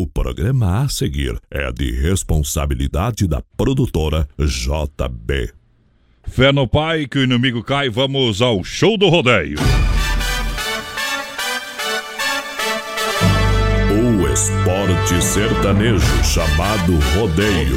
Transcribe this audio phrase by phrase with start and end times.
[0.00, 5.52] O programa a seguir é de responsabilidade da produtora JB.
[6.24, 9.58] Fé no pai que o inimigo cai, vamos ao show do rodeio.
[13.92, 17.76] O esporte sertanejo chamado rodeio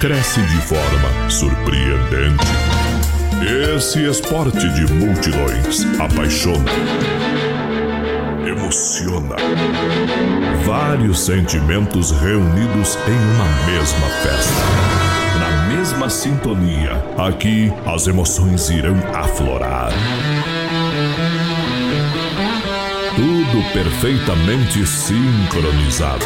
[0.00, 2.44] cresce de forma surpreendente.
[3.76, 6.72] Esse esporte de multidões apaixona,
[8.54, 9.36] emociona.
[10.64, 14.62] Vários sentimentos reunidos em uma mesma festa.
[15.38, 19.90] Na mesma sintonia, aqui as emoções irão aflorar.
[23.16, 26.24] Tudo perfeitamente sincronizado.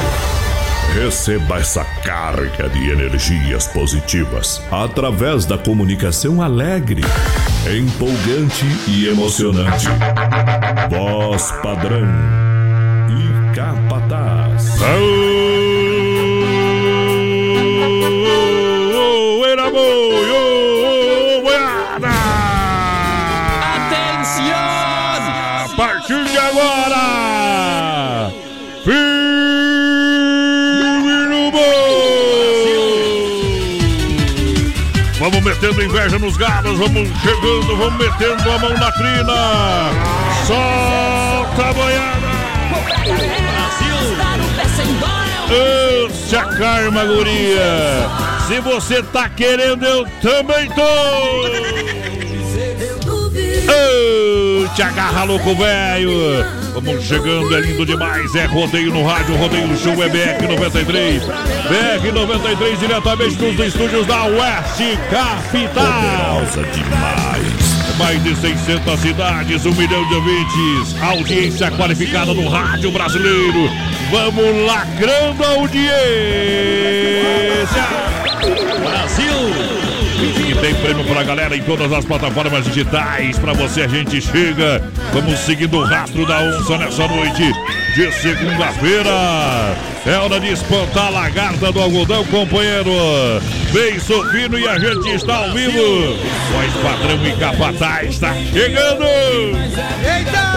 [0.94, 7.02] Receba essa carga de energias positivas através da comunicação alegre,
[7.76, 9.86] empolgante e emocionante.
[10.90, 12.06] Voz padrão
[13.10, 14.74] e capataz.
[14.80, 15.27] Ô,
[35.68, 39.90] metendo inveja nos galos, vamos chegando, vamos metendo a mão na crina.
[40.46, 42.28] Solta a boiada!
[46.06, 48.08] Esse a karma, guria!
[48.46, 50.82] Se você tá querendo, eu também tô!
[53.70, 56.57] Ô, te agarra, louco velho!
[56.80, 58.32] Vamos chegando, é lindo demais.
[58.36, 61.20] É rodeio no rádio, rodeio show, é BR93.
[61.66, 66.40] BR93, diretamente dos estúdios da Oeste Capital.
[66.40, 67.98] Poderosa demais.
[67.98, 71.02] Mais de 600 cidades, um milhão de ouvintes.
[71.02, 73.68] Audiência qualificada no rádio brasileiro.
[74.12, 75.88] Vamos lacrando a audiência.
[80.60, 83.38] Tem prêmio pra galera em todas as plataformas digitais.
[83.38, 84.82] Pra você a gente chega.
[85.12, 87.52] Vamos seguindo o rastro da onça nessa noite
[87.98, 89.10] de segunda-feira.
[90.06, 92.92] É hora de espantar a lagarta do algodão, companheiro.
[93.72, 96.16] Vem Sofino e a gente está ao vivo.
[96.52, 99.02] Voz padrão e capataz está chegando.
[99.04, 100.48] Eita!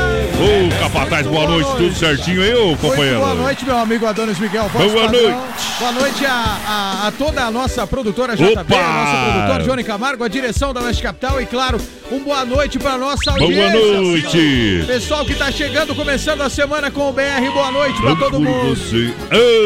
[0.41, 3.19] Ô, capataz, boa noite, tudo certinho aí, ô Muito companheiro?
[3.19, 4.69] boa noite, meu amigo Adonis Miguel.
[4.69, 5.21] Voz Boa padrão.
[5.31, 5.43] noite.
[5.79, 8.75] Boa noite a, a- a toda a nossa produtora JB, Opa!
[8.75, 11.79] a nossa produtora Johnny Camargo, a direção da Oeste Capital e, claro,
[12.11, 14.01] um boa noite para nossa Boa audiência.
[14.01, 14.83] noite.
[14.87, 17.21] Pessoal que tá chegando, começando a semana com o BR,
[17.51, 18.75] boa noite para todo mundo.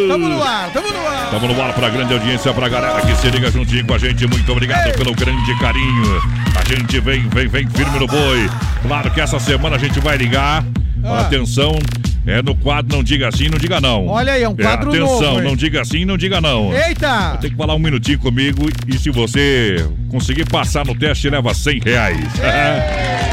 [0.08, 1.30] Tamo no ar, tamo no ar.
[1.32, 4.28] Tamo no ar pra grande audiência, pra galera que se liga juntinho com a gente.
[4.28, 6.22] Muito obrigado pelo grande carinho.
[6.56, 8.50] A gente vem, vem, vem firme no boi.
[8.82, 10.64] Claro que essa semana a gente vai ligar.
[11.04, 11.22] Ah.
[11.22, 11.78] Atenção,
[12.26, 14.08] é no quadro Não Diga Sim, Não Diga Não.
[14.08, 16.74] Olha aí, é um quadro atenção, novo, não diga sim, não diga não.
[16.74, 17.38] Eita!
[17.40, 21.82] Tem que falar um minutinho comigo e se você conseguir passar no teste, leva 100
[21.86, 22.18] reais.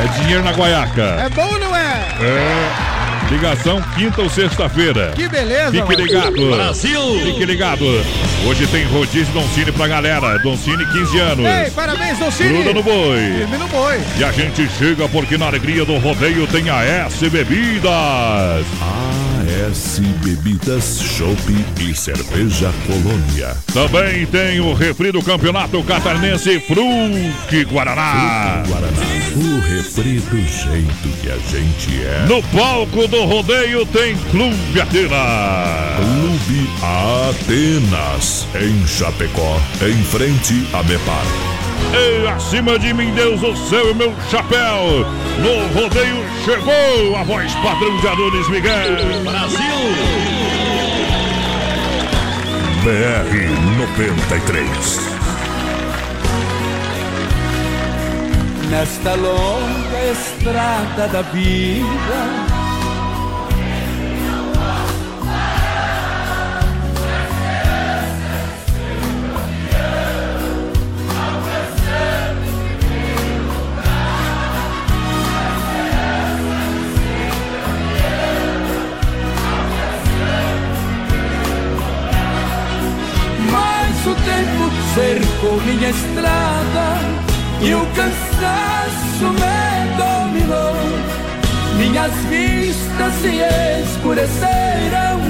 [0.00, 1.02] É dinheiro na guaiaca.
[1.02, 1.98] É bom ou não é?
[2.22, 2.89] É.
[3.30, 5.12] Ligação quinta ou sexta-feira.
[5.14, 6.04] Que beleza, Fique mano.
[6.04, 6.50] ligado.
[6.50, 7.20] Brasil!
[7.24, 7.84] Fique ligado.
[8.44, 10.36] Hoje tem rodízio Doncini pra galera.
[10.38, 11.46] Doncini, 15 anos.
[11.46, 12.54] Ei, parabéns, Docini.
[12.54, 13.18] Gruda no boi.
[13.38, 14.00] Firme no boi.
[14.18, 18.66] E a gente chega porque na alegria do rodeio tem a S Bebidas.
[19.50, 21.40] AS Bebidas, Chopp
[21.80, 23.56] e Cerveja Colônia.
[23.72, 28.62] Também tem o refri do Campeonato Catarinense Fruque Guaraná.
[28.66, 28.96] Guaraná,
[29.34, 32.26] o refri do jeito que a gente é.
[32.28, 35.96] No palco do rodeio tem Clube Atena.
[35.96, 36.70] Clube
[37.28, 41.49] Atenas, em Chapecó, em frente a Bepar.
[41.92, 45.06] E acima de mim, Deus, o céu e meu chapéu.
[45.38, 48.96] No rodeio chegou a voz padrão de Adonis Miguel.
[49.24, 49.60] Brasil!
[52.82, 55.20] BR 93.
[58.70, 62.49] Nesta longa estrada da vida
[84.94, 86.98] cercou minha estrada
[87.60, 90.74] e o cansaço me dominou.
[91.76, 93.40] Minhas vistas se
[93.82, 95.20] escureceram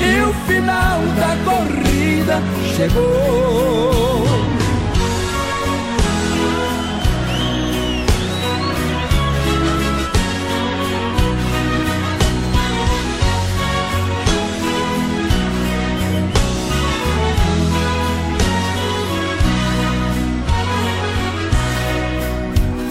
[0.00, 2.40] e o final da corrida
[2.76, 4.21] chegou.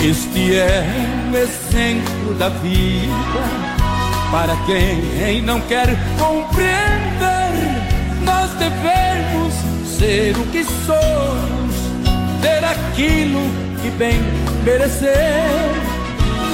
[0.03, 0.83] Este é
[1.31, 3.13] o exemplo da vida
[4.31, 7.51] para quem não quer compreender.
[8.25, 9.53] Nós devemos
[9.99, 11.75] ser o que somos,
[12.41, 13.41] ter aquilo
[13.83, 14.19] que bem
[14.63, 15.11] merecer.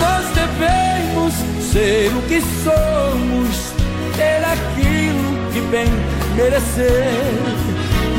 [0.01, 1.33] Nós devemos
[1.71, 3.71] ser o que somos,
[4.17, 5.88] ter aquilo que bem
[6.35, 7.13] merecer.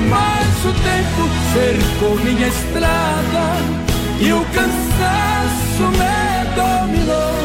[0.09, 3.89] Mas o tempo cercou minha estrada
[4.21, 7.39] e o cansaço me dominou.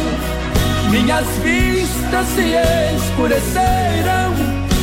[0.91, 2.53] Minhas vistas se
[2.95, 4.33] escureceram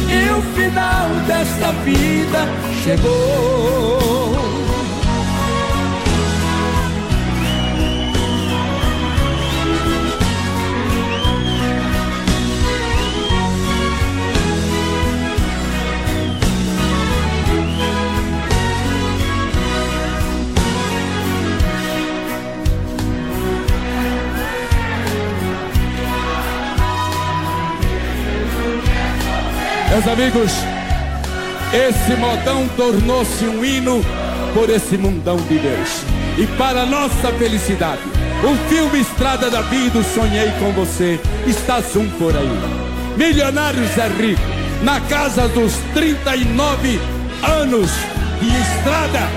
[0.08, 2.46] e o final desta vida
[2.82, 4.19] chegou.
[29.90, 30.52] Meus amigos,
[31.74, 34.00] esse modão tornou-se um hino
[34.54, 36.04] por esse mundão de Deus.
[36.38, 38.00] E para nossa felicidade,
[38.44, 43.16] o filme Estrada da Vida, Sonhei com Você, está um por aí.
[43.16, 44.40] Milionários é rico,
[44.84, 47.00] na casa dos 39
[47.42, 47.90] anos
[48.40, 49.28] de estrada,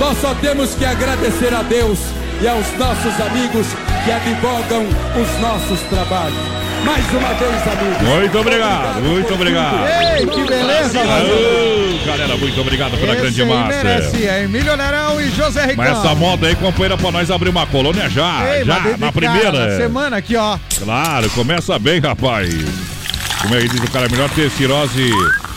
[0.00, 2.00] nós só temos que agradecer a Deus
[2.42, 3.66] e aos nossos amigos
[4.04, 4.86] que advogam
[5.22, 8.04] os nossos trabalhos mais uma vez, amigo.
[8.04, 9.86] Muito obrigado, muito obrigado.
[10.18, 13.68] Ei, que beleza, Aô, galera, muito obrigado pela Esse grande massa.
[13.68, 14.48] merece, hein?
[14.48, 15.76] Milionairão e José Ricão.
[15.84, 19.68] Mas essa moda aí, companheira, pra nós abrir uma colônia já, Ei, já, na primeira.
[19.70, 20.58] na semana aqui, ó.
[20.82, 22.48] Claro, começa bem, rapaz.
[23.42, 25.10] Como é que diz o cara, é melhor ter cirrose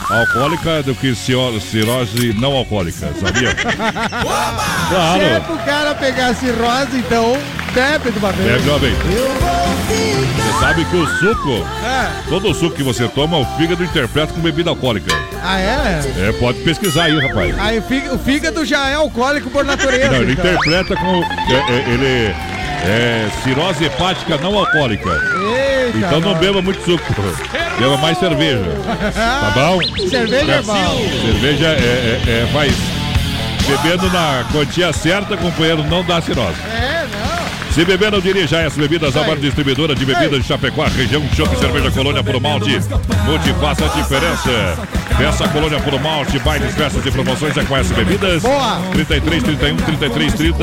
[0.09, 3.49] alcoólica do que cirrose não alcoólica, sabia?
[3.55, 5.43] Se é claro.
[5.47, 7.37] pro cara pegar cirrose, então
[7.73, 8.63] bebe de uma É, vez.
[8.63, 8.93] jovem.
[9.87, 12.09] Você sabe que o suco, É.
[12.29, 15.13] todo o suco que você toma, o fígado interpreta com bebida alcoólica.
[15.43, 16.01] Ah, é?
[16.17, 17.53] É, pode pesquisar aí, rapaz.
[17.59, 20.09] Aí o fí- o fígado já é alcoólico por natureza.
[20.11, 20.45] Não, ele então.
[20.45, 21.21] interpreta com.
[21.21, 22.35] é, é, ele
[22.85, 25.09] é cirrose hepática não alcoólica.
[25.09, 27.03] Eita, Então não beba muito suco.
[27.77, 28.63] Beba mais cerveja.
[29.13, 30.07] Tá bom?
[30.09, 30.97] Cerveja é bom.
[31.25, 32.73] Cerveja é, é, é faz.
[33.65, 36.57] Bebendo na quantia certa, companheiro, não dá cirrose.
[37.73, 41.89] Se beber, não dirija as bebidas, a distribuidora de bebidas de Chapecó, região Chopp Cerveja
[41.89, 42.79] Colônia por Malte.
[43.25, 44.77] Multi faça a diferença.
[45.17, 48.43] Peça Colônia por Malte, bailes, festas e promoções é com essas bebidas.
[48.43, 48.79] Boa.
[48.93, 50.57] 33, 31, 33, 30.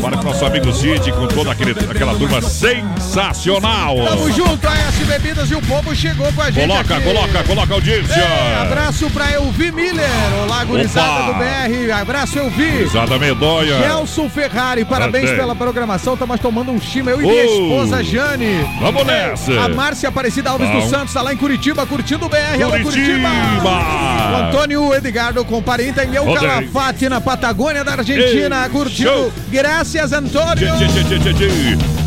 [0.00, 3.96] Para com nosso amigo Cid, com toda aquele, aquela turma sensacional.
[4.04, 7.04] Tamo junto, a S Bebidas e o povo chegou com a gente Coloca, aqui.
[7.04, 8.14] coloca, coloca a audiência.
[8.16, 10.08] Ei, abraço pra Elvi Miller,
[10.42, 12.70] olá gurizada do BR, abraço Elvi.
[12.82, 13.78] Risada medonha.
[13.78, 15.40] Gelson Ferrari, parabéns Parabéns.
[15.40, 17.62] pela programação, estamos tomando um chima, eu e minha Oh.
[17.62, 18.64] esposa Jane.
[18.80, 19.52] Vamos nessa.
[19.60, 23.28] A Márcia Aparecida Alves dos Santos está lá em Curitiba, curtindo o BR, alô Curitiba.
[23.28, 24.32] Curitiba.
[24.32, 26.34] O Antônio Edgardo com parenta em aí.
[26.34, 29.10] Calafate, na Patagônia da Argentina, Ei, curtindo.
[29.10, 29.32] show.
[29.50, 30.68] Graças, Antônio.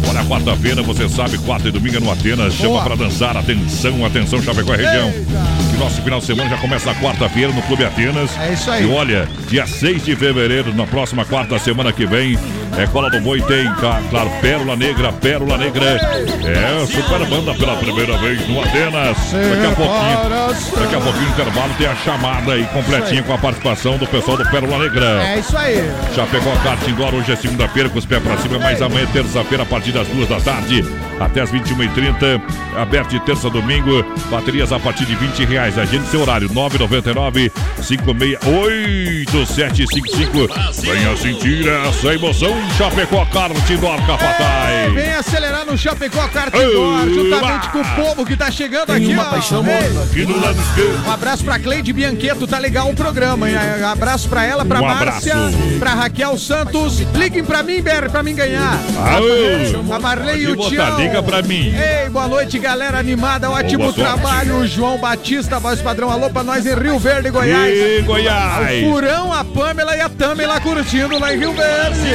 [0.09, 2.53] Olha, quarta-feira, você sabe, quarta e domingo é no Atenas.
[2.55, 2.83] Chama Boa.
[2.83, 3.38] pra dançar.
[3.38, 5.07] Atenção, atenção, Chapecó e região.
[5.09, 5.71] Eita.
[5.71, 8.31] Que nosso final de semana já começa na quarta-feira no Clube Atenas.
[8.39, 8.83] É isso aí.
[8.86, 12.38] E olha, dia 6 de fevereiro, na próxima quarta semana que vem,
[12.77, 15.85] é Cola do Boi tem, claro, Pérola Negra, Pérola Negra.
[15.85, 19.17] É, super banda pela primeira vez no Atenas.
[19.31, 20.81] Daqui a pouquinho.
[20.81, 24.37] Daqui a pouquinho no intervalo tem a chamada aí completinha com a participação do pessoal
[24.37, 25.23] do Pérola Negra.
[25.23, 25.91] É isso aí.
[26.15, 29.63] Chapecó Kart Indoor, hoje é segunda-feira com os pés pra cima, mas amanhã é terça-feira
[29.63, 30.83] a partir das duas da tarde
[31.25, 32.41] até as 21h30.
[32.77, 35.77] Aberto de terça a domingo, baterias a partir de 20 reais.
[35.77, 37.51] Agende seu horário, 999
[37.81, 40.47] 568755.
[40.81, 44.93] Venha sentir essa emoção em Chapecó Kart Indoor Capataz.
[44.93, 46.21] Vem acelerar no Chapecó
[46.53, 49.29] Indoor, juntamente com o povo que tá chegando aqui, uma ó.
[49.29, 49.63] paixão
[50.03, 51.07] Aqui do lado esquerdo.
[51.07, 53.55] Um abraço pra Cleide Biancheto, tá legal o programa, hein?
[53.91, 55.57] Abraço pra ela, pra Um Márcia, abraço.
[55.79, 56.99] pra Raquel Santos.
[57.13, 58.79] Liguem pra mim, Ber, pra mim ganhar.
[58.97, 59.93] Aô.
[59.95, 60.85] A Marley e o Tião.
[61.20, 61.74] Pra mim.
[61.75, 64.58] Ei, boa noite, galera animada, ótimo trabalho.
[64.58, 67.74] O João Batista, voz padrão, alô pra nós em Rio Verde, Goiás.
[67.74, 68.86] E O Goiás.
[68.86, 72.12] Furão, a Pamela e a Tami lá curtindo lá em Rio Verde.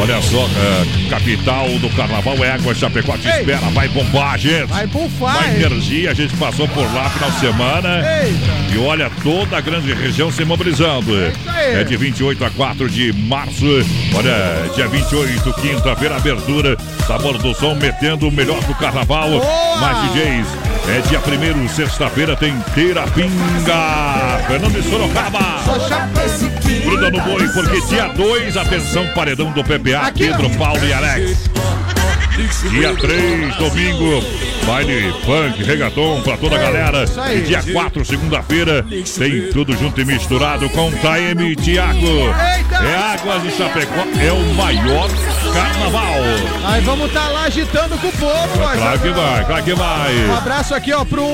[0.00, 3.40] Olha só, é, capital do carnaval é Água Chapecó te Ei.
[3.40, 4.66] espera, vai bombar, gente.
[4.66, 7.88] Vai bufar, Vai energia, a gente passou por lá final de semana.
[8.22, 8.74] Eita.
[8.74, 11.12] E olha, toda a grande região se mobilizando.
[11.48, 11.74] aí.
[11.80, 13.64] É de 28 a 4 de março.
[14.14, 16.76] Olha, dia 28, quinta-feira, abertura.
[17.06, 19.28] Sabor do som metendo o melhor do carnaval.
[19.28, 19.76] Boa.
[19.80, 20.46] Mais DJs.
[20.88, 23.30] É dia 1 sexta-feira, tem Terapinga.
[24.46, 25.60] Fernando de Sorocaba.
[26.84, 31.50] Gruda no boi, porque dia 2, atenção, paredão do PPA, Pedro, Paulo e Alex.
[32.70, 34.22] Dia 3, domingo,
[34.64, 37.04] baile funk, reggaeton pra toda a galera.
[37.34, 38.86] E dia 4, segunda-feira,
[39.18, 42.00] tem tudo junto e misturado com Taeme e Tiago.
[42.00, 45.10] É Águas de Chapecó, é o maior
[45.52, 46.14] carnaval.
[46.64, 48.58] Aí vamos estar tá lá agitando com o povo.
[48.58, 50.14] Claro que vai, claro que vai.
[50.26, 51.26] Um abraço aqui, ó, pro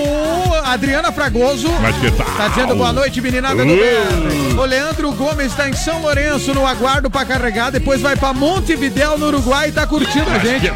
[0.65, 1.69] Adriana Fragoso.
[1.81, 2.27] Mas que tal?
[2.27, 4.59] Tá dizendo boa noite, meninada do BR.
[4.59, 7.71] O Leandro Gomes tá em São Lourenço, no aguardo pra carregar.
[7.71, 10.73] Depois vai pra Montevidéu, no Uruguai, e tá curtindo a gente.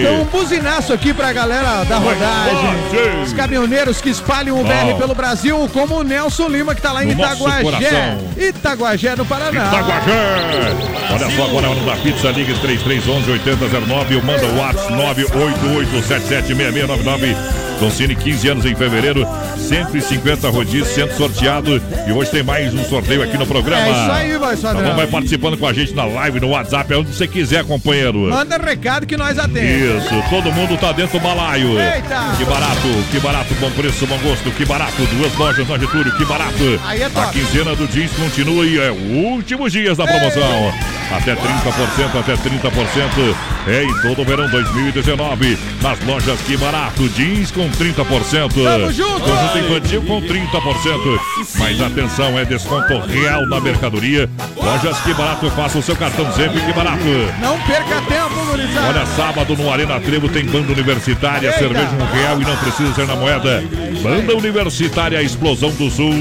[0.00, 3.22] Então, um buzinaço aqui pra galera da rodagem.
[3.24, 7.04] Os caminhoneiros que espalham o BR pelo Brasil, como o Nelson Lima, que tá lá
[7.04, 8.16] em Itaguajé.
[8.36, 9.66] Itaguajé, no Paraná.
[9.66, 10.76] Itaguajé.
[11.12, 17.36] Olha só, agora é hora da pizza, ligue 3311 8009 ou manda o WhatsApp 988776699.
[17.80, 19.26] Doncini, 15 anos em fevereiro,
[19.58, 21.80] 150 rodízios, sendo sorteado.
[22.06, 23.86] E hoje tem mais um sorteio aqui no programa.
[23.86, 24.82] É isso aí, vai, Sandrão.
[24.82, 28.30] Então vai participando com a gente na live, no WhatsApp, onde você quiser, companheiro.
[28.30, 30.04] Manda recado que nós atendemos.
[30.04, 31.78] Isso, todo mundo tá dentro do balaio.
[31.80, 32.34] Eita!
[32.36, 35.02] Que barato, que barato, bom preço, bom gosto, que barato.
[35.16, 36.80] Duas lojas na Getúlio, que barato.
[36.84, 37.26] Aí é top.
[37.26, 40.72] A quinzena do jeans continua e é últimos dias da promoção.
[41.10, 43.34] Até 30%, até 30%.
[43.68, 45.58] É em todo o verão 2019.
[45.82, 48.04] Nas lojas Que Barato, jeans com 30%.
[48.52, 49.20] Tamo junto!
[49.20, 51.20] Conjunto infantil com 30%.
[51.58, 54.28] Mas atenção, é desconto real na mercadoria.
[54.56, 57.04] Lojas Que Barato, faça o seu cartão sempre Que Barato.
[57.40, 58.88] Não perca tempo, gurizada.
[58.88, 63.06] Olha, sábado no Arena Trevo tem banda universitária, cerveja um real e não precisa ser
[63.06, 63.62] na moeda.
[64.02, 66.12] Banda universitária Explosão do Sul.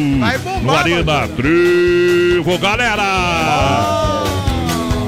[0.61, 3.03] No Arena Trevo, galera!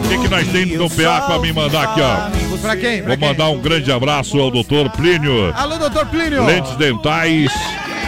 [0.03, 2.57] O que, que nós temos no PA pra me mandar aqui, ó?
[2.57, 3.03] Pra quem?
[3.03, 5.53] Pra Vou mandar um grande abraço ao doutor Plínio.
[5.55, 6.45] Alô, doutor Plínio.
[6.45, 7.51] Lentes dentais,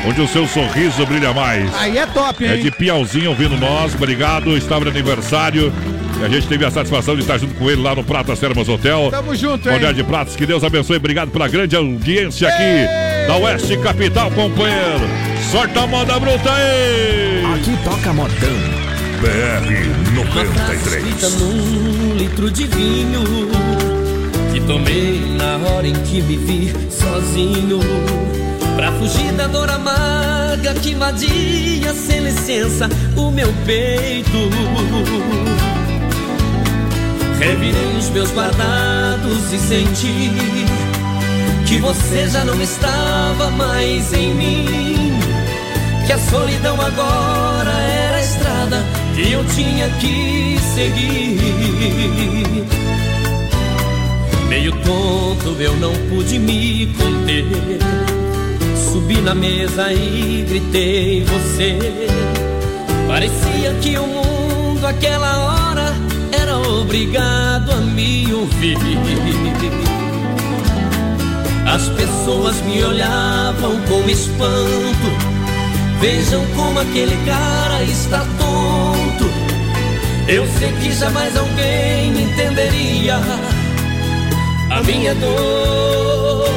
[0.06, 1.70] onde o seu sorriso brilha mais.
[1.76, 2.52] Aí é top, hein?
[2.52, 4.58] É de Piauzinho ouvindo nós, obrigado.
[4.58, 5.72] Estava de aniversário.
[6.20, 8.68] E a gente teve a satisfação de estar junto com ele lá no Pratas Termas
[8.68, 9.08] Hotel.
[9.10, 9.76] Tamo junto, hein?
[9.76, 10.98] Olhar de Pratas, que Deus abençoe.
[10.98, 15.08] Obrigado pela grande audiência aqui da Oeste Capital, companheiro.
[15.50, 17.44] Sorta a moda bruta aí!
[17.56, 18.80] Aqui toca modão.
[19.22, 20.86] BR 93.
[20.86, 23.24] Escrita num litro de vinho
[24.52, 27.80] que tomei na hora em que me vi sozinho.
[28.76, 34.38] Pra fugir da dor amarga que invadia sem licença o meu peito.
[37.40, 40.30] Revirei os meus guardados e senti
[41.66, 45.20] que você já não estava mais em mim.
[46.06, 48.84] Que a solidão agora era a estrada
[49.16, 51.40] que eu tinha que seguir.
[54.50, 57.46] Meio tonto, eu não pude me conter.
[58.92, 61.78] Subi na mesa e gritei você.
[63.08, 66.09] Parecia que o mundo aquela hora
[66.82, 68.78] obrigado a me ouvir.
[71.66, 75.08] As pessoas me olhavam com espanto.
[76.00, 79.30] Vejam como aquele cara está tonto.
[80.28, 83.20] Eu sei que jamais alguém entenderia
[84.72, 86.50] a minha dor.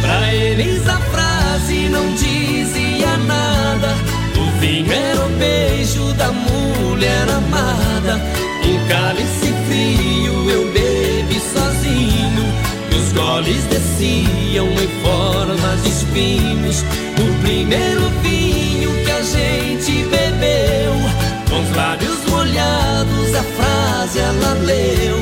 [0.00, 3.94] Pra eles a frase não dizia nada.
[4.36, 8.45] O vinho era o beijo da mulher amada.
[8.66, 12.44] Um cálice frio eu bebi sozinho.
[12.90, 16.84] Os goles desciam em forma de espinhos.
[17.18, 20.94] O primeiro vinho que a gente bebeu.
[21.48, 25.16] Com os lábios molhados, a frase ela leu.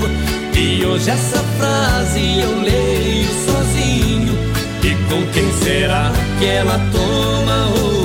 [0.57, 4.35] E hoje essa frase eu leio sozinho.
[4.83, 8.04] E com quem será que ela toma outro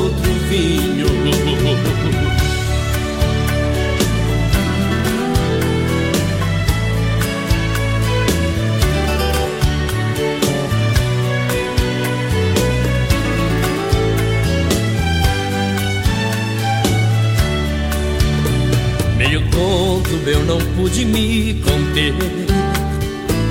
[19.60, 22.14] Tonto, eu não pude me conter.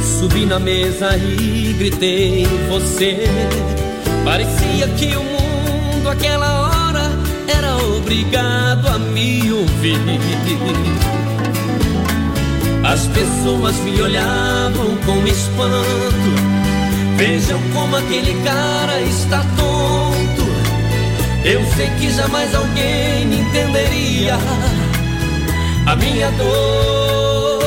[0.02, 3.28] Subi na mesa e gritei você.
[4.24, 7.10] Parecia que o mundo aquela hora
[7.46, 10.00] era obrigado a me ouvir.
[12.84, 16.30] As pessoas me olhavam com espanto.
[17.18, 20.48] Vejam como aquele cara está tonto.
[21.44, 24.38] Eu sei que jamais alguém entenderia
[25.88, 27.62] a minha dor.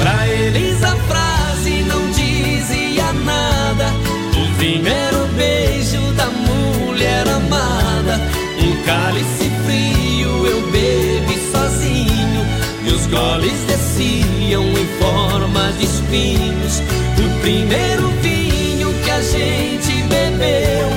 [0.00, 3.92] Pra eles a frase não dizia nada.
[4.32, 8.18] O primeiro beijo da mulher amada,
[8.62, 12.46] um cálice frio eu bebi sozinho.
[12.84, 16.80] E os goles desciam em forma de espinhos.
[17.18, 20.88] O primeiro vinho que a gente bebeu,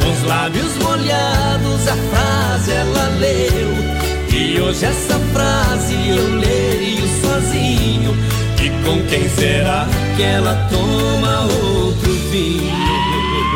[0.00, 4.01] com os lábios molhados, a frase ela leu.
[4.42, 8.12] E hoje essa frase eu leio sozinho.
[8.60, 12.72] E com quem será que ela toma outro vinho?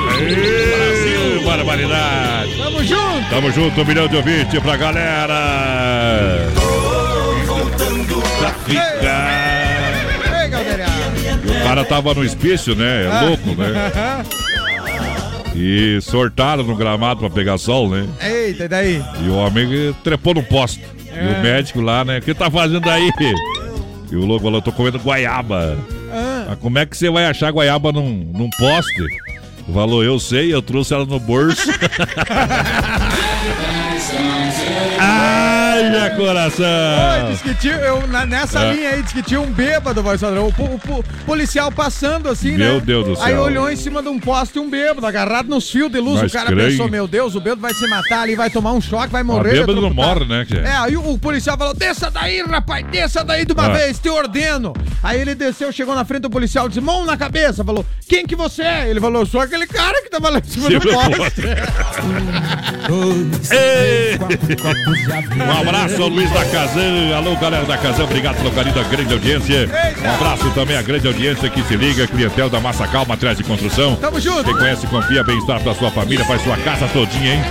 [0.07, 2.57] Brasil, barbaridade!
[2.57, 3.31] Tamo junto!
[3.31, 6.49] Tamo junto, um milhão de ouvintes pra galera!
[6.55, 8.95] Tô voltando pra ficar.
[10.45, 10.87] Ei, galera!
[11.45, 13.07] O cara tava no hospício, né?
[13.07, 14.25] É louco, né?
[15.59, 18.07] E sortaram no gramado pra pegar sol, né?
[18.21, 19.03] Eita, e daí?
[19.25, 20.81] E o homem trepou no posto.
[21.09, 22.19] E o médico lá, né?
[22.19, 23.11] O que tá fazendo aí?
[24.11, 25.79] E o louco falou, tô comendo goiaba.
[26.13, 29.03] Ah, Mas como é que você vai achar goiaba num, num poste?
[29.73, 31.67] Falou, eu sei, eu trouxe ela no bolso.
[35.83, 36.67] Meu Oi, coração!
[37.31, 38.73] diz que tinha, eu, na- nessa É.
[38.73, 40.47] linha aí, diz que tinha um bêbado, voz padrão.
[40.47, 42.69] O, o po- policial passando assim, né?
[42.69, 43.43] Meu Deus do Aí céu.
[43.43, 46.23] olhou em cima de um poste um bêbado, agarrado nos fios de luz.
[46.23, 46.71] Mas o cara creio.
[46.71, 49.53] pensou, meu Deus, o bêbado vai se matar ali, vai tomar um choque, vai morrer.
[49.53, 50.45] bêbado não morre, né?
[50.47, 53.71] Que É, aí o, o policial falou: desça daí, rapaz, desça daí de uma Ah.
[53.71, 54.73] vez, te ordeno.
[55.03, 57.65] Aí ele desceu, chegou na frente do policial, disse: mão na cabeça.
[57.65, 58.89] Falou: quem que você é?
[58.89, 61.43] Ele falou: sou aquele cara que tava lá em cima do Cima do poste.
[63.53, 64.17] Ei!
[65.37, 67.17] Um abraço ao Luiz da Kazan.
[67.17, 69.69] Alô, galera da Kazan, obrigado pelo carinho da grande audiência.
[70.03, 73.45] Um abraço também à grande audiência que se liga, clientel da Massa Calma, atrás de
[73.45, 73.97] construção.
[73.97, 74.45] Tamo junto.
[74.45, 77.43] Quem conhece, confia, bem-estar pra sua família, faz sua casa todinha, hein?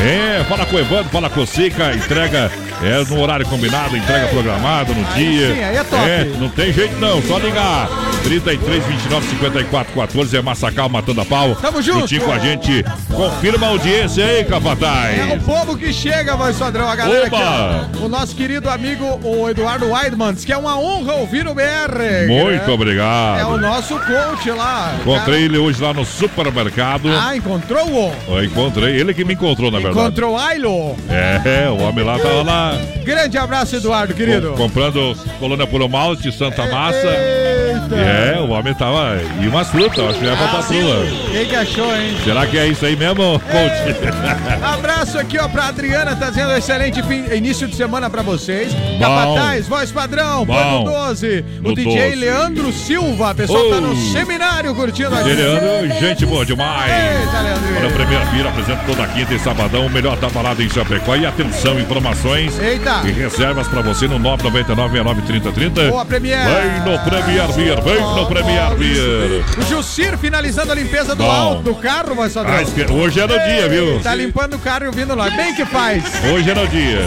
[0.00, 2.50] É, fala com o Evandro, fala com o Sica, entrega
[2.82, 5.54] é, no horário combinado, entrega programado no Aí dia.
[5.54, 6.38] sim, aí é top.
[6.40, 7.88] não tem jeito não, só ligar.
[8.24, 11.54] 33 29 54 14 é Massacal matando a pau.
[11.56, 12.00] Tamo junto.
[12.00, 12.84] Juntinho com a gente.
[13.14, 15.18] Confirma a audiência aí, Capataz.
[15.30, 17.36] É o povo que chega, voz padrão, a galera Oba!
[17.36, 18.04] aqui, ó.
[18.06, 22.26] O nosso querido amigo, o Eduardo Weidman, diz que é uma honra ouvir o BR.
[22.26, 23.40] Muito É- obrigado.
[23.40, 24.94] É o nosso coach lá.
[25.00, 27.08] Encontrei ele hoje lá no supermercado.
[27.10, 28.12] Ah, encontrou-o?
[28.42, 29.98] Encontrei, ele que me encontrou, na verdade.
[29.98, 30.96] Encontrou Ailo.
[31.10, 32.73] É, o homem lá tava lá
[33.04, 34.50] Grande abraço, Eduardo, querido.
[34.52, 36.96] com- comprando colônia puro malte, Santa Massa.
[37.06, 37.94] Eita.
[37.96, 39.18] É, o homem tava.
[39.42, 41.06] E umas frutas, eu acho que é pra patroa.
[41.32, 42.16] Quem que achou, hein?
[42.24, 44.14] Será que é isso aí mesmo, coach?
[44.62, 48.72] Abraço aqui, ó, pra Adriana, tá dizendo excelente fim- início de semana pra vocês.
[48.98, 50.54] Capataz, voz padrão, Bom.
[50.54, 51.44] Pano 12.
[51.60, 52.16] O No DJ 12.
[52.16, 54.12] Leandro Silva, pessoal tá no Oh.
[54.12, 55.32] seminário curtindo aqui.
[55.32, 56.90] Leandro, gente boa demais.
[56.90, 57.94] Eita, Olha, o Leandro.
[57.98, 61.14] Primeira Pira apresenta toda quinta e sabadão o melhor da balada em Chapecó.
[61.16, 63.02] E atenção, informações Eita.
[63.04, 66.38] e reservas pra você no 999 3030 Boa, Premier.
[66.46, 69.44] Vem no Premier Beer, vem no Premier Beer.
[69.58, 71.30] O Jussir finalizando a limpeza do Bom.
[71.30, 72.54] alto do carro, voz padrão.
[72.54, 74.00] Ah, Hoje é no dia, viu?
[74.00, 75.30] Tá limpando o carro e ouvindo lá.
[75.30, 76.04] Bem que faz.
[76.32, 77.00] Hoje é no dia.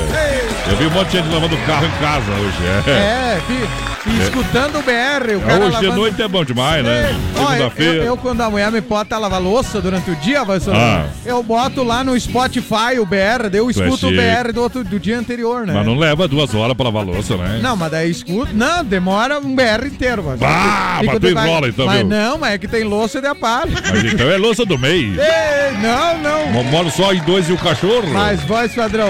[0.70, 2.58] Eu vi um monte de gente lavando o carro em casa hoje.
[2.88, 2.92] É.
[2.92, 3.42] É,
[4.10, 5.96] e escutando o BR, o É, cara hoje de lavando...
[5.96, 7.16] noite é bom demais, né?
[7.36, 8.04] Ó, eu, eu, Segunda-feira.
[8.06, 11.06] eu, quando a mulher me bota a lavar louça durante o dia, vai Ah.
[11.26, 14.12] eu boto lá no Spotify o BR, daí eu é escuto o.
[14.12, 15.74] BR do, outro, do dia anterior, né?
[15.74, 17.60] Mas não leva duas horas pra lavar louça, né?
[17.62, 18.54] Não, mas daí escuto.
[18.54, 20.42] Não, demora um BR inteiro, mas.
[20.42, 21.48] Ah, Fica mas tu devagar.
[21.50, 22.08] enrola então, Mas viu?
[22.08, 23.72] não, mas é que tem louça de apalho.
[23.90, 25.18] Mas então é louça do mês.
[25.18, 26.18] Ei, não,
[26.54, 26.64] não.
[26.66, 28.08] Moro só em dois e o cachorro.
[28.14, 29.10] Mas voz padrão,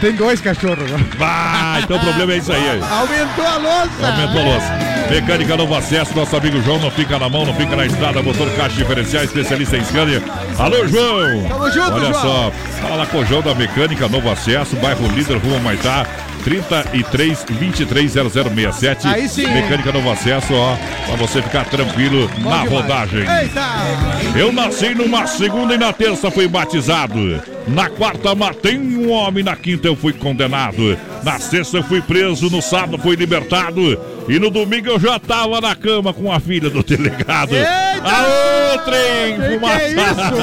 [0.00, 0.90] tem dois cachorros.
[1.20, 2.80] Ah, então o problema é isso aí.
[2.90, 4.06] Aumentou a louça.
[4.06, 4.95] Aumentou a louça.
[5.10, 8.50] Mecânica Novo Acesso, nosso amigo João não fica na mão, não fica na estrada, motor
[8.56, 10.22] caixa diferencial, especialista em Scania.
[10.58, 11.42] Alô, João!
[11.48, 12.14] Tamo junto, Olha João.
[12.22, 16.06] só, fala lá com o João da Mecânica Novo Acesso, bairro Líder, Rua Maitá,
[16.46, 19.08] 33 23 0067.
[19.08, 19.48] Aí sim?
[19.48, 22.70] Mecânica Novo Acesso, ó, pra você ficar tranquilo Bom na demais.
[22.70, 23.18] rodagem.
[23.18, 24.38] Eita!
[24.38, 27.42] Eu nasci numa segunda e na terça fui batizado.
[27.66, 30.96] Na quarta matei um homem, na quinta eu fui condenado.
[31.24, 34.00] Na sexta eu fui preso, no sábado fui libertado.
[34.28, 37.56] E no domingo eu já tava na cama com a filha do delegado.
[37.56, 38.02] Eita!
[38.04, 39.34] Aô, trem!
[39.34, 40.36] Que que é fumaçado!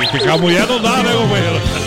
[0.00, 1.85] E ficar mulher não dá, né, companheiro?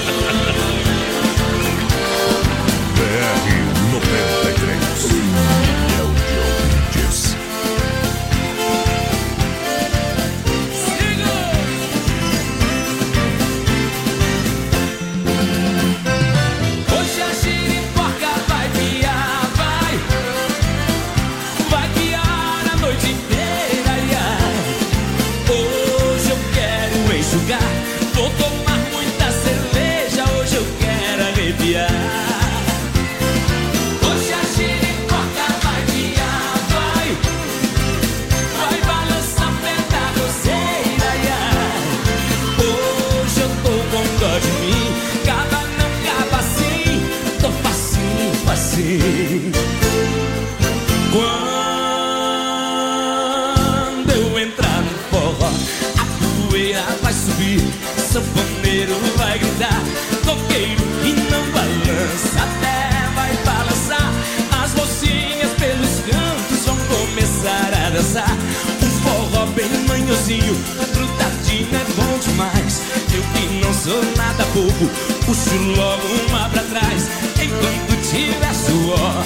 [70.30, 70.56] Manhozinho,
[70.94, 72.82] grudadinho é bom demais.
[73.14, 74.90] Eu que não sou nada bobo,
[75.26, 77.10] puxo logo uma pra trás.
[77.42, 79.26] Enquanto tiver suor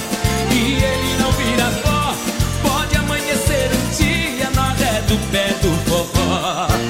[0.50, 2.14] e ele não vira pó,
[2.62, 6.83] pode amanhecer um dia no ré do pé do forró.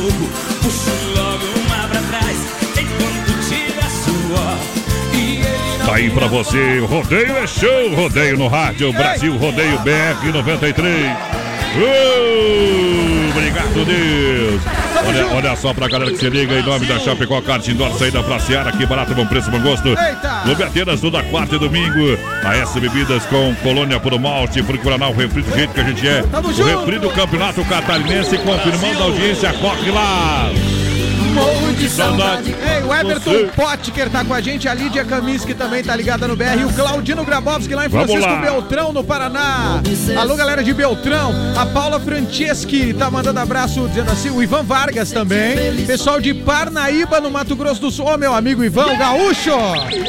[0.00, 0.28] Bobo
[0.62, 2.36] Puxo logo uma pra trás
[2.78, 3.86] Enquanto ele não
[5.86, 11.12] Tá aí pra você, rodeio é show, rodeio no rádio, Brasil Rodeio BR 93.
[11.76, 14.62] Uh, obrigado, Deus.
[15.06, 18.22] Olha, olha só pra galera que se liga em nome da Chapecó Kart Indoor, saída
[18.22, 19.94] pra Seara, aqui barato, bom preço, bom gosto.
[20.46, 22.16] Clube Atenas, toda quarta e domingo.
[22.44, 25.84] A S Bebidas com Colônia Puro Malte, Fruto Guaraná, o refri do jeito que a
[25.84, 26.22] gente é.
[26.22, 30.48] Tamo o refri do Campeonato Catarinense, confirmando a audiência, corre lá.
[31.36, 32.54] Morro de saudade.
[32.54, 33.50] Ei, o Everton Você.
[33.54, 37.24] Potker tá com a gente, a Lídia Kaminski também tá ligada no BR, o Claudino
[37.24, 38.36] Grabowski lá em Francisco lá.
[38.40, 39.82] Beltrão, no Paraná.
[40.18, 41.32] Alô, galera de Beltrão.
[41.56, 45.84] A Paula Franceschi tá mandando abraço, dizendo assim, o Ivan Vargas também.
[45.86, 48.06] Pessoal de Parnaíba, no Mato Grosso do Sul.
[48.06, 49.50] Ô, meu amigo Ivan, o gaúcho.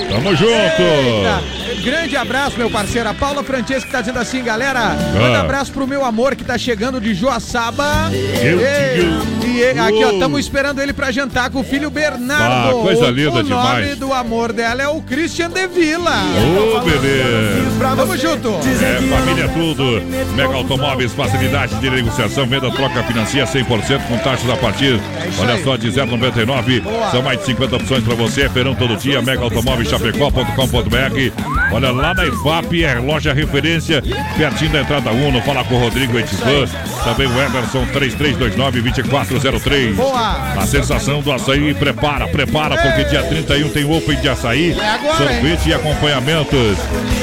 [0.10, 0.52] Tamo junto.
[0.82, 1.42] Eita,
[1.84, 3.10] grande abraço, meu parceiro.
[3.10, 4.96] A Paula Franceschi tá dizendo assim, galera.
[5.14, 5.42] Manda Ah.
[5.42, 8.10] abraço pro meu amor que tá chegando de Joaçaba.
[8.42, 12.80] Eu Ei, te ele, aqui, ó, estamos esperando ele pra jantar com o filho Bernardo.
[12.80, 13.78] Ah, coisa linda o, demais.
[13.78, 16.12] O nome do amor dela é o Christian de Vila.
[16.12, 17.96] Ô, oh, beleza.
[17.96, 18.50] Tamo junto.
[18.50, 20.02] É, família é tudo.
[20.36, 25.00] Mega Automóveis, facilidade de negociação, venda, troca, financia 100% com taxas a partir,
[25.40, 26.84] olha só, de 0,99.
[27.12, 31.74] São mais de 50 opções pra você, feirão todo dia, Mega Automóveis, chapecó.com.br.
[31.74, 34.02] Olha, lá na IFAP é loja referência,
[34.38, 36.66] pertinho da entrada 1, fala com o Rodrigo Etifã,
[37.04, 39.96] também o Everson 3329 2400 03.
[39.96, 40.54] Boa.
[40.54, 45.18] A sensação do açaí, prepara, prepara, porque dia 31 tem open de açaí, é agora,
[45.18, 46.78] sorvete e acompanhamentos.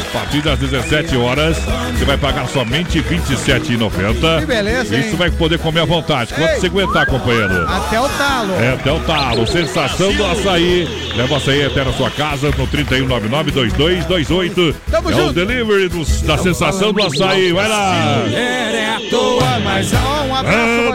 [0.08, 1.56] A partir das 17 horas,
[1.92, 4.40] você vai pagar somente R$ 27,90.
[4.40, 6.32] Que beleza, Isso vai poder comer à vontade.
[6.34, 6.60] Quanto Ei.
[6.60, 7.66] você aguentar, companheiro?
[7.68, 8.54] Até o talo.
[8.60, 9.44] É, até o talo.
[9.46, 10.88] Sensação do açaí.
[11.16, 14.74] Leva o açaí até na sua casa no 3199-2228.
[14.90, 15.30] Tamo é junto.
[15.30, 17.52] o delivery dos, da sensação do açaí.
[17.52, 18.22] Vai lá.
[18.32, 19.92] É, é à toa, mas...
[19.92, 20.87] Um abraço, é,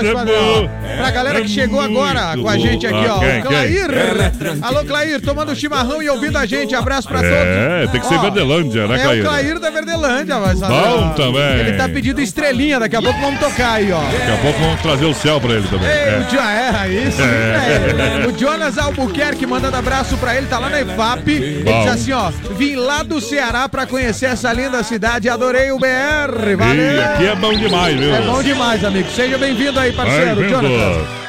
[0.99, 3.19] Pra galera que É chegou agora com a gente aqui, ó.
[3.19, 3.87] Quem, o Clair.
[3.87, 4.59] quem?
[4.61, 6.75] Alô, Clair, tomando chimarrão e ouvindo a gente.
[6.75, 7.91] Abraço pra É, todos.
[7.91, 9.21] tem que ser Ó, Verdelândia, né, É Clair?
[9.23, 11.59] o Clair da Verdelândia, mas Bom também.
[11.59, 14.01] Ele tá pedindo estrelinha, daqui a pouco vamos tocar aí, ó.
[14.01, 15.87] Daqui a pouco vamos trazer o céu pra ele também.
[15.87, 16.19] Ei, É.
[16.19, 18.23] o, Jo- é, isso, É.
[18.23, 18.27] é.
[18.27, 21.29] o Jonas Albuquerque mandando abraço pra ele, tá lá na IFAP.
[21.31, 21.83] Ele Bom.
[21.83, 26.55] diz assim, ó, vim lá do Ceará pra conhecer essa linda cidade, adorei o BR,
[26.57, 26.95] valeu.
[26.95, 28.13] Ih, aqui é bom demais, viu?
[28.13, 29.09] É bom demais, amigo.
[29.15, 30.59] Seja bem-vindo aí, parceiro, Bem-vindo.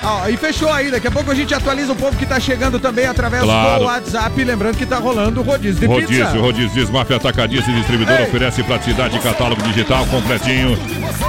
[0.03, 2.79] Ó, e fechou aí, daqui a pouco a gente atualiza o povo que tá chegando
[2.79, 3.81] também através Claro.
[3.81, 4.45] do WhatsApp.
[4.45, 6.39] Lembrando que tá rolando o rodízio de Rodízio, pizza.
[6.39, 8.27] rodízio Desmaf Atacadista e Distribuidor Ei.
[8.27, 10.79] oferece praticidade e catálogo digital completinho.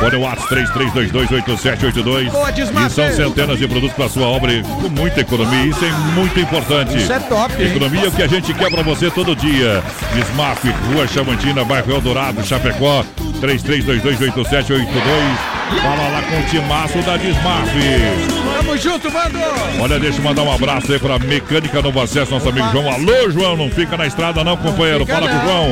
[0.01, 2.31] Olha o WhatsApp 33228782.
[2.31, 2.87] Boa, Desmaf.
[2.87, 5.65] E são centenas de produtos para sua obra com muita economia.
[5.65, 6.97] Isso é muito importante.
[6.97, 7.69] Isso é top, hein?
[7.71, 9.83] Economia é o que a gente quer pra você todo dia.
[10.15, 10.63] Desmaf,
[10.93, 13.03] Rua Chamantina, bairro Eldorado, Chapecó,
[13.41, 15.50] 33228782.
[15.81, 17.69] Fala lá com o timaço da Desmaf.
[18.57, 19.39] Tamo junto, mano!
[19.79, 22.91] Olha, deixa eu mandar um abraço aí pra Mecânica Novo Acesso, nosso amigo João.
[22.91, 25.05] Alô, João, não fica na estrada não, companheiro.
[25.05, 25.41] Fala com o.
[25.41, 25.67] João.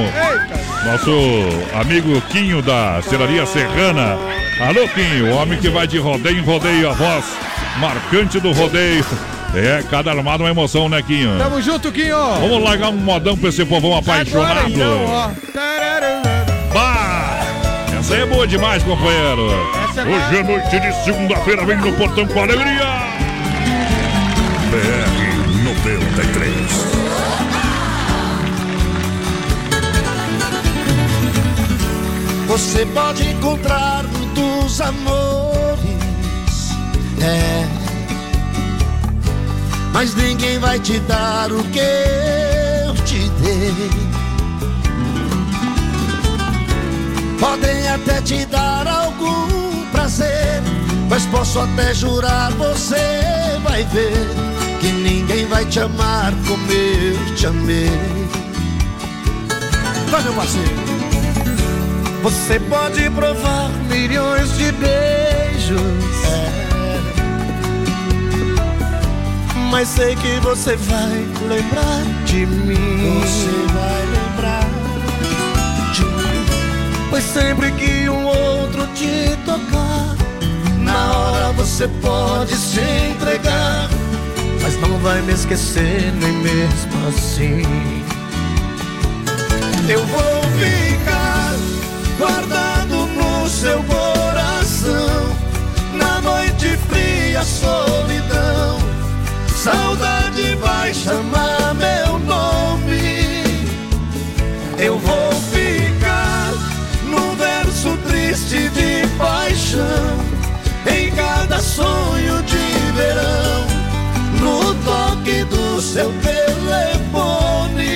[0.86, 4.18] Nosso amigo Quinho da Serraria Serrana.
[4.62, 7.26] Alô, Quinho, o homem que vai de rodeio em rodeio, a voz
[7.80, 9.06] marcante do rodeio.
[9.54, 11.38] É, cada armado uma emoção, né, Quinho?
[11.38, 12.18] Tamo junto, Quinho!
[12.40, 14.70] Vamos largar um modão pra esse povão Agora apaixonado.
[14.70, 15.30] então, ó.
[15.52, 16.22] Tarará.
[16.74, 17.40] Bah!
[18.00, 19.79] Essa aí é boa demais, companheiro.
[20.02, 22.86] Hoje é noite de segunda-feira, vem no portão com alegria.
[24.72, 26.90] BR 93.
[32.48, 35.90] Você pode encontrar muitos amores,
[37.22, 37.68] é.
[39.92, 43.90] Mas ninguém vai te dar o que eu te dei.
[47.38, 49.59] Podem até te dar algum
[49.92, 50.62] prazer,
[51.10, 54.28] mas posso até jurar, você vai ver
[54.80, 57.92] que ninguém vai te amar como eu te amei.
[60.10, 60.90] Vai, meu parceiro.
[62.24, 65.80] Você pode provar milhões de beijos.
[69.72, 73.22] Mas sei que você vai lembrar de mim.
[73.22, 74.68] Você vai lembrar
[75.94, 76.46] de mim.
[77.10, 78.59] Pois sempre que um outro
[79.00, 80.14] te tocar,
[80.80, 83.88] na hora você pode se entregar.
[84.62, 87.64] Mas não vai me esquecer nem mesmo assim.
[89.88, 91.56] Eu vou ficar
[92.18, 95.38] guardado no seu coração.
[95.94, 98.80] Na noite fria, solidão.
[99.56, 102.49] Saudade vai chamar meu nome.
[111.20, 113.68] Cada sonho de verão.
[114.42, 117.90] No toque do seu telefone.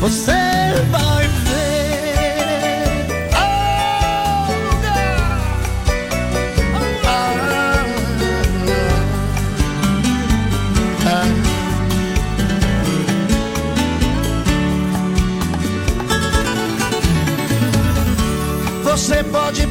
[0.00, 0.32] Você
[0.90, 1.42] vai ver.
[18.84, 19.61] Você pode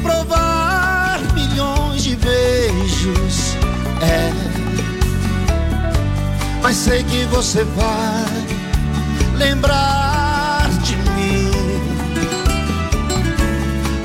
[6.62, 8.56] Mas sei que você vai
[9.36, 11.50] lembrar de mim.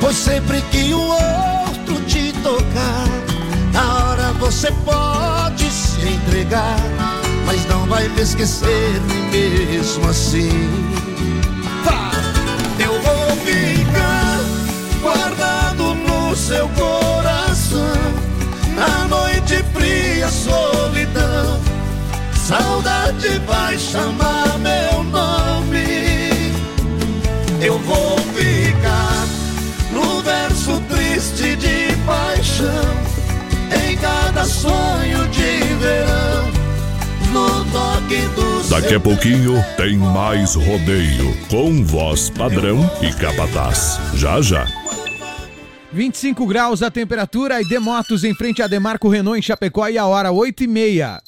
[0.02, 3.08] Pois sempre que o outro te tocar,
[3.72, 6.78] na hora você pode se entregar,
[7.46, 10.50] mas não vai me esquecer mesmo assim.
[12.80, 14.40] Eu vou ficar
[15.02, 17.96] guardado no seu coração,
[18.76, 21.67] na noite fria, solidão.
[22.48, 25.84] Saudade vai chamar meu nome.
[27.62, 29.28] Eu vou ficar
[29.92, 32.96] no verso triste de paixão.
[33.86, 36.48] Em cada sonho de verão.
[37.34, 44.00] No toque do Daqui a pouquinho tem mais rodeio com voz padrão e capataz.
[44.14, 44.66] Já já.
[45.92, 50.06] 25 graus a temperatura e Demotos em frente a Demarco Renault em Chapecó e a
[50.06, 51.27] hora 8 e meia.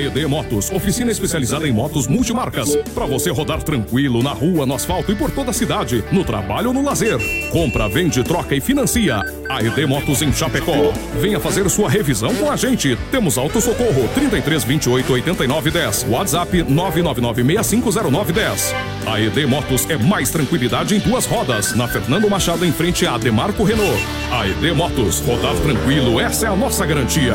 [0.00, 2.74] AED Motos, oficina especializada em motos multimarcas.
[2.94, 6.68] Para você rodar tranquilo na rua, no asfalto e por toda a cidade, no trabalho
[6.68, 7.18] ou no lazer.
[7.50, 9.22] Compra, vende, troca e financia.
[9.48, 10.92] AED Motos em Chapecó.
[11.20, 12.96] Venha fazer sua revisão com a gente.
[13.10, 16.06] Temos auto socorro 33 28 89 10.
[16.08, 18.74] WhatsApp 999 6509 10.
[19.06, 21.74] AED Motos é mais tranquilidade em duas rodas.
[21.74, 24.00] Na Fernando Machado em frente a Demarco Renault.
[24.32, 27.34] AED Motos, rodar tranquilo, essa é a nossa garantia.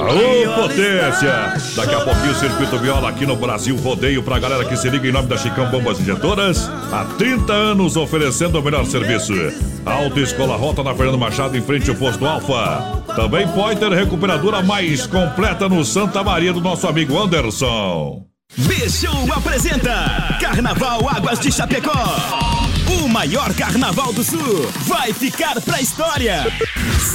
[0.00, 1.54] Aô, potência!
[1.74, 5.08] Daqui a pouquinho o Circuito Viola aqui no Brasil Rodeio pra galera que se liga
[5.08, 6.70] em nome da Chicão Bombas Injetoras.
[6.92, 9.32] Há 30 anos oferecendo o melhor serviço.
[9.84, 13.02] Alta Escola Rota na Fernando Machado em frente ao posto Alfa.
[13.16, 18.22] Também pode ter recuperadora mais completa no Santa Maria do nosso amigo Anderson.
[18.56, 22.75] B-Show apresenta Carnaval Águas de Chapecó.
[23.16, 26.44] Maior carnaval do sul vai ficar pra história.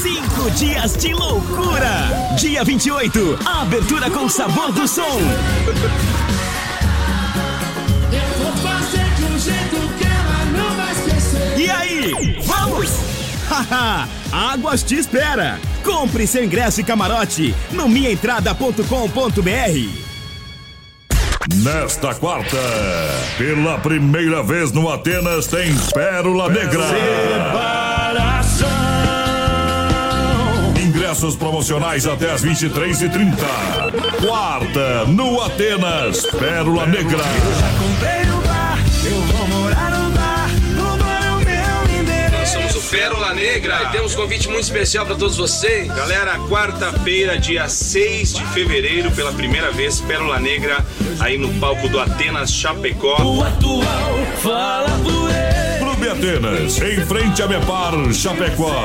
[0.02, 2.34] Cinco dias de loucura.
[2.40, 5.20] Dia 28, abertura com sabor do som.
[8.12, 11.60] Eu vou fazer de um jeito que ela não vai esquecer.
[11.60, 12.90] E aí, vamos?
[13.48, 15.60] Haha, Águas te espera.
[15.84, 20.11] Compre seu ingresso e camarote no minhaentrada.com.br.
[21.50, 22.58] Nesta quarta,
[23.38, 26.86] pela primeira vez no Atenas, tem Pérola Negra.
[30.80, 33.36] Ingressos promocionais até as 23h30.
[34.26, 37.24] Quarta, no Atenas, Pérola Negra.
[37.80, 38.41] Comprei o
[42.92, 45.88] Pérola Negra e temos um convite muito especial para todos vocês.
[45.88, 50.86] Galera, quarta-feira, dia 6 de fevereiro, pela primeira vez, Pérola Negra,
[51.22, 53.16] aí no palco do Atenas Chapecó.
[53.24, 55.61] O atual fala por ele.
[56.02, 58.84] Clube Atenas, em frente a Mepar Chapecó.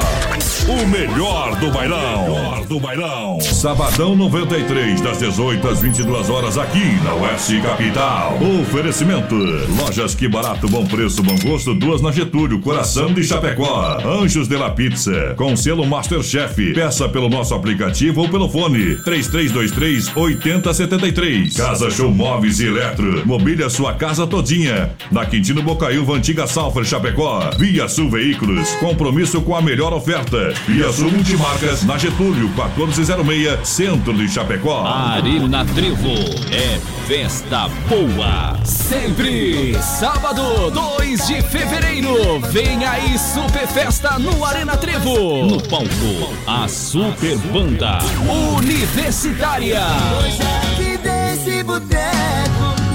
[0.69, 2.29] O melhor do bailão.
[2.29, 3.41] Melhor do bailão.
[3.41, 8.39] Sabadão 93, das 18 às 22 horas, aqui na Oeste Capital.
[8.61, 9.35] Oferecimento:
[9.79, 13.99] Lojas Que Barato, Bom Preço, Bom Gosto, duas na Getúlio, Coração de Chapecó.
[14.05, 16.75] Anjos de la Pizza, com selo Masterchef.
[16.75, 21.57] Peça pelo nosso aplicativo ou pelo fone 3323 8073.
[21.57, 23.27] Casa Show Móveis e Eletro.
[23.27, 24.91] Mobília sua casa todinha.
[25.11, 27.06] Na Quintino Bocaiúva, Antiga Salfer, Chapecó.
[27.57, 28.69] Via Sul Veículos.
[28.81, 30.53] Compromisso com a melhor oferta.
[30.67, 34.85] Via Sul Multimarcas, na Getúlio, 1406, Centro de Chapecó.
[34.85, 36.15] Arena Trevo
[36.53, 38.59] é festa boa.
[38.65, 39.77] Sempre.
[39.81, 42.41] Sábado, 2 de fevereiro.
[42.51, 45.47] Vem aí Super Festa no Arena Trevo.
[45.47, 47.99] No palco, a Super Banda
[48.57, 49.83] Universitária.
[50.19, 52.86] Hoje aqui desse boteco.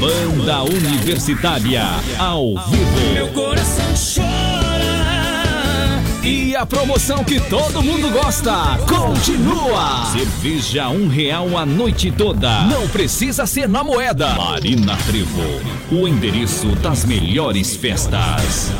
[0.00, 1.84] Banda Universitária
[2.18, 3.12] ao vivo.
[3.12, 3.84] Meu coração
[4.14, 6.00] chora.
[6.24, 10.06] E a promoção que todo mundo gosta continua.
[10.06, 12.64] Cerveja um real a noite toda.
[12.64, 14.34] Não precisa ser na moeda.
[14.36, 15.42] Marina Trevo,
[15.92, 18.72] o endereço das melhores festas.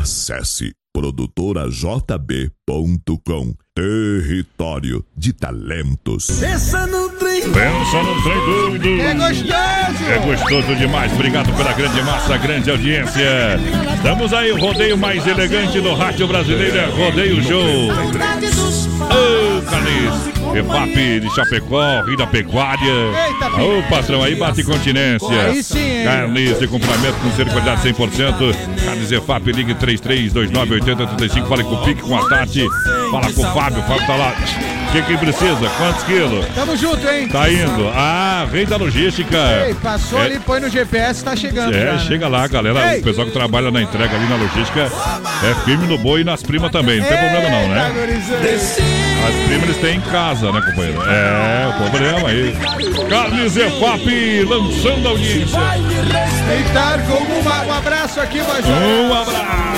[0.00, 6.28] Acesse produtorajb.com Território de talentos.
[6.38, 7.09] Pensa no.
[7.42, 9.00] Pensa no trem doido.
[9.02, 10.10] É gostoso.
[10.10, 11.12] É gostoso demais.
[11.12, 13.58] Obrigado pela grande massa, grande audiência.
[13.94, 17.90] Estamos aí, o rodeio mais elegante do rádio brasileiro é Rodeio Show.
[17.90, 20.39] Ô, Carniz.
[20.54, 22.92] EFAP de Chapecó, Rio da Pecuária.
[23.58, 25.28] Ô, patrão, aí bate continência.
[25.46, 26.04] Aí sim, hein?
[26.04, 28.54] Carnes de complemento com ser de qualidade 100%.
[28.84, 31.46] Carnes EFAP, ligue 33298035.
[31.48, 32.64] Fale com o Pique, com a Tati.
[33.10, 34.34] Fala com o Fábio, o Fábio tá lá.
[34.88, 35.70] O que que precisa?
[35.78, 36.44] Quantos quilos?
[36.52, 37.28] Tamo junto, hein?
[37.28, 37.88] Tá indo.
[37.94, 39.38] Ah, vem da logística.
[39.68, 40.24] Ei, passou É.
[40.24, 41.72] ali, põe no GPS, tá chegando.
[41.76, 41.98] É, já.
[42.00, 42.94] chega lá, galera.
[42.94, 43.00] Ei.
[43.00, 44.80] O pessoal que trabalha na entrega ali na logística
[45.48, 46.98] é firme no boi e nas primas também.
[47.00, 47.92] Não tem problema não, né?
[47.94, 49.09] gurizada.
[49.28, 51.00] As primas eles têm em casa, né, companheiro?
[51.02, 52.56] É, o problema aí.
[53.08, 55.58] Carnes EFAP lançando a audiência.
[55.60, 58.64] Respeitar como uma- um abraço aqui, voz.
[58.66, 59.69] Um abraço.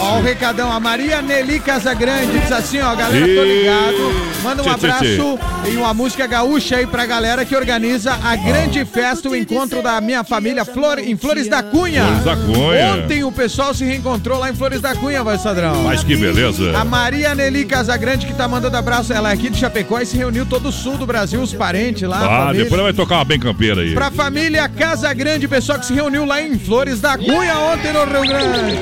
[0.00, 4.30] Ó, o recadão, a Maria Nelly Casagrande diz assim, ó, galera, tô ligado.
[4.42, 8.34] Manda um Tchê, tchê, abraço e uma música gaúcha aí pra galera que organiza a
[8.34, 12.04] grande festa, o encontro da minha família Flor, em Flores da Cunha.
[12.04, 12.94] Flores da Cunha.
[12.94, 15.82] Ontem o pessoal se reencontrou lá em Flores da Cunha, voz Sadrão.
[15.82, 16.76] Mas que beleza.
[16.78, 20.16] A Maria Nelly Casagrande que tá mandando abraço, ela é aqui de Chapecó e se
[20.16, 22.18] reuniu todo o sul do Brasil, os parentes lá.
[22.18, 22.64] Ah, família.
[22.64, 23.92] depois vai tocar uma bem campeira aí.
[23.92, 28.04] Pra família Casa Grande, pessoal que se reuniu lá em Flores da Cunha ontem no
[28.04, 28.78] Rio Grande.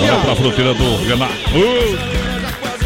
[0.00, 1.50] Olha pra fruteira do Renato.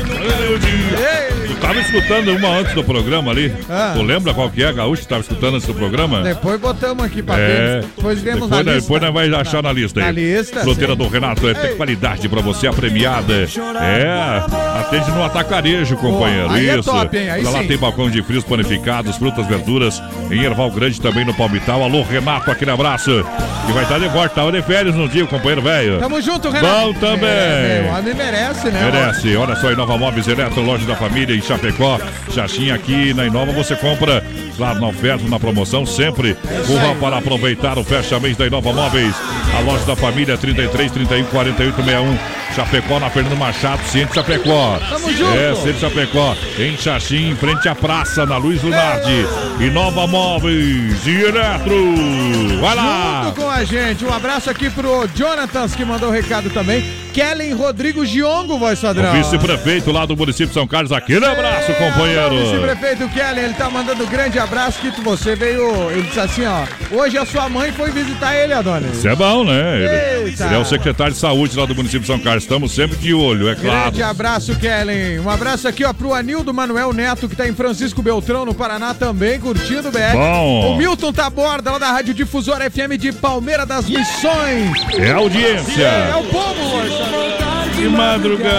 [0.07, 1.44] Meu Deus.
[1.55, 3.53] Tu tava escutando uma antes do programa ali.
[3.71, 3.93] Ah.
[3.95, 5.07] Tu lembra qual que é, Gaúcho?
[5.07, 6.21] Tava escutando antes do programa?
[6.23, 7.81] Depois botamos aqui pra É.
[7.97, 8.81] Depois vemos Depois, na nós- lista.
[8.83, 10.07] depois nós vai achar na lista aí.
[10.07, 10.99] Na lista, Fruteira sim.
[10.99, 13.47] do Renato é ter qualidade pra você, a premiada.
[13.81, 14.43] É,
[14.81, 16.55] atende no atacarejo, companheiro.
[16.57, 16.83] é Isso.
[16.91, 17.31] top, hein?
[17.31, 17.67] Aí Lá sim.
[17.69, 20.03] tem balcão de frios panificados, frutas, verduras.
[20.31, 21.83] Em Erval Grande também no Palmital.
[21.83, 23.25] Alô, Renato, aquele abraço.
[23.69, 25.99] E vai estar de volta, tava de férias no dia, companheiro velho.
[25.99, 26.75] Tamo junto, Renato.
[26.93, 27.29] Bom também.
[27.29, 28.91] É, o homem merece, né?
[28.93, 29.37] Merece.
[29.37, 31.99] Olha só, Inova Móveis Eletro, loja da família em Chapecó.
[32.31, 34.25] Chaxinha aqui na Inova você compra,
[34.57, 36.37] claro, na oferta, na promoção, sempre.
[36.67, 39.15] Corra para aproveitar o fecha mês da Inova Móveis.
[39.57, 42.44] A loja da família 33 31 48 61.
[42.55, 44.79] Chapecó na Fernando Machado, Ciente Chapecó.
[44.89, 45.37] Tamo junto.
[45.37, 46.37] É, Ciente Chapecó.
[46.59, 49.27] Em Xaxim, em frente à praça, na Luiz Lunardi.
[49.61, 52.61] Inova Móveis e Eletro.
[52.61, 53.23] Vai lá.
[53.25, 54.05] Junto com a gente.
[54.05, 56.85] Um abraço aqui pro Jonathans, que mandou o recado também.
[57.13, 59.13] Kellen Rodrigo Giongo, voz padrão.
[59.13, 60.91] Vice-prefeito lá do município de São Carlos.
[60.91, 62.37] Aquele abraço, O companheiro.
[62.39, 65.91] vice-prefeito Kellen, ele tá mandando um grande abraço que você veio.
[65.93, 66.65] Ele disse assim, ó.
[66.91, 68.99] Hoje a sua mãe foi visitar ele, Adonis.
[68.99, 69.77] Isso é bom, né?
[69.77, 72.44] Ele, ele é o secretário de saúde lá do município de São Carlos.
[72.45, 73.85] Estamos sempre de olho, é claro.
[73.85, 75.19] Grande abraço, Kellen.
[75.19, 78.93] Um abraço aqui, ó, pro Anildo Manuel Neto, que tá em Francisco Beltrão, no Paraná,
[78.93, 80.13] também, curtindo o BR.
[80.13, 80.75] Bom.
[80.75, 84.73] O Milton Taborda, lá da Rádio Difusora FM de Palmeira das Missões.
[84.99, 85.87] É audiência.
[85.87, 87.75] É o povo.
[87.75, 88.53] De madrugada.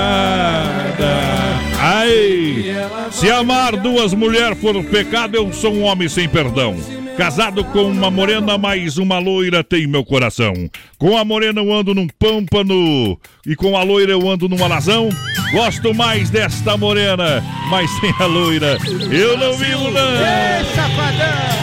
[1.79, 2.75] Ai!
[3.11, 6.75] Se amar duas mulheres for pecado, eu sou um homem sem perdão.
[7.17, 10.53] Casado com uma morena, mais uma loira tem meu coração.
[10.97, 15.09] Com a morena eu ando num pâmpano e com a loira eu ando num alazão.
[15.53, 18.77] Gosto mais desta morena, mas sem a loira
[19.09, 20.11] eu não vivo não.
[20.11, 21.55] Ei, safadão!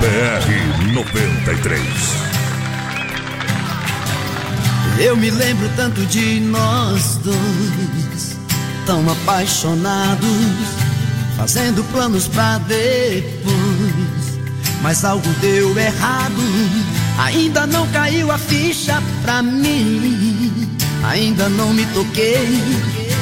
[0.00, 1.84] BR 93.
[4.98, 8.36] Eu me lembro tanto de nós dois,
[8.86, 10.26] tão apaixonados,
[11.36, 13.69] fazendo planos pra depois.
[14.82, 16.42] Mas algo deu errado,
[17.18, 20.68] ainda não caiu a ficha pra mim.
[21.04, 22.62] Ainda não me toquei,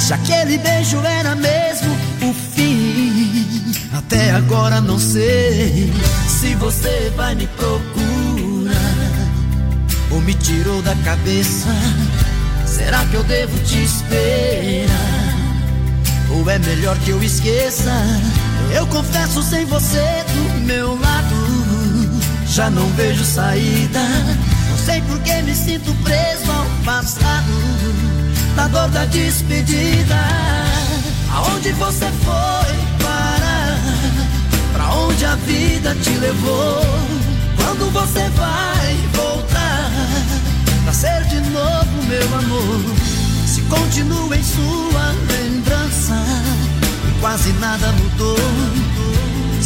[0.01, 3.45] se aquele beijo era mesmo o fim.
[3.93, 5.93] Até agora não sei
[6.29, 8.79] se você vai me procurar
[10.11, 11.69] ou me tirou da cabeça.
[12.67, 15.29] Será que eu devo te esperar?
[16.31, 17.93] Ou é melhor que eu esqueça?
[18.75, 21.35] Eu confesso sem você do meu lado,
[22.59, 24.01] já não vejo saída.
[24.69, 27.53] Não sei por que me sinto preso ao passado,
[28.57, 30.19] na dor da despedida.
[31.33, 33.79] Aonde você foi parar?
[34.73, 36.83] Pra onde a vida te levou?
[37.57, 39.91] Quando você vai voltar
[40.83, 42.97] Pra ser de novo meu amor
[43.47, 46.17] Se continua em sua lembrança
[47.09, 48.37] E quase nada mudou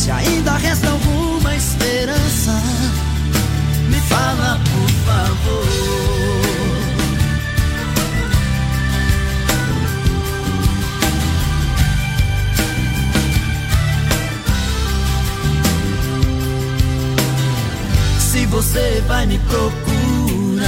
[0.02, 2.60] Se ainda resta alguma esperança
[3.88, 5.68] Me fala por favor
[18.18, 20.66] Se você vai me procurar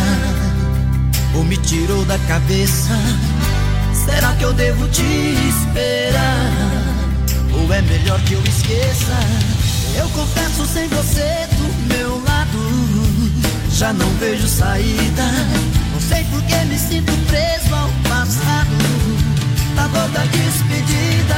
[1.35, 2.97] ou me tirou da cabeça,
[3.93, 6.74] será que eu devo te esperar?
[7.61, 9.17] Ou é melhor que eu esqueça?
[9.97, 12.59] Eu confesso sem você do meu lado,
[13.71, 15.25] já não vejo saída.
[15.93, 18.71] Não sei por que me sinto preso ao passado,
[19.75, 21.35] na dor da despedida.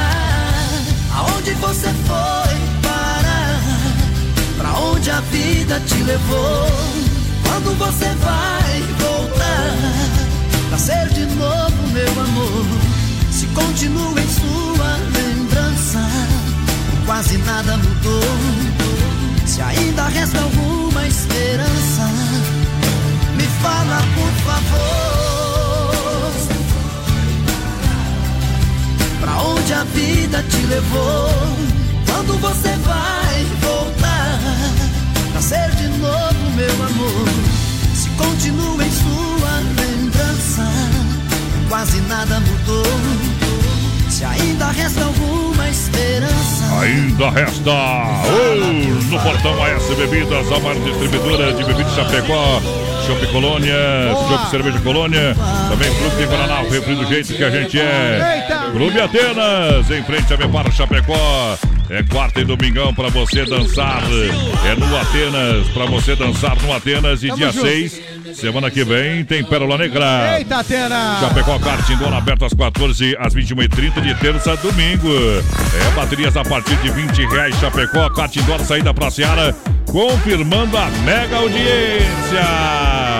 [1.14, 3.60] Aonde você foi parar?
[4.58, 7.06] Pra onde a vida te levou?
[7.56, 9.76] Quando você vai voltar
[10.68, 12.66] Pra ser de novo meu amor
[13.30, 15.26] Se continua em sua lembrança
[17.07, 18.20] Quase nada mudou.
[19.46, 22.02] Se ainda resta alguma esperança
[23.36, 25.86] Me fala por favor.
[29.20, 31.30] Pra onde a vida te levou?
[32.07, 34.40] Quando você vai voltar
[35.32, 37.28] Pra ser de novo meu amor?
[37.94, 40.68] Se continua em sua lembrança
[41.68, 43.45] Quase nada mudou
[44.16, 51.52] Se ainda resta alguma esperança Ainda resta oh, no portão AS Bebidas, a maior distribuidora
[51.52, 52.62] de bebidas Chapecó,
[53.06, 53.76] Chopp Colônia,
[54.26, 55.36] Chopp Cerveja Colônia,
[55.68, 58.46] também Clube de Guaraná, o refri do jeito que a gente é.
[58.72, 61.58] Clube Atenas, em frente a Bepar Chapecó.
[61.89, 64.03] É quarta e domingão pra você dançar.
[64.64, 67.22] É no Atenas, pra você dançar no Atenas.
[67.22, 67.66] E Tamo dia junto.
[67.66, 68.03] 6,
[68.34, 70.37] semana que vem, tem Pérola Negra.
[70.39, 71.18] Eita, Atena!
[71.20, 75.09] Chapecó Kart Indoor aberto às 14 às 21h30 de terça a domingo.
[75.09, 77.57] É, baterias a partir de 20 reais.
[77.61, 79.55] Chapecó Kart Indoor, saída pra Seara,
[79.87, 83.15] confirmando a mega audiência.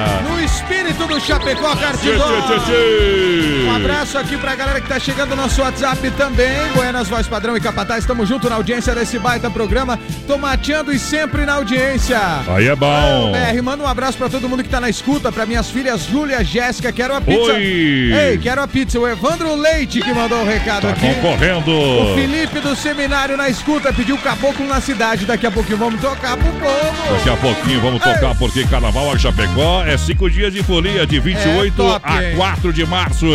[0.97, 3.67] Espírito do Chapecó tchê.
[3.69, 6.73] Um abraço aqui pra galera que tá chegando no nosso WhatsApp também.
[6.75, 9.99] Buenas Voz Padrão e Capataz, estamos junto na audiência desse baita programa.
[10.27, 12.19] Tomateando e sempre na audiência.
[12.49, 13.33] Aí é bom.
[13.33, 16.43] BR, manda um abraço pra todo mundo que tá na escuta, pra minhas filhas Júlia,
[16.43, 17.53] Jéssica, quero a pizza.
[17.53, 18.13] Oi.
[18.13, 18.99] Ei, quero a pizza.
[18.99, 21.07] O Evandro Leite que mandou o recado Tá aqui.
[21.15, 21.71] concorrendo.
[21.71, 25.27] O Felipe do Seminário na escuta pediu caboclo na cidade.
[25.27, 27.15] Daqui a pouquinho vamos tocar pro povo.
[27.17, 31.19] Daqui a pouquinho vamos tocar porque Carnaval a Chapecó é cinco dias de folia, de
[31.21, 32.37] 28 É top, a hein?
[32.37, 33.27] 4 de março.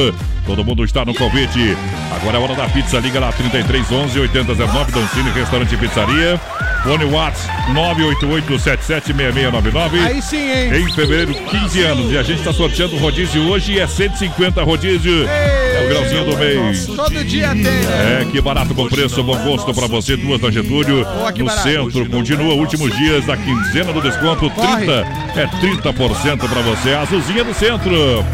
[0.46, 1.76] Todo mundo está no convite.
[2.16, 3.00] Agora é hora da pizza.
[3.00, 6.40] Liga lá 3311 8009 Dancine Restaurante e Pizzaria.
[6.84, 10.04] Fone Whats 988776699.
[10.04, 10.74] Aí sim, hein?
[10.84, 12.12] Em fevereiro, 15 anos.
[12.12, 15.28] E a gente está sorteando rodízio hoje e é 150 rodízio.
[15.28, 16.86] É o grauzinho do mês.
[16.88, 18.22] Todo dia tem, né?
[18.22, 20.18] É, que barato, bom preço, bom gosto pra você.
[20.18, 21.64] Duas na Getúlio, Boa, no barato.
[21.68, 22.10] centro.
[22.10, 24.50] Continua, últimos dias da quinzena do desconto.
[24.50, 24.92] 30,
[25.36, 26.94] é 30% pra você.
[26.94, 28.26] Azulzinha do centro.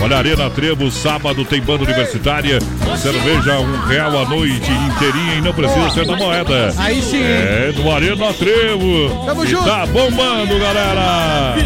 [0.00, 2.58] Olha, Arena Trevo, sábado tem banda universitária.
[2.98, 6.72] Cerveja, um real a noite inteirinha e não precisa ser na moeda.
[6.76, 7.22] Aí sim?
[7.22, 9.24] É, do Arena Trevo.
[9.24, 9.64] Tamo junto.
[9.64, 11.56] Tá bombando, galera.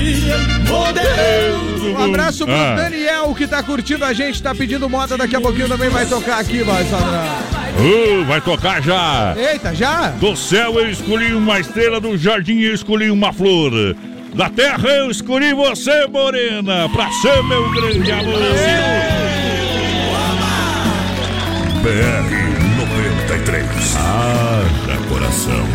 [1.98, 2.74] Um abraço pro Ah.
[2.76, 5.18] Daniel que tá curtindo a gente, tá pedindo moda.
[5.18, 6.82] Daqui a pouquinho também vai tocar aqui, vai.
[6.84, 9.34] Uh, vai tocar já.
[9.36, 10.08] Eita, já?
[10.12, 13.72] Do céu eu escolhi uma estrela, do jardim eu escolhi uma flor.
[14.34, 18.38] Da terra eu escolhi você, morena, pra ser meu grande amor.
[21.82, 23.96] BR 93.
[23.96, 25.66] Haja coração.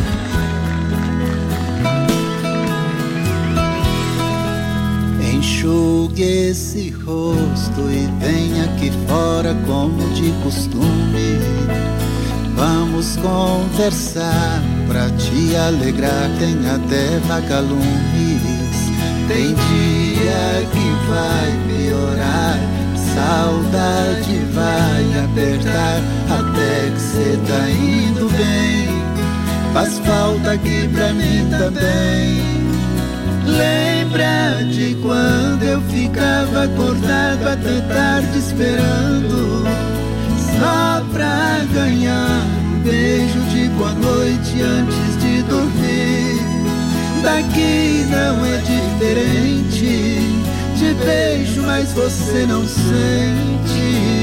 [5.33, 11.39] Enxugue esse rosto e vem aqui fora como de costume.
[12.55, 16.29] Vamos conversar pra te alegrar.
[16.39, 18.24] Tem até vagalumes.
[19.27, 22.59] Tem dia que vai piorar.
[23.15, 28.87] Saudade vai apertar até que cê tá indo bem.
[29.73, 32.55] Faz falta aqui pra mim também.
[33.45, 39.63] Lembra de quando eu ficava acordado até tarde esperando
[40.59, 42.41] Só pra ganhar
[42.73, 45.94] um beijo de boa noite antes de dormir
[47.25, 50.19] Daqui não é diferente
[50.77, 54.15] Te beijo, mas você não sente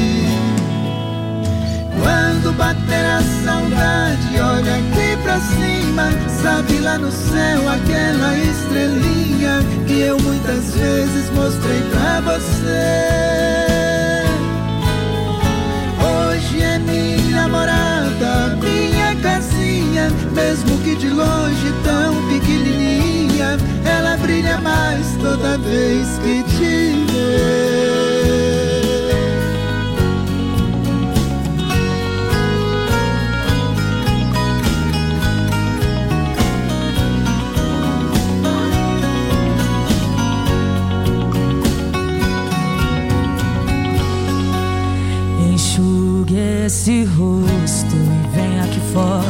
[2.42, 6.10] quando bater a saudade, olha aqui pra cima.
[6.42, 13.12] Sabe lá no céu aquela estrelinha que eu muitas vezes mostrei pra você.
[16.02, 22.71] Hoje é minha morada, minha casinha, mesmo que de longe tão pequenininha,
[24.52, 27.72] ela brilha mais toda vez que te vê.
[45.52, 46.36] Enxugue
[46.66, 49.21] esse rosto e vem aqui fora,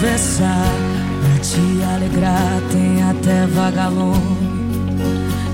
[0.00, 0.72] conversar
[1.20, 2.60] pra te alegrar.
[2.72, 4.48] Tem até vagalume.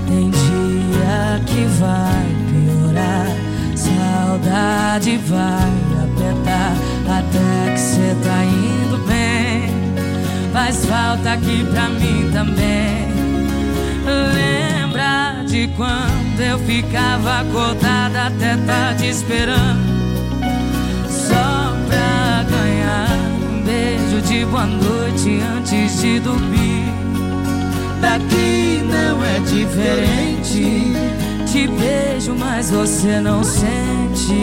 [0.07, 3.27] Tem dia que vai piorar.
[3.75, 5.71] Saudade vai
[6.03, 6.73] apertar
[7.19, 9.69] até que cê tá indo bem.
[10.53, 13.07] Faz falta aqui pra mim também.
[14.33, 19.97] Lembra de quando eu ficava acordada até tarde esperando
[24.27, 26.83] de boa noite antes de dormir.
[28.01, 30.93] Daqui não é diferente.
[31.49, 34.35] Te beijo, mas você não sente.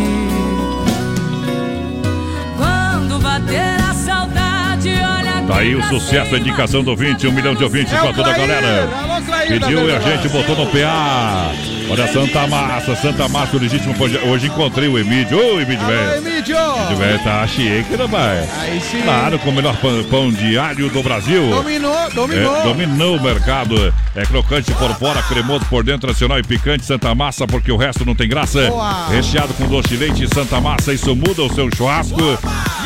[2.56, 7.54] Quando bater a saudade, olha Tá aí o sucesso, a indicação do 20, um milhão
[7.54, 8.86] de ouvintes É pra toda a galera.
[8.86, 11.73] Da Pediu e a gente botou no PA.
[11.90, 13.94] Olha, Santa Massa, Santa Massa, o legítimo.
[14.28, 15.38] Hoje encontrei o Emílio.
[15.38, 16.16] Ô, Emílio, velho.
[16.16, 16.56] Emílio!
[16.56, 18.48] Emílio, velho, tá chique, pai?
[18.58, 19.02] Aí sim.
[19.02, 21.50] Claro, com o melhor pão, pão de alho do Brasil.
[21.50, 22.56] Dominou, dominou.
[22.56, 23.94] É, dominou o mercado.
[24.14, 28.04] É crocante por fora, cremoso por dentro, tradicional e picante Santa Massa, porque o resto
[28.04, 28.68] não tem graça.
[28.68, 29.08] Boa.
[29.08, 32.18] Recheado com doce de leite Santa Massa, isso muda o seu churrasco.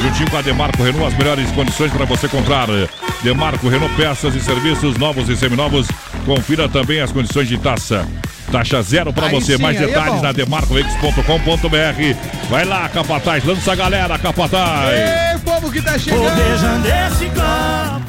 [0.02, 2.68] Juntinho com a Demarco Renault, as melhores condições para você comprar.
[3.22, 5.86] Demarco Renault, peças e serviços novos e seminovos.
[6.24, 8.06] Confira também as condições de taxa.
[8.50, 9.56] Taxa zero para Aí você.
[9.56, 10.22] sim, Mais é detalhes bom.
[10.22, 12.48] na demarcoveículos.com.br.
[12.50, 14.90] Vai lá, Capataz, lança a galera, Capataz.
[14.92, 16.28] Ei, povo que tá chegando.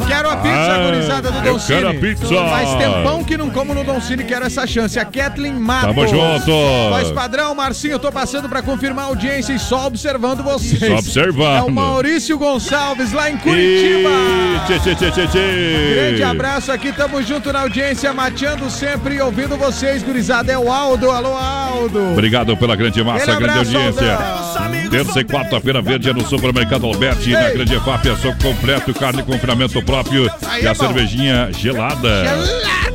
[0.09, 1.77] Quero a pizza, Ah, gurizada do eu Don Cine.
[1.77, 2.25] quero a pizza.
[2.49, 4.99] Faz tempão que não como no Don Cine, quero essa chance.
[4.99, 5.87] A Kathleen Matos.
[5.95, 6.51] Tamo junto.
[6.89, 10.79] Voz padrão, Marcinho, eu tô passando pra confirmar a audiência e só observando vocês.
[10.79, 11.57] Só observando.
[11.57, 14.09] É o Maurício Gonçalves, lá em Curitiba.
[14.09, 14.59] E...
[14.65, 15.93] Tchê, tchê, tchê, tchê, tchê.
[15.95, 20.51] Grande abraço aqui, tamo junto na audiência, mateando sempre e ouvindo vocês, gurizada.
[20.51, 22.13] É o Aldo, alô Aldo.
[22.13, 24.13] Obrigado pela grande massa, grande abraço, audiência.
[24.13, 24.78] Aldão.
[24.89, 29.21] Terça e quarta-feira verde é no Supermercado Alberti, na Grande EFAP, é soco completo, carne
[29.21, 30.29] com confinamento próprio
[30.59, 30.79] e é a bom.
[30.79, 32.23] cervejinha gelada.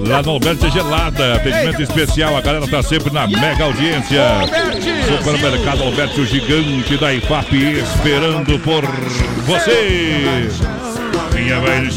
[0.01, 4.23] Lá no Alberti é gelada, atendimento especial, a galera tá sempre na mega audiência.
[5.19, 8.85] Supermercado Alberti, o gigante da IFAP, esperando por
[9.47, 10.49] você.
[11.35, 11.91] Minha velha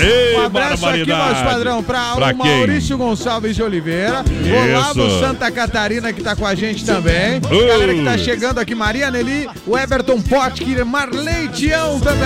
[0.00, 1.34] Ei, Um abraço aqui, barbaridade.
[1.34, 2.56] voz padrão, pra, Pra o quem?
[2.56, 4.70] Maurício Gonçalves de Oliveira, Isso.
[4.72, 7.38] Olavo Santa Catarina, que tá com a gente também.
[7.38, 7.68] Uh.
[7.68, 12.24] Galera que tá chegando aqui, Maria Nelly, o Everton Potker, Marley Tião também.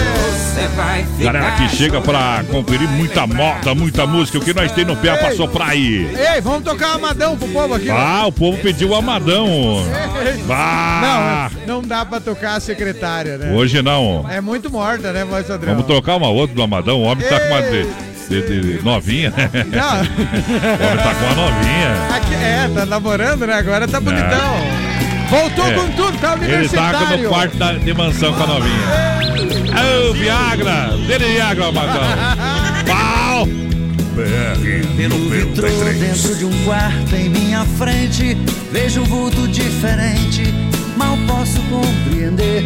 [1.19, 4.39] Galera que chega pra conferir muita moda, muita música.
[4.39, 6.09] O que nós tem no pé pra soprar aí?
[6.35, 7.91] Ei, vamos tocar Amadão pro povo aqui.
[7.91, 9.49] Ah, o povo pediu o Amadão.
[10.51, 13.53] Ah, Não, não dá pra tocar a secretária, né?
[13.53, 14.25] hoje não.
[14.31, 15.75] É muito morta, né, voz padrão?
[15.75, 16.99] Vamos tocar uma outra do Amadão.
[17.01, 17.87] O homem tá com uma de,
[18.29, 19.33] de- de- de novinha.
[19.33, 19.99] Não.
[20.79, 22.17] O homem tá com uma novinha.
[22.17, 23.55] Aqui, é, tá namorando, né?
[23.55, 24.55] Agora tá bonitão.
[25.31, 25.73] Voltou É.
[25.75, 27.19] com tudo, tá Ele tá universitário.
[27.23, 30.09] no quarto da- de mansão com a novinha.
[30.09, 30.97] Ô, Viagra!
[31.07, 32.01] Dele Viagra, Amadão.
[32.87, 33.49] Pau!
[34.97, 38.37] Pelo vitrô dentro de um quarto em minha frente
[38.73, 40.43] Vejo um vulto diferente
[40.97, 42.65] Mal posso compreender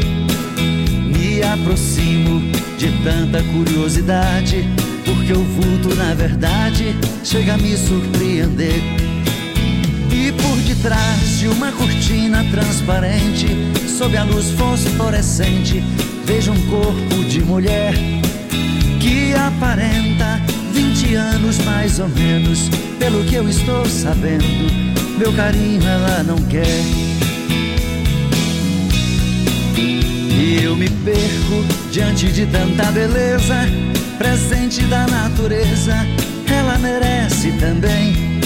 [1.43, 2.41] Me aproximo
[2.79, 4.65] de tanta curiosidade
[5.05, 8.81] Porque o vulto na verdade Chega a me surpreender
[10.09, 13.49] E por detrás de uma cortina transparente
[13.89, 15.83] Sob a luz fosforescente
[16.25, 17.93] Vejo um corpo de mulher
[19.01, 20.41] que aparenta
[20.73, 22.69] 20 anos mais ou menos,
[23.01, 24.45] pelo que eu estou sabendo.
[25.19, 27.13] Meu carinho ela não quer.
[30.43, 33.55] E eu me perco diante de tanta beleza,
[34.19, 35.95] presente da natureza.
[36.53, 38.41] Ela merece também.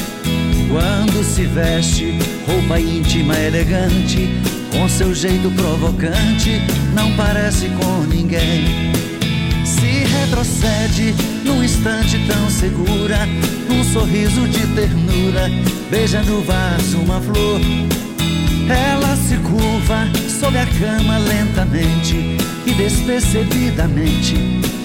[0.69, 4.29] Quando se veste roupa íntima elegante,
[4.71, 6.61] com seu jeito provocante,
[6.93, 8.93] não parece com ninguém.
[9.65, 11.15] Se retrocede
[11.47, 13.21] num instante tão segura,
[13.71, 15.51] um sorriso de ternura,
[15.91, 17.59] beija no vaso uma flor.
[18.69, 22.37] Ela se curva sob a cama lentamente
[22.67, 24.35] e despercebidamente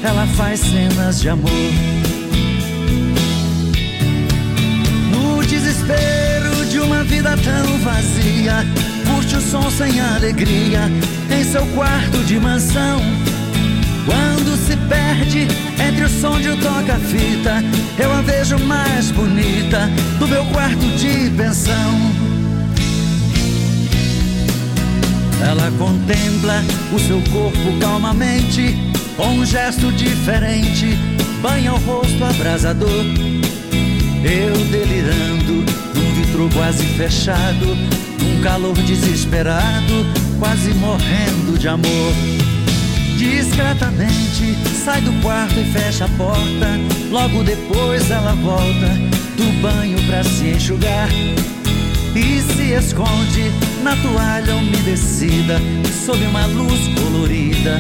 [0.04, 1.52] ela faz cenas de amor.
[5.12, 8.66] No desespero de uma vida tão vazia,
[9.06, 10.82] curte o som sem alegria
[11.30, 13.00] em seu quarto de mansão.
[14.06, 15.48] Quando se perde
[15.88, 17.64] entre o som de um toca-fita,
[18.00, 22.21] eu a vejo mais bonita do meu quarto de pensão.
[25.42, 26.64] Ela contempla
[26.94, 28.76] o seu corpo calmamente,
[29.18, 30.98] com um gesto diferente,
[31.42, 33.06] banha o rosto abrasador.
[34.24, 35.66] Eu delirando,
[35.96, 37.76] num vitro quase fechado,
[38.22, 40.06] num calor desesperado,
[40.40, 42.14] quase morrendo de amor.
[43.18, 46.68] Discretamente sai do quarto e fecha a porta.
[47.10, 48.90] Logo depois ela volta
[49.38, 51.10] do banho pra se enxugar
[52.16, 53.52] e se esconde
[53.84, 55.60] na toalha umedecida
[56.06, 57.80] sob uma luz colorida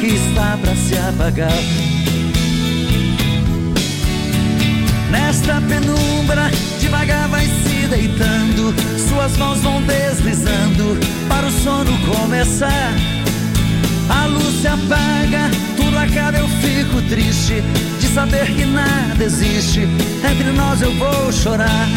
[0.00, 1.52] que está pra se apagar.
[5.10, 8.74] Nesta penumbra, devagar vai se deitando,
[9.08, 12.92] suas mãos vão deslizando para o sono começar.
[14.08, 17.62] A luz se apaga, tudo acaba, eu fico triste
[18.00, 19.80] de saber que nada existe.
[20.28, 21.88] Entre nós eu vou chorar.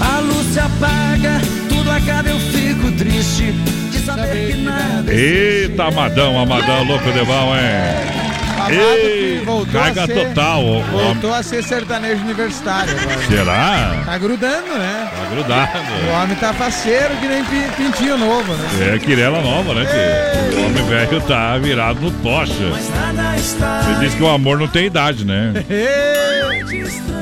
[0.00, 3.52] A luz se apaga, tudo acaba, eu fico triste
[3.90, 5.12] de saber que nada.
[5.12, 8.16] Eita, Amadão, Amadão, louco de bom, hein?
[8.56, 10.62] Amado Ei, que voltou carga a ser, total.
[10.90, 13.26] Voltou a ser sertanejo universitário agora.
[13.28, 14.02] Será?
[14.04, 15.08] Tá grudando, né?
[15.14, 15.78] Tá grudado.
[16.08, 18.94] O homem tá faceiro que nem pi- pintinho novo, né?
[18.94, 19.86] É quirela nova, né?
[19.86, 22.52] Que o homem velho tá virado no tocha.
[22.72, 25.52] Você diz que o amor não tem idade, né?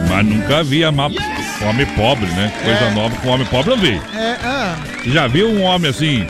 [0.09, 1.11] Mas nunca vi amar
[1.63, 2.53] homem pobre, né?
[2.63, 4.01] Coisa nova com homem pobre eu vi.
[4.17, 4.77] É, ah,
[5.07, 6.27] já viu um homem assim,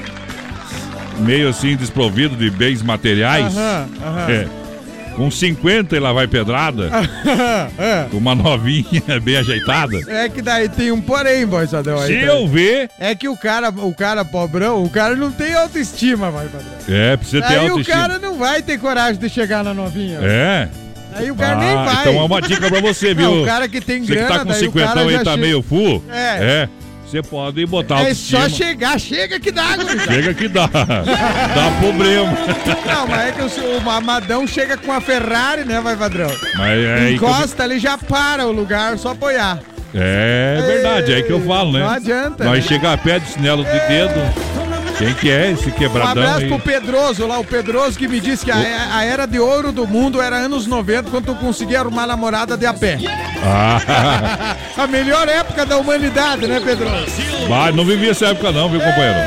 [1.19, 3.57] meio assim, desprovido de bens materiais?
[3.57, 4.31] Aham, aham.
[4.31, 4.49] É.
[5.17, 6.91] Com 50 e lá vai pedrada,
[7.79, 8.09] é.
[8.11, 9.97] com uma novinha bem ajeitada.
[10.09, 13.95] É que daí tem um porém, aí Se eu ver, É que o cara, o
[13.95, 16.61] cara pobrão, o cara não tem autoestima, padrão.
[16.89, 17.97] é, precisa ter Aí o autoestima.
[17.97, 20.19] cara não vai ter coragem de chegar na novinha.
[20.21, 20.69] É.
[21.15, 21.95] Aí o cara Ah, nem vai.
[22.01, 23.31] Então é uma dica pra você, viu?
[23.31, 25.11] Não, o cara que tem Você que grana, tá com daí o 50 cara aí
[25.13, 26.05] já tá chega- meio full.
[26.11, 26.17] É.
[26.17, 26.69] É.
[27.07, 28.41] Você pode botar É autoestima.
[28.41, 30.13] só chegar, chega que dá, gurizada.
[30.13, 30.67] Chega que dá.
[30.75, 32.33] dá problema.
[32.87, 36.29] Não, mas é que o, o Amadão chega com a Ferrari, né, vai padrão?
[36.57, 39.61] Mas é que eu- Encosta ali, já para o lugar, só apoiar.
[39.95, 41.79] É verdade, é aí que eu falo, né?
[41.81, 42.69] Não adianta, Nós né?
[42.69, 44.64] chega a pé de chinelo de dedo.
[44.99, 46.49] Quem que é esse Um quebradão abraço aí?
[46.49, 48.57] pro Pedroso lá, o Pedroso que me disse que a,
[48.97, 52.67] a era de ouro do mundo era anos 90, quando tu conseguia arrumar namorada de
[52.67, 52.99] a pé.
[53.43, 57.07] Ah, A melhor época da humanidade, né, Pedroso?
[57.49, 59.19] mas não vivi essa época não, viu, companheiro?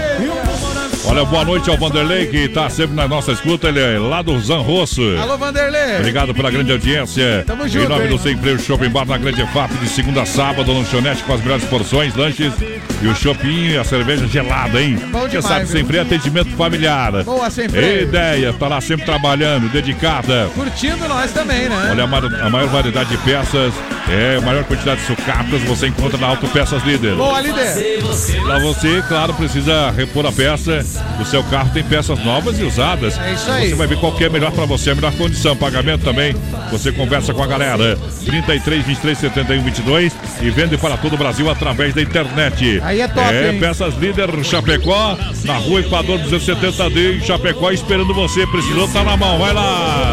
[1.09, 3.69] Olha, boa noite ao Vanderlei, que tá sempre na nossa escuta.
[3.69, 5.01] Ele é lá do Zanrosso.
[5.19, 5.97] Alô, Vanderlei.
[5.99, 7.43] Obrigado pela grande audiência.
[7.47, 8.09] Tamo Em junto, nome hein?
[8.09, 11.41] do Sem Freio Shopping Bar na Grande FAP, de segunda a sábado, lanchonete com as
[11.41, 12.53] melhores porções, lanches
[13.01, 14.97] e o shopping e a cerveja gelada, hein?
[15.11, 15.71] bom Você demais, sabe, viu?
[15.77, 17.23] Sem Freio é atendimento familiar.
[17.23, 18.01] Boa, Sem Freio.
[18.03, 20.49] Ideia, tá lá sempre trabalhando, dedicada.
[20.53, 21.87] Curtindo nós também, né?
[21.89, 23.73] Olha, a maior variedade de peças,
[24.09, 27.15] é a maior quantidade de sucatas você encontra na Auto Peças Líder.
[27.15, 28.01] Boa, líder.
[28.45, 30.96] Pra você, claro, precisa repor a peça.
[31.19, 33.17] O seu carro tem peças novas e usadas.
[33.19, 33.69] É isso aí.
[33.69, 35.55] Você vai ver qual que é melhor pra você, a melhor condição.
[35.55, 36.35] Pagamento também.
[36.71, 37.97] Você conversa com a galera.
[38.25, 42.81] 33 23 71 22 e vende para todo o Brasil através da internet.
[42.83, 43.59] Aí é top, É, hein?
[43.59, 48.45] peças líder Chapecó, na rua Equador 270D, em Chapecó, esperando você.
[48.47, 49.37] Precisou, tá na mão.
[49.39, 50.06] Vai lá.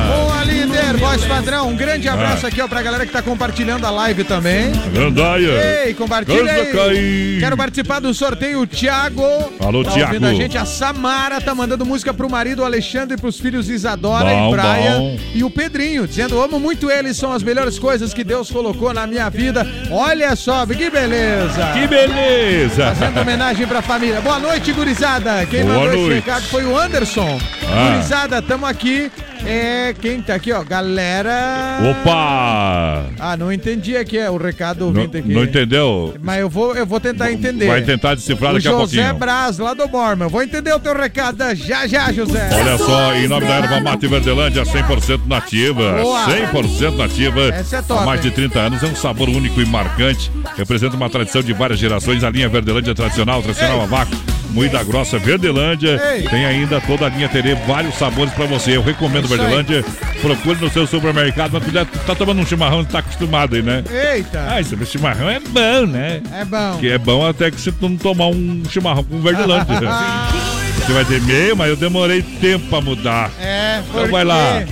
[0.92, 0.98] Líder.
[0.98, 1.68] Voz padrão.
[1.68, 2.48] Um grande abraço Ah.
[2.48, 4.72] aqui, ó, pra galera que tá compartilhando a live também.
[4.92, 5.84] Gandaia.
[5.86, 7.38] Ei, compartilha aí.
[7.40, 8.60] Quero participar do sorteio.
[8.60, 9.22] O Thiago.
[9.60, 10.14] Alô, tá Thiago.
[10.14, 10.56] ouvindo a gente.
[10.58, 14.90] A Samara tá mandando música pro marido Alexandre e pros filhos Isadora Bom, e Praia.
[14.98, 15.18] bom.
[15.34, 19.06] E o Pedrinho, dizendo: amo muito eles, são as melhores coisas que Deus colocou na
[19.06, 19.66] minha vida.
[19.90, 21.72] Olha só, que beleza.
[21.72, 22.94] Que beleza.
[22.94, 24.20] Fazendo homenagem pra família.
[24.20, 25.44] Boa noite, gurizada.
[25.46, 26.14] Quem Boa mandou esse noite.
[26.14, 27.38] recado foi o Anderson.
[27.70, 27.94] Ah.
[27.94, 29.10] Gurizada, tamo aqui.
[29.46, 30.62] É, quem tá aqui, ó?
[30.64, 31.78] Galera.
[31.90, 33.06] Opa!
[33.18, 35.34] Ah, não entendi aqui é o recado Não, ouvinte aqui.
[35.34, 36.14] não entendeu?
[36.22, 37.66] Mas eu vou, eu vou tentar entender.
[37.66, 39.18] Vai tentar decifrar o daqui a José pouquinho.
[39.18, 40.24] Braz, lá do Borma.
[40.24, 42.48] Eu vou entender o teu recado já já, José.
[42.52, 45.98] Olha só, em nome da Erva Mate Verdelândia, 100% nativa.
[46.00, 46.24] Boa.
[46.26, 47.40] 100% nativa.
[47.48, 48.34] Essa é top, Há mais de hein?
[48.34, 50.30] 30 anos, é um sabor único e marcante.
[50.56, 52.24] Representa uma tradição de várias gerações.
[52.24, 54.33] A linha Verdelândia tradicional, tradicional a vácuo.
[54.54, 56.00] Moída grossa Verdelândia.
[56.14, 56.22] Ei.
[56.22, 58.76] Tem ainda toda a linha Terê, vários sabores pra você.
[58.76, 59.40] Eu recomendo Isso aí.
[59.40, 59.84] Verdelândia.
[60.22, 61.50] Procure no seu supermercado.
[61.52, 63.82] Mas cuidado, tá tomando um chimarrão, tá acostumado aí, né?
[64.14, 64.46] Eita.
[64.48, 66.22] Ah, esse chimarrão é bom, né?
[66.32, 66.78] É bom.
[66.78, 69.74] Que é bom até que se tu não tomar um chimarrão com Verdelândia.
[70.86, 73.30] Você vai ter meio, mas eu demorei tempo pra mudar.
[73.40, 74.62] É, Então vai lá.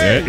[0.00, 0.22] É,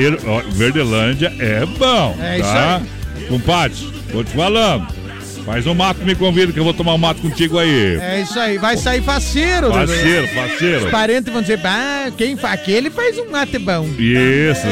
[0.52, 2.16] Verdelândia é bom.
[2.22, 2.82] É isso tá?
[3.28, 3.76] Compadre,
[4.12, 5.01] tô te falando.
[5.46, 7.98] Faz um mato, me convida que eu vou tomar um mato contigo aí.
[8.00, 9.74] É isso aí, vai sair faceiro, Dudu.
[9.74, 10.86] Parceiro, parceiro.
[10.86, 13.88] Os parentes vão dizer, bah, quem faz aquele faz um mate bom.
[13.98, 14.68] Isso.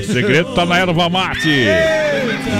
[0.00, 1.66] O segredo tá na erva mate.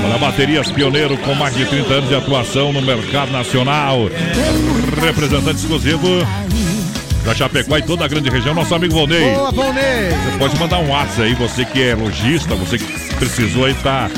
[0.05, 4.11] Olha, baterias pioneiro com mais de 30 anos de atuação no mercado nacional.
[5.03, 6.27] Representante exclusivo
[7.25, 9.35] da Chapecó e toda a grande região, nosso amigo Volney.
[9.35, 10.09] Boa, Volney.
[10.11, 14.11] Você pode mandar um WhatsApp aí, você que é lojista, você que precisou aí, tá.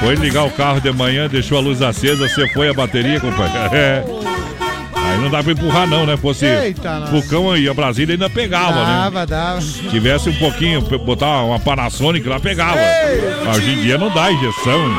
[0.00, 3.56] Foi ligar o carro de manhã, deixou a luz acesa, você foi a bateria, companheiro.
[3.72, 4.04] É.
[5.08, 6.16] Aí não dá pra empurrar, não, né?
[6.16, 7.10] Fosse Eita, nós.
[7.10, 9.02] Pucão e a Brasília ainda pegava, né?
[9.04, 9.60] Dava, dava.
[9.60, 12.80] Tivesse um pouquinho, botar uma Panasonic lá, pegava.
[13.46, 14.96] Mas hoje em dia não dá injeção.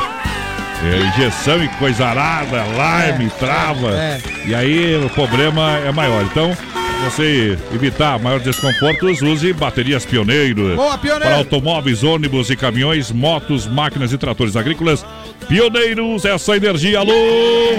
[0.86, 3.90] É, injeção e coisa arada, alarme, trava.
[3.92, 4.22] é.
[4.46, 6.24] E aí o problema é maior.
[6.24, 6.56] Então,
[7.04, 10.76] você evitar maiores desconfortos, use baterias pioneiro.
[10.76, 11.26] Boa, Pioneiro.
[11.26, 15.06] Para automóveis, ônibus e caminhões, motos, máquinas e tratores agrícolas.
[15.48, 17.00] Pioneiros, essa energia.
[17.00, 17.14] Alô,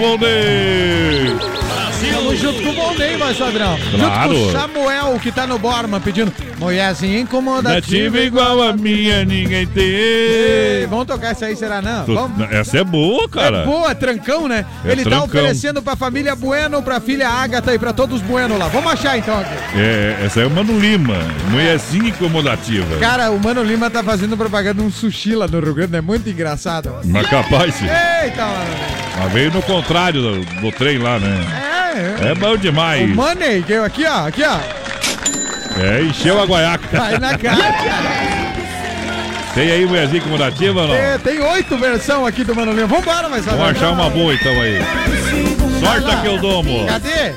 [0.01, 1.68] Valnei!
[1.99, 3.77] Tamo junto, junto com o Volney, mais padrão.
[3.91, 4.33] Claro.
[4.33, 9.65] Junto com o Samuel, que tá no Borman, pedindo mulherzinha incomodativa igual a minha, ninguém
[9.67, 9.83] tem.
[9.83, 12.05] Ei, Vamos tocar essa aí, será não?
[12.05, 12.51] Tu- Vamos.
[12.51, 13.59] Essa é boa, cara.
[13.59, 14.65] É boa, trancão, né?
[14.85, 15.25] É Ele tá trancão.
[15.27, 18.67] oferecendo pra família Bueno, pra filha Agatha e pra todos os Bueno lá.
[18.67, 19.53] Vamos achar então aqui.
[19.75, 21.15] É, essa é o Mano Lima,
[21.49, 22.97] mulherzinha incomodativa.
[22.97, 26.29] Cara, o Mano Lima tá fazendo propaganda um sushi lá no Rio Grande, é muito
[26.29, 26.91] engraçado.
[27.05, 27.75] Mas capaz.
[27.81, 28.75] Eita, mano.
[29.19, 31.45] Mas veio no contrário do, do trem lá, né?
[31.65, 31.68] É,
[31.99, 32.31] é.
[32.31, 33.03] É bom demais.
[33.11, 34.57] O Money, que eu- aqui, ó, aqui, ó.
[35.81, 36.87] É, encheu a guaiaca.
[36.97, 37.73] Cai na cara.
[39.53, 40.95] Tem aí mulherzinha incomodativa ou não?
[40.95, 42.87] É, tem oito versões aqui do Mano Lima.
[42.87, 44.79] Vambora, mais Vamos achar uma boa então aí.
[45.79, 46.85] Sorte que eu dou, amor.
[46.87, 47.33] Cadê?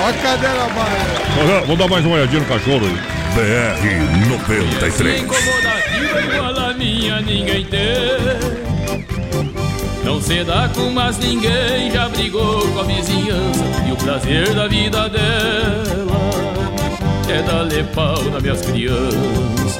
[0.00, 1.60] Ó a cadeira, mano.
[1.62, 3.20] Vamos dar mais uma olhadinha no cachorro aí.
[3.34, 5.22] BR 93.
[5.22, 8.49] Incomodativa igual a minha ninguém tem.
[10.10, 13.64] Não se dá com mais ninguém, já brigou com a vizinhança.
[13.88, 16.20] E o prazer da vida dela
[17.28, 19.78] é dar pau nas minhas crianças.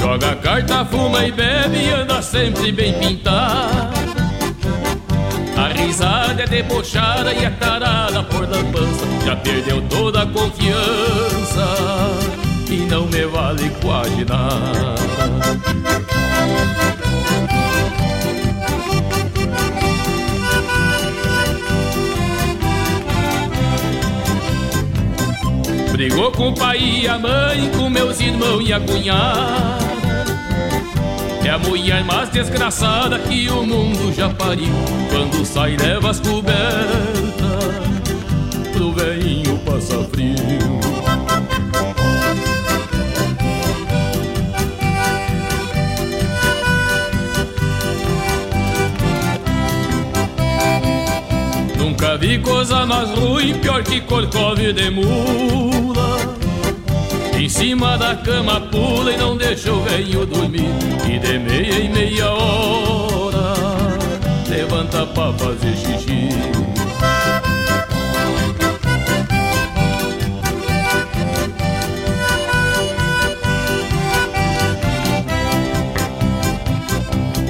[0.00, 3.95] Joga carta, fuma e bebe e anda sempre bem pintado.
[5.86, 9.06] A risada é debochada e a tarada por lambança.
[9.24, 11.64] Já perdeu toda a confiança
[12.68, 14.96] E não me vale quase nada.
[25.92, 29.95] Brigou com o pai e a mãe, com meus irmãos e a cunhada
[31.46, 34.66] É a mulher mais desgraçada que o mundo já pariu.
[35.08, 36.56] Quando sai leva as cobertas
[38.72, 40.80] Pro velhinho passar frio.
[51.78, 56.45] Nunca vi coisa mais ruim, pior que corcove de mula
[57.56, 60.68] cima da cama pula e não deixa o velho dormir.
[61.08, 63.54] E de meia em meia hora
[64.48, 66.28] Levanta pra fazer xixi.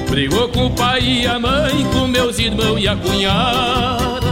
[0.09, 4.26] Brigou com o pai e a mãe, com meus irmãos e a cunhada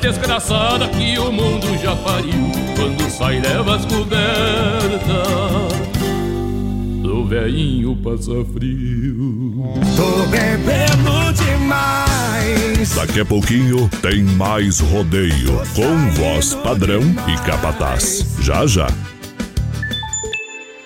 [0.00, 5.08] desgraçada que o mundo já pariu Quando sai leva as cobertas
[7.02, 11.32] Do velhinho passa frio Tô bebendo
[11.68, 12.94] demais.
[12.94, 18.36] Daqui a pouquinho tem mais rodeio com voz padrão e capataz.
[18.40, 18.88] Já já.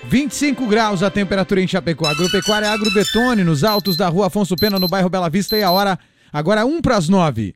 [0.09, 2.05] 25 graus a temperatura em Chapecó.
[2.05, 5.57] Agropecuária Agrodetone, nos altos da rua Afonso Pena, no bairro Bela Vista.
[5.57, 5.97] E a hora,
[6.31, 7.55] agora 1 para as 9.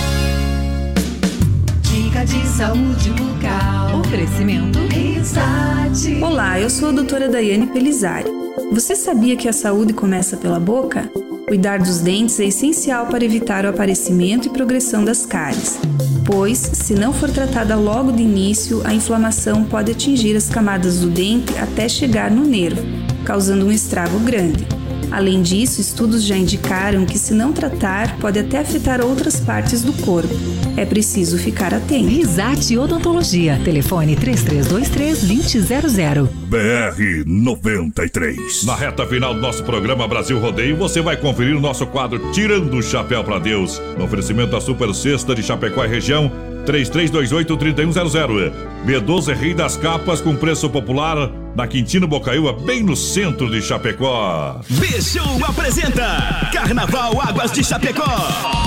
[2.11, 4.01] Dica de saúde bucal.
[4.01, 6.21] Oferecimento Risate.
[6.21, 8.29] Olá, eu sou a doutora Daiane Pelizari.
[8.69, 11.09] Você sabia que a saúde começa pela boca?
[11.47, 15.79] Cuidar dos dentes é essencial para evitar o aparecimento e progressão das cáries,
[16.25, 21.09] pois, se não for tratada logo de início, a inflamação pode atingir as camadas do
[21.09, 22.81] dente até chegar no nervo,
[23.23, 24.67] causando um estrago grande.
[25.11, 29.91] Além disso, estudos já indicaram que, se não tratar, pode até afetar outras partes do
[29.93, 30.33] corpo.
[30.77, 32.07] É preciso ficar atento.
[32.07, 33.59] Risate Odontologia.
[33.63, 36.29] Telefone 3323-2000.
[36.47, 38.63] BR 93.
[38.63, 42.77] Na reta final do nosso programa Brasil Rodeio, você vai conferir o nosso quadro Tirando
[42.77, 43.81] o Chapéu para Deus.
[43.97, 46.31] No oferecimento da Super Sexta de Chapecó e região,
[46.65, 48.53] 3328-3100.
[48.85, 54.59] B12 Rei das Capas com preço popular na Quintino Bocaiúva, bem no centro de Chapecó.
[54.69, 58.61] B-Show apresenta Carnaval Águas de Chapecó.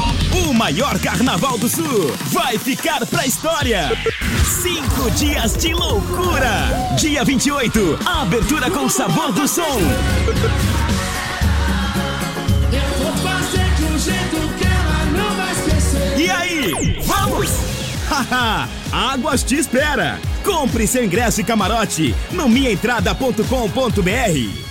[0.46, 3.90] O maior carnaval do sul vai ficar pra história.
[4.62, 6.50] Cinco dias de loucura.
[6.98, 9.62] Dia 28, abertura com sabor do som.
[12.72, 16.18] Eu vou fazer de um jeito que ela não vai esquecer.
[16.18, 17.50] E aí, vamos?
[18.10, 20.18] Haha, Águas te espera.
[20.44, 24.64] Compre seu ingresso e camarote no minhaentrada.com.br.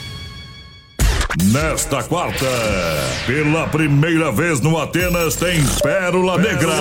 [1.52, 2.46] Nesta quarta,
[3.26, 6.74] pela primeira vez no Atenas, tem Pérola Negra.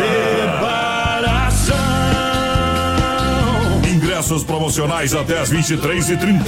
[3.89, 6.45] Ingressos promocionais até as 23h30.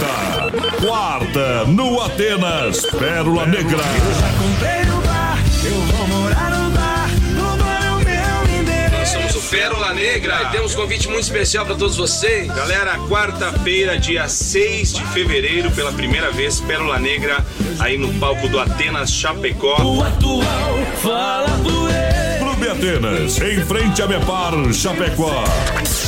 [0.86, 3.82] Quarta, no Atenas, Pérola Negra.
[4.38, 4.83] Comprei no bar,
[9.54, 12.48] Pérola Negra e temos um convite muito especial para todos vocês.
[12.48, 17.36] Galera, quarta-feira, dia 6 de fevereiro, pela primeira vez, Pérola Negra,
[17.78, 19.76] aí no palco do Atenas Chapecó.
[22.64, 25.44] Clube Atenas, em frente a Mepar, Chapecó.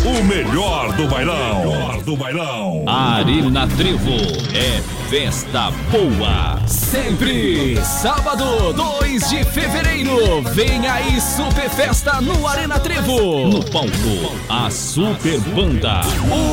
[0.07, 1.67] O melhor do bailão.
[1.67, 2.85] Melhor do bailão.
[2.87, 4.17] Arena Trevo
[4.55, 4.81] é
[5.11, 6.59] festa boa.
[6.67, 7.77] Sempre.
[7.85, 10.43] Sábado, 2 de fevereiro.
[10.55, 13.49] Vem aí Super Festa no Arena Trevo.
[13.49, 16.01] No palco, a Super Banda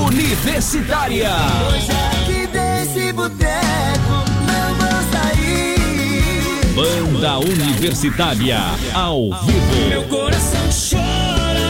[0.06, 1.32] Universitária.
[1.32, 3.63] Aqui desse boteco
[6.76, 8.58] Banda Universitária
[8.96, 9.90] ao vivo.
[9.90, 10.60] Meu coração
[10.90, 11.62] chora.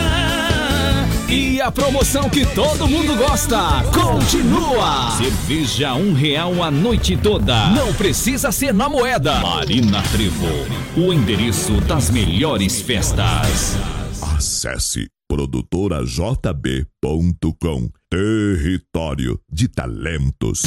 [1.27, 5.11] E a promoção que todo mundo gosta continua.
[5.17, 7.67] Cerveja um real a noite toda.
[7.71, 9.41] Não precisa ser na moeda.
[9.41, 10.47] Marina Trevo,
[10.95, 13.75] o endereço das melhores festas.
[14.21, 17.89] Acesse produtorajb.com.
[18.09, 20.63] Território de talentos.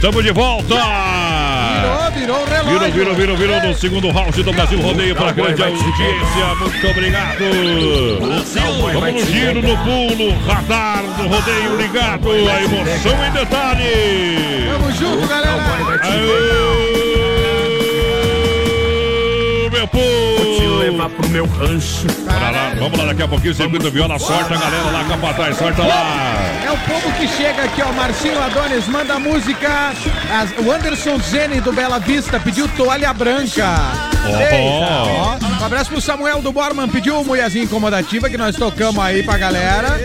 [0.00, 0.76] Estamos de volta!
[1.76, 2.90] Virou, virou o relógio.
[2.90, 6.54] Virou, virou, virou, virou no segundo round do Brasil Rodeio para grande audiência.
[6.58, 7.44] Muito obrigado.
[8.94, 12.30] Vamos no giro, no pulo, radar do rodeio ligado.
[12.30, 14.70] A emoção em detalhe.
[14.72, 16.00] Tamo junto, galera.
[16.02, 17.29] Aê,
[21.00, 22.06] levar pro meu rancho.
[22.24, 23.54] Bora lá, vamos lá daqui a pouquinho.
[23.54, 26.36] Circuito Viola, sorta a galera lá, capataz, sorta lá.
[26.64, 27.92] É o povo que chega aqui, ó.
[27.92, 29.68] Marcinho Adonis manda música.
[30.30, 33.66] As- o Anderson Zene do Bela Vista pediu toalha branca.
[34.26, 34.40] Ó.
[34.40, 34.56] Eita,
[35.46, 35.62] ó.
[35.62, 40.00] Um abraço pro Samuel do Borman, pediu mulherzinha incomodativa que nós tocamos aí pra galera.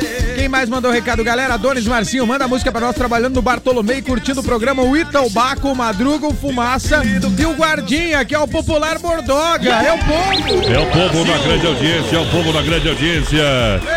[0.45, 1.55] Quem mais mandou recado, galera?
[1.55, 5.69] Adonis Marcinho, manda a música pra nós trabalhando no Bartolomei, curtindo o programa o Italbaco,
[5.69, 9.71] o Madruga, o Fumaça e o Guardinha, que é o popular Bordoga.
[9.71, 10.71] É o povo.
[10.71, 13.41] É o povo da grande audiência, é o povo da grande audiência.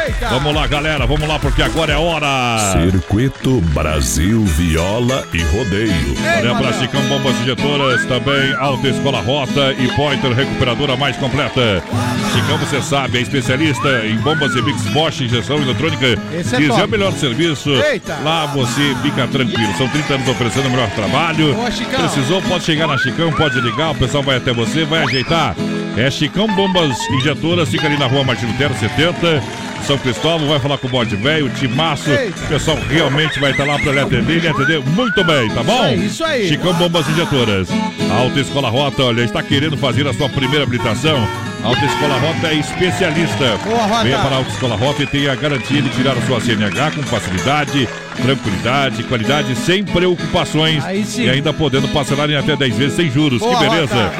[0.06, 0.28] Eita.
[0.30, 2.72] Vamos lá, galera, vamos lá, porque agora é hora.
[2.72, 6.14] Circuito Brasil Viola e Rodeio.
[6.38, 11.82] Olha para Chicão Bombas Injetoras, também Alta Escola Rota e Pointer Recuperadora mais completa.
[12.32, 16.16] Chicão, você sabe, é especialista em bombas e mix Bosch, injeção eletrônica.
[16.38, 16.84] Esse é Quiser top.
[16.84, 18.16] o melhor serviço, Eita.
[18.24, 19.72] lá você fica tranquilo.
[19.76, 21.54] São 30 anos oferecendo o melhor trabalho.
[21.54, 21.70] Boa.
[21.70, 25.54] Precisou, pode chegar na Chicão, pode ligar, o pessoal vai até você, vai ajeitar.
[25.96, 29.42] É Chicão Bombas Injetoras, fica ali na rua Martin Lutero 70.
[29.86, 32.10] São Cristóvão, vai falar com o bode velho, o timaço.
[32.10, 32.38] Eita.
[32.44, 35.62] O pessoal realmente vai estar lá para lhe atender e lhe atender muito bem, tá
[35.62, 35.86] bom?
[35.86, 36.48] Isso aí, isso aí.
[36.48, 37.68] Chicão Bombas Injetoras.
[38.10, 41.16] A Alta Escola Rota, olha, está querendo fazer a sua primeira habilitação.
[41.62, 43.56] A Alta Escola Rota é especialista.
[43.64, 44.04] Boa, Rota.
[44.04, 46.92] Venha para a Alta Escola Rota e tenha a garantia de tirar a sua CNH
[46.92, 47.88] com facilidade,
[48.22, 50.84] tranquilidade, qualidade, sem preocupações.
[51.16, 53.40] E ainda podendo parcelar em até 10 vezes sem juros.
[53.40, 54.12] Boa, que beleza.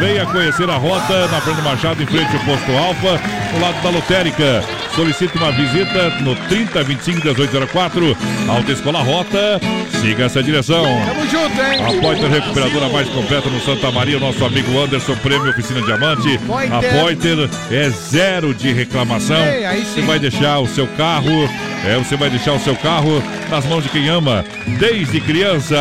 [0.00, 3.20] Venha conhecer a rota na Fernando Machado, em frente ao posto Alfa,
[3.52, 4.64] do lado da lotérica.
[4.96, 8.16] Solicite uma visita no 30 25 1804.
[8.48, 9.60] Alta Escola Rota.
[10.00, 10.86] Siga essa direção.
[11.04, 11.98] Tamo junto, hein?
[11.98, 16.38] A Pointer Recuperadora mais completa no Santa Maria, nosso amigo Anderson Prêmio Oficina Diamante.
[16.46, 16.74] Pointer.
[16.74, 19.36] A Pointer é zero de reclamação.
[19.36, 19.84] Ei.
[19.84, 21.46] Você vai deixar o seu carro,
[21.84, 24.46] é, você vai deixar o seu carro nas mãos de quem ama,
[24.78, 25.76] desde criança.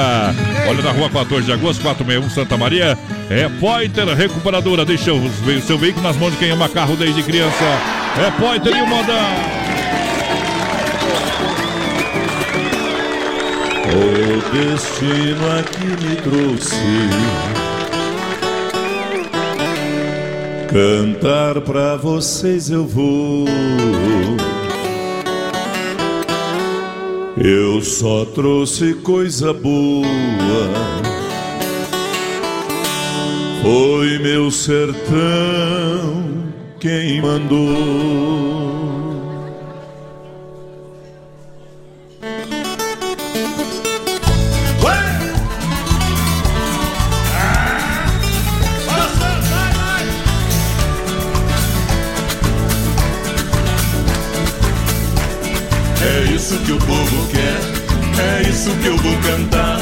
[0.67, 2.97] Olha na rua 14 de agosto, 461 Santa Maria.
[3.29, 4.83] É Pointer Recuperadora.
[4.83, 8.04] Deixa o seu veículo nas mãos de quem ama carro desde criança.
[8.17, 9.55] É Pointer e o modão.
[13.91, 16.75] O destino aqui me trouxe
[20.71, 23.45] Cantar pra vocês eu vou.
[27.37, 30.07] Eu só trouxe coisa boa.
[33.61, 36.34] Foi meu sertão
[36.85, 37.65] quem mandou.
[56.03, 57.41] É isso que o povo quer,
[58.21, 59.79] é isso que eu vou cantar.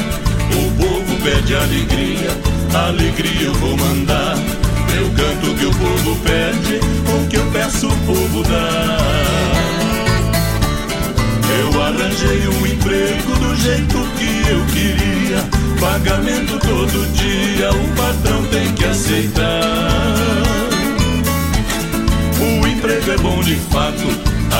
[0.56, 2.30] O povo pede alegria,
[2.72, 4.63] alegria eu vou mandar.
[4.96, 6.80] Eu canto que o povo pede,
[7.12, 9.14] o que eu peço o povo dá.
[11.58, 15.44] Eu arranjei um emprego do jeito que eu queria.
[15.80, 19.62] Pagamento todo dia, o patrão tem que aceitar.
[22.40, 24.06] O emprego é bom de fato,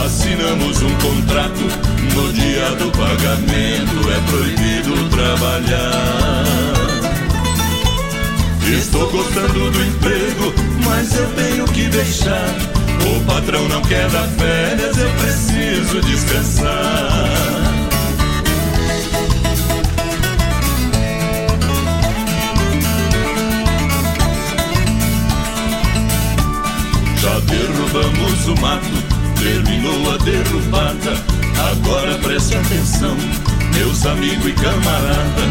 [0.04, 1.94] assinamos um contrato.
[2.14, 6.93] No dia do pagamento é proibido trabalhar.
[8.76, 10.52] Estou gostando do emprego,
[10.84, 12.54] mas eu tenho que deixar.
[13.06, 17.54] O patrão não quer dar férias, eu preciso descansar.
[27.20, 28.86] Já derrubamos o mato,
[29.38, 31.34] terminou a derrubada.
[31.70, 33.16] Agora preste atenção,
[33.74, 35.42] meus amigos e camarada.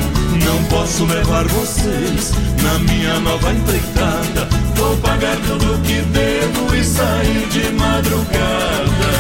[0.46, 4.48] Não posso levar vocês na minha nova empreitada.
[4.76, 9.14] Vou pagar tudo que devo e sair de madrugada.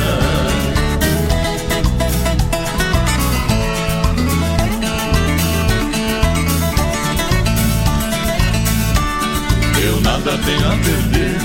[9.82, 11.38] Eu nada tenho a perder,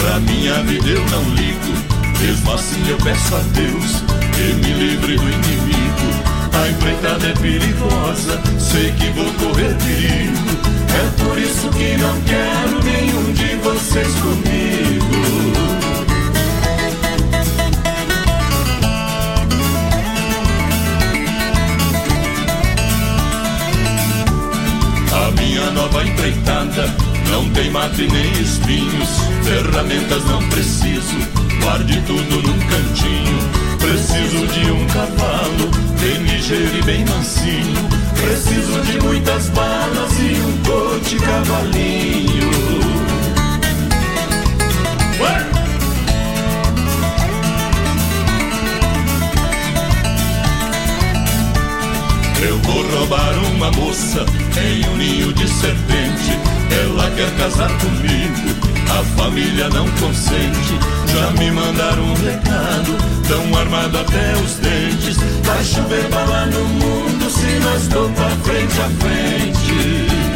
[0.00, 1.58] pra minha vida eu não ligo.
[2.20, 4.02] Mesmo assim eu peço a Deus
[4.34, 6.37] que me livre do inimigo.
[6.58, 10.58] A empreitada é perigosa, sei que vou correr perigo.
[10.90, 15.04] É por isso que não quero nenhum de vocês comigo.
[25.12, 26.92] A minha nova empreitada
[27.30, 29.08] não tem mate nem espinhos,
[29.44, 31.16] ferramentas não preciso,
[31.62, 33.57] guarde tudo num cantinho.
[33.78, 35.70] Preciso de um cavalo,
[36.00, 37.88] bem ligeiro e bem mansinho.
[38.20, 42.50] Preciso de muitas balas e um coche cavalinho.
[45.20, 45.58] Ué!
[52.40, 54.24] Eu vou roubar uma moça
[54.62, 56.38] em um ninho de serpente.
[56.70, 60.78] Ela quer casar comigo, a família não consente.
[61.12, 65.16] Já me mandaram um recado, tão armado até os dentes.
[65.44, 70.28] Vai chover bala no mundo se nós for pra frente a frente.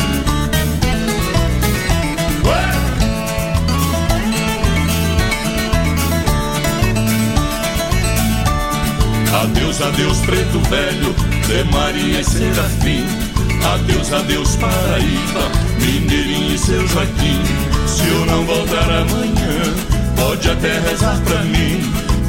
[9.43, 11.15] Adeus, adeus, preto velho,
[11.47, 13.22] de Maria e Serafim.
[13.65, 15.51] Adeus, adeus, Paraíba,
[15.81, 17.43] Mineirinho e seu Joaquim.
[17.87, 19.63] Se eu não voltar amanhã,
[20.17, 21.81] pode até rezar pra mim.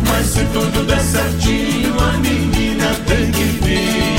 [0.08, 4.13] Mas se tudo der certinho, a menina tem que vir.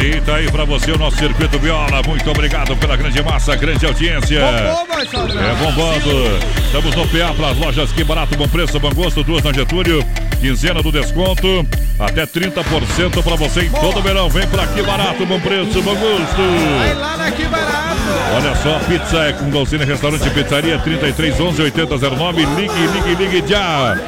[0.00, 2.02] Aí, tá aí pra você o nosso Circuito Viola.
[2.06, 4.40] Muito obrigado pela grande massa, grande audiência.
[4.40, 5.40] Bombou.
[5.40, 6.38] É bombando.
[6.64, 10.04] Estamos no PA para as lojas Que Barato, Bom Preço, Bom Gosto, duas na Getúlio.
[10.40, 11.66] Quinzena do desconto,
[11.98, 14.30] até 30% para você em todo o verão.
[14.30, 16.42] Vem pra Que Barato, Bom Preço, Bom Gosto.
[16.78, 18.00] Vai lá na Que Barato.
[18.36, 22.46] Olha só, pizza é com Dolcine Restaurante e Pizzaria 33 11 8009.
[22.56, 23.98] Ligue, ligue, ligue já.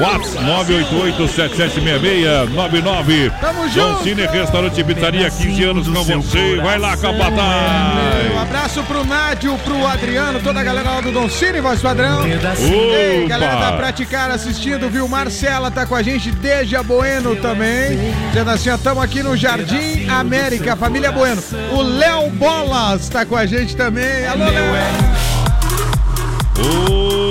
[0.00, 3.32] WhatsApp 988 7766 99.
[3.40, 3.80] Tamo junto.
[3.94, 6.56] Dolcine Restaurante e Pizzaria, 15 anos com você.
[6.56, 8.38] Vai lá, Um Capataz.
[8.42, 12.24] abraço pro Nádio, pro Adriano, toda a galera lá do Don Cine, voz padrão.
[12.26, 15.08] Ei, galera da Praticar assistindo, viu?
[15.08, 17.98] Marcela tá com a gente desde a Bueno também.
[18.28, 21.42] Dizendo assim, ó, tamo aqui no Jardim América, família Bueno.
[21.72, 24.26] O Léo Bolas tá com a gente também.
[24.26, 25.00] Alô, Léo.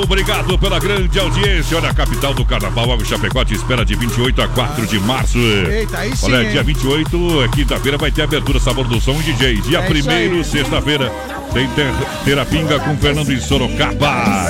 [0.02, 1.78] Obrigado pela grande audiência.
[1.78, 5.38] Olha, a capital do Carnaval, Água Chapecó, te espera de 28 a 4 de março.
[5.38, 6.52] Eita, aí sim, Olha, hein?
[6.52, 9.62] dia 28, é quinta-feira, vai ter abertura Sabor do Som DJ.
[9.62, 10.40] Dia É isso aí.
[10.40, 11.12] 1 sexta-feira,
[11.54, 11.92] tem ter,
[12.24, 14.48] Terapinga com Fernando em Sorocaba.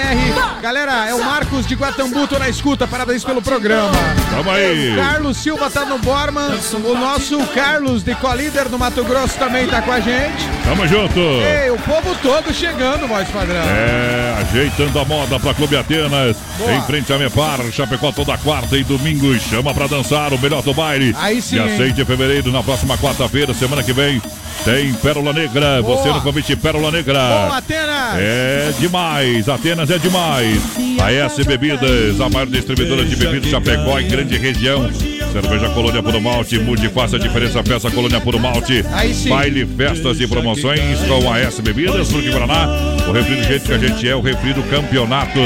[0.62, 2.86] Galera, é o Marcos de Guatambu, tô na escuta.
[2.86, 3.92] Parabéns pelo programa.
[4.30, 4.94] Tamo aí.
[4.96, 6.48] Carlos Silva tá no Borman.
[6.84, 10.48] O nosso Carlos de Colíder do Mato Grosso também tá com a gente.
[10.64, 11.18] Tamo junto.
[11.18, 13.56] Ei, o povo todo chegando, voz padrão.
[13.56, 16.36] É, ajeitando a moda pra Clube Atenas.
[16.56, 16.72] Boa.
[16.74, 19.38] Em frente a Mepar, Chapecó toda quarta e domingo.
[19.38, 21.14] Chama pra dançar o melhor do baile.
[21.18, 21.76] Aí sim, Dia hein?
[21.76, 24.20] 6 de fevereiro, na próxima quarta-feira, semana que vem,
[24.64, 25.82] tem Pérola Negra.
[25.82, 25.96] Boa.
[25.96, 27.18] Você no convite Pérola Negra.
[27.18, 28.18] Boa, Atenas.
[28.18, 30.60] É demais, Atenas é demais.
[31.00, 34.88] A S Bebidas, a maior distribuidora de bebidas Chapecó em grande região.
[35.32, 38.82] Cerveja Colônia Puro Malte, mude, faça a diferença, peça Colônia Puro Malte.
[39.28, 42.66] Baile, festas e promoções com a S Bebidas, Fruque Paraná.
[43.06, 45.38] O refri do jeito que a gente é, o refri do campeonato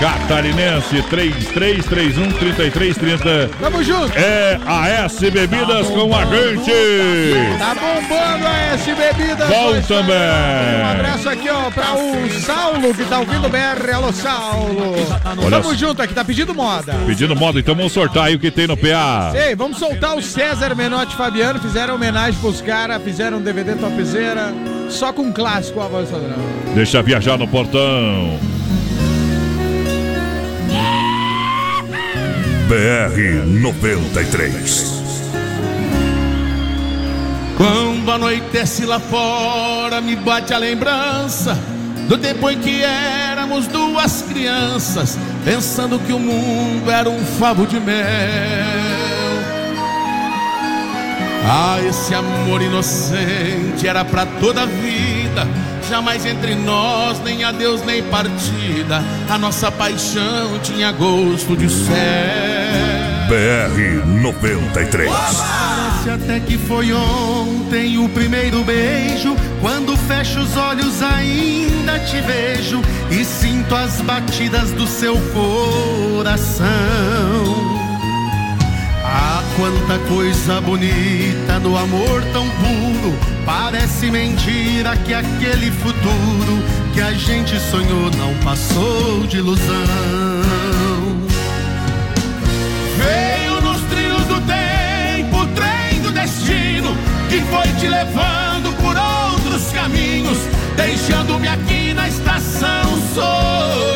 [0.00, 1.02] catarinense.
[1.02, 3.50] 3331-3330.
[3.60, 4.16] Tamo junto.
[4.16, 6.70] É a S Bebidas com a gente.
[7.58, 9.48] Tá bombando a S Bebidas.
[9.48, 10.02] Bom voz padrão.
[10.02, 10.16] também.
[10.16, 13.90] Um abraço aqui, ó, pra o Saulo que tá ouvindo o BR.
[13.94, 14.94] Alô, Saulo.
[15.38, 16.94] Olha Tamo junto aqui, tá pedindo moda.
[17.06, 19.32] Pedindo moda, então vamos sortar aí o que tem no PA.
[19.34, 21.58] Ei, vamos soltar o César Menotti e Fabiano.
[21.60, 24.52] Fizeram homenagem pros caras, fizeram um DVD topzera.
[24.88, 26.36] Só com um clássico, a voz padrão.
[26.74, 28.38] Deixa viajar no portão.
[32.66, 35.02] BR 93.
[37.56, 41.56] Quando anoitece lá fora, me bate a lembrança
[42.08, 47.78] do tempo em que éramos duas crianças, pensando que o mundo era um favo de
[47.78, 47.96] mel.
[51.48, 55.46] Ah, esse amor inocente era pra toda a vida,
[55.88, 59.02] jamais entre nós, nem adeus, nem partida.
[59.28, 61.94] A nossa paixão tinha gosto de céu.
[63.28, 65.10] BR 93.
[65.10, 69.36] Parece até que foi ontem o primeiro beijo.
[69.60, 72.80] Quando fecho os olhos, ainda te vejo
[73.10, 76.66] e sinto as batidas do seu coração.
[79.18, 83.18] Ah, quanta coisa bonita no amor tão puro.
[83.46, 86.62] Parece mentira que aquele futuro
[86.92, 89.64] que a gente sonhou não passou de ilusão.
[92.98, 96.94] Veio nos trilhos do tempo, o trem do destino,
[97.30, 100.36] que foi te levando por outros caminhos,
[100.76, 102.84] deixando-me aqui na estação
[103.14, 103.95] solidão.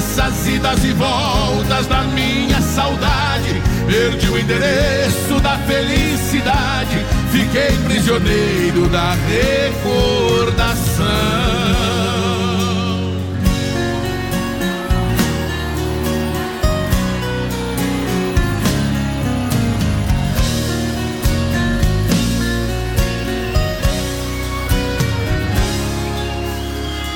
[0.00, 9.14] Nessas idas e voltas da minha saudade, perdi o endereço da felicidade, fiquei prisioneiro da
[9.28, 11.89] recordação.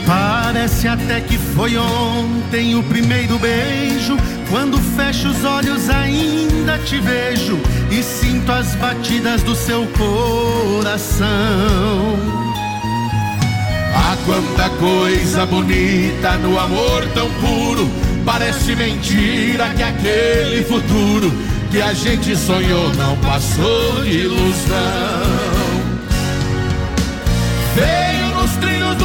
[0.06, 4.16] Parece até que foi ontem o primeiro beijo.
[4.51, 7.59] Quando fecho os olhos, ainda te vejo
[7.90, 11.26] e sinto as batidas do seu coração.
[13.97, 17.89] Ah, quanta coisa bonita no amor tão puro.
[18.24, 21.32] Parece mentira que aquele futuro
[21.70, 24.55] que a gente sonhou não passou de ilusão.
[27.74, 29.03] Veio nos trilhos do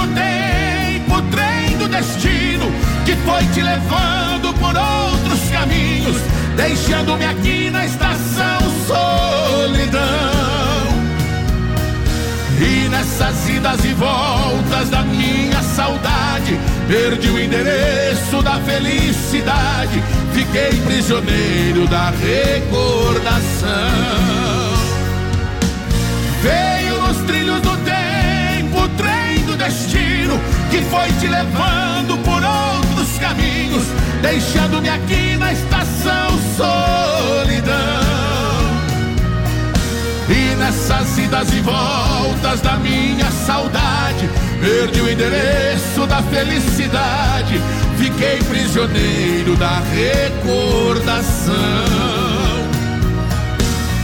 [3.26, 6.18] foi te levando por outros caminhos,
[6.56, 10.00] deixando-me aqui na estação solidão.
[12.60, 21.88] E nessas idas e voltas da minha saudade, perdi o endereço da felicidade, fiquei prisioneiro
[21.88, 23.70] da recordação.
[26.42, 30.40] Veio nos trilhos do tempo, o trem do destino,
[30.70, 32.69] que foi te levando por outros
[33.30, 33.86] caminhos,
[34.22, 37.78] deixando-me aqui na estação solidão.
[40.30, 44.30] E nessas idas e voltas da minha saudade,
[44.60, 47.62] perdi o endereço da felicidade,
[47.98, 51.54] fiquei prisioneiro da recordação.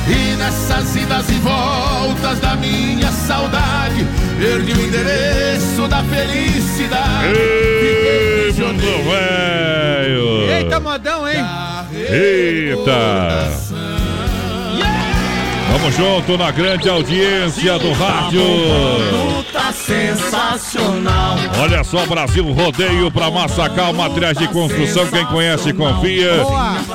[0.07, 4.05] E nessas idas e voltas da minha saudade,
[4.37, 7.33] perdi o endereço da felicidade.
[7.35, 10.51] Ei, mundo velho!
[10.51, 11.43] Eita, modão, hein?
[11.91, 13.51] Eita!
[15.71, 18.41] Vamos junto na grande audiência do rádio.
[19.85, 21.37] Sensacional.
[21.59, 25.05] Olha só, Brasil Rodeio para Massacal, materiais de construção.
[25.07, 26.31] Quem conhece, confia.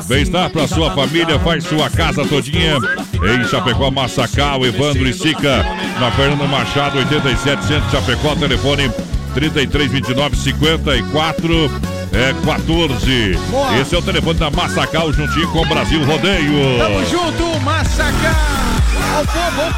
[0.07, 2.77] Bem-estar para sua família, faz sua casa todinha.
[3.15, 5.65] Em Chapecó, Massacal, Evandro e Sica.
[6.01, 8.91] Na Fernando Machado, 87 Centro Chapecó, telefone
[9.35, 11.71] 3329 54
[12.13, 13.39] é 14.
[13.51, 13.79] Boa.
[13.79, 16.79] Esse é o telefone da Massacal juntinho com o Brasil Rodeio.
[16.79, 18.80] Tamo junto, Massacal!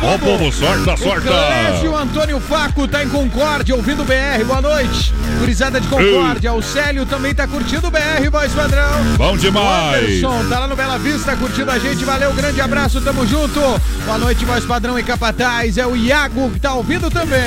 [0.03, 1.27] Ó, o povo, sorte da sorte.
[1.27, 5.13] Clésio Antônio Faco tá em Concórdia, ouvindo o BR, boa noite.
[5.39, 9.05] Curizada de Concórdia, o Célio também tá curtindo o BR, voz padrão.
[9.17, 10.23] Bom demais.
[10.23, 13.61] O Anderson tá lá no Bela Vista curtindo a gente, valeu, grande abraço, tamo junto.
[14.05, 17.41] Boa noite, voz padrão e capataz, é o Iago que tá ouvindo também.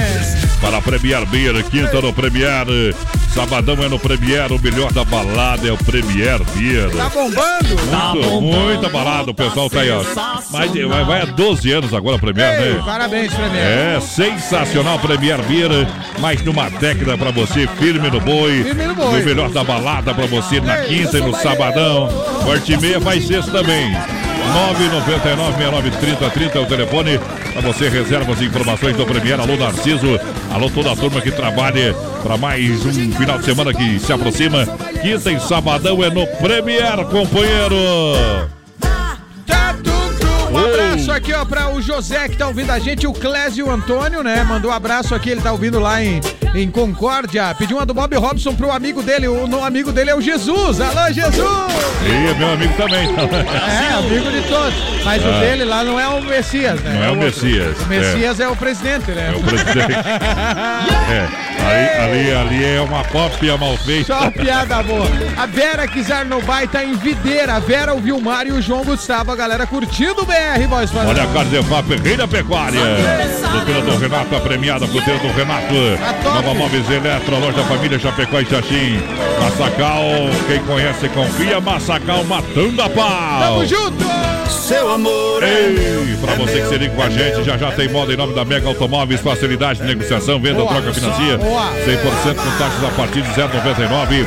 [0.61, 2.65] Para Premier Beer, quinta no Premier,
[3.33, 6.89] Sabadão é no Premier, o melhor da balada é o Premier Beer.
[6.91, 7.67] Tá bombando?
[7.67, 10.03] Muito, tá bombando, muita balada, o pessoal tá aí, ó.
[10.51, 10.71] Mas
[11.05, 12.83] vai a 12 15 anos agora, Premier, Ei, né?
[12.85, 13.63] Parabéns, Premier.
[13.63, 15.69] É, sensacional Premier Beer.
[16.19, 18.63] Mais de uma década pra você, firme no boi.
[18.63, 19.21] Firme no boi.
[19.21, 22.07] O melhor da balada pra você na quinta e no sabadão.
[22.43, 23.91] Quarta e meia vai sexta também.
[26.35, 27.19] 999-693030 é o telefone
[27.51, 29.39] para você reserva as informações do Premier.
[29.39, 30.19] Alô Narciso,
[30.53, 34.67] alô toda a turma que trabalha para mais um final de semana que se aproxima.
[35.01, 38.54] Quinta e sabadão é no Premier, companheiro.
[41.05, 44.43] Abraço aqui, ó, pra o José que tá ouvindo a gente, o Clésio Antônio, né?
[44.43, 46.19] Mandou um abraço aqui, ele tá ouvindo lá em,
[46.55, 47.53] em Concórdia.
[47.53, 49.27] Pediu uma do Bob Robson pro amigo dele.
[49.27, 50.81] O, no amigo dele é o Jesus.
[50.81, 51.37] Alô, Jesus!
[52.05, 53.07] E meu amigo também.
[53.07, 54.73] É, amigo de todos.
[55.03, 55.39] Mas o Ah.
[55.39, 56.93] dele lá não é o Messias, né?
[56.95, 57.25] Não é o outro.
[57.25, 59.31] Messias, O Messias é, o presidente, né?
[59.31, 59.93] É o presidente.
[61.67, 64.13] É, ali, ali, ali é uma cópia mal feita.
[64.13, 65.07] Só piada boa.
[65.35, 67.53] A Vera Kizarnobai tá em Videira.
[67.55, 69.31] A Vera, o Vilmar e o João Gustavo.
[69.31, 70.91] A galera curtindo o BR, voz.
[70.95, 72.79] Olha a Cardefap, rei da pecuária.
[73.51, 75.73] Fruteira do Renato, a premiada fruteira do Renato.
[76.23, 79.01] Nova Móveis Eletro, loja Família Chapecó e Xaxim.
[79.41, 80.03] Massacal,
[80.47, 81.59] quem conhece confia.
[81.59, 83.39] Massacal matando a pau.
[83.39, 84.05] Tamo junto!
[84.49, 88.13] Seu amor Ei, pra você que se liga com a gente, já já tem moda
[88.13, 91.71] em nome da Mega Automóveis, facilidade de negociação, venda, Boa, troca financia, boa.
[91.85, 94.25] 100% com taxas a partir de 0,99.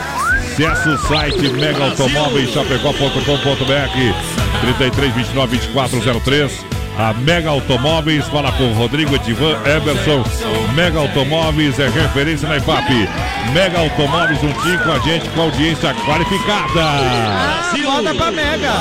[0.58, 6.78] Acesse o site megaautomóveischapecó.com.br 33 29 24 03.
[6.98, 10.24] A Mega Automóveis fala com Rodrigo Edivan Eberson.
[10.74, 13.08] Mega Automóveis é referência na IFAP.
[13.52, 16.82] Mega Automóveis juntinho com a gente, com audiência qualificada.
[17.84, 18.72] Roda pra Mega.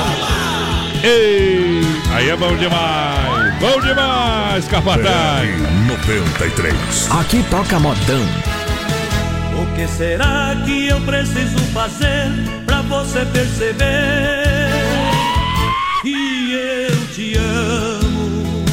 [1.04, 1.80] Ei,
[2.12, 3.54] aí é bom demais.
[3.60, 5.48] Bom demais, Capataz.
[5.86, 7.08] 93.
[7.20, 8.26] Aqui toca modão.
[9.60, 12.32] O que será que eu preciso fazer
[12.66, 14.57] pra você perceber
[16.02, 18.64] que eu te amo?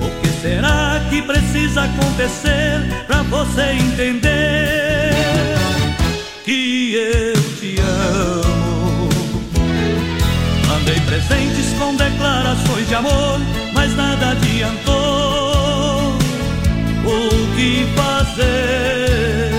[0.00, 5.14] O que será que precisa acontecer pra você entender
[6.44, 9.08] que eu te amo?
[10.66, 13.40] Mandei presentes com declarações de amor,
[13.72, 14.98] mas nada adiantou.
[17.04, 19.52] O que fazer?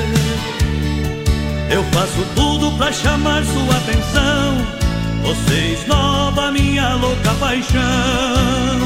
[1.72, 4.79] Eu faço tudo pra chamar sua atenção.
[5.30, 8.80] Você esnova minha louca paixão,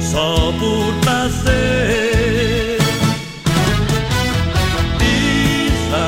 [0.00, 2.78] só por prazer.
[4.98, 6.04] Pisa,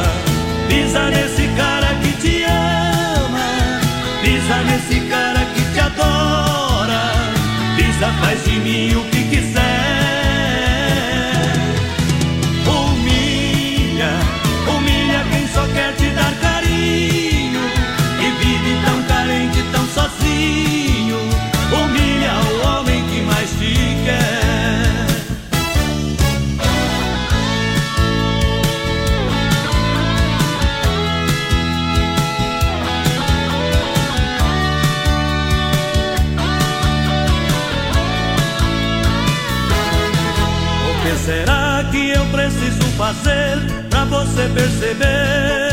[0.67, 3.81] pisa nesse cara que te ama,
[4.23, 7.13] pisa nesse cara que te adora,
[7.77, 9.14] pisa faz de mim o
[43.15, 43.59] fazer
[43.89, 45.71] pra você perceber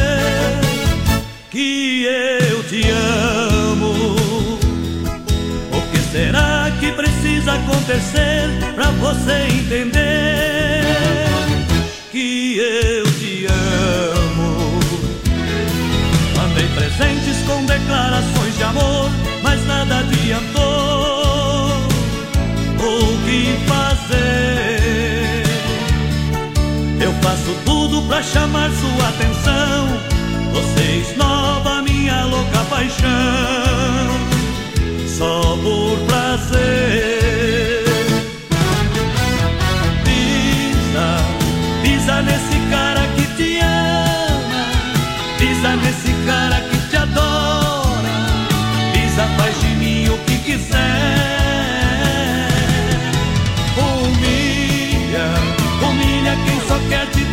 [1.50, 4.16] que eu te amo?
[5.72, 10.84] O que será que precisa acontecer pra você entender
[12.12, 14.80] que eu te amo?
[16.38, 19.10] Mandei presentes com declarações de amor,
[19.44, 20.71] mas nada adiantou.
[28.12, 29.88] Pra chamar sua atenção.
[30.52, 33.10] Você esnova minha louca paixão,
[35.08, 37.14] só por prazer.
[40.04, 41.08] Pisa,
[41.82, 44.66] pisa nesse cara que te ama,
[45.38, 48.14] pisa nesse cara que te adora,
[48.92, 51.22] pisa, faz de mim o que quiser.
[55.82, 57.31] Humilha, quem só quer te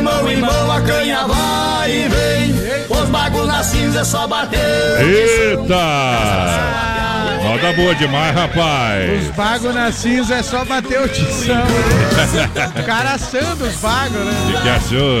[0.00, 2.54] Vem mão em mão, a canha vai e vem.
[2.88, 4.58] Os bagos na cinza é só bater.
[4.98, 5.76] Eita!
[7.42, 9.22] Roda boa demais, rapaz.
[9.28, 11.62] Os bagos na cinza é só bater o tição.
[12.78, 14.54] O cara assando os bagos, né?
[14.58, 15.20] O que achou?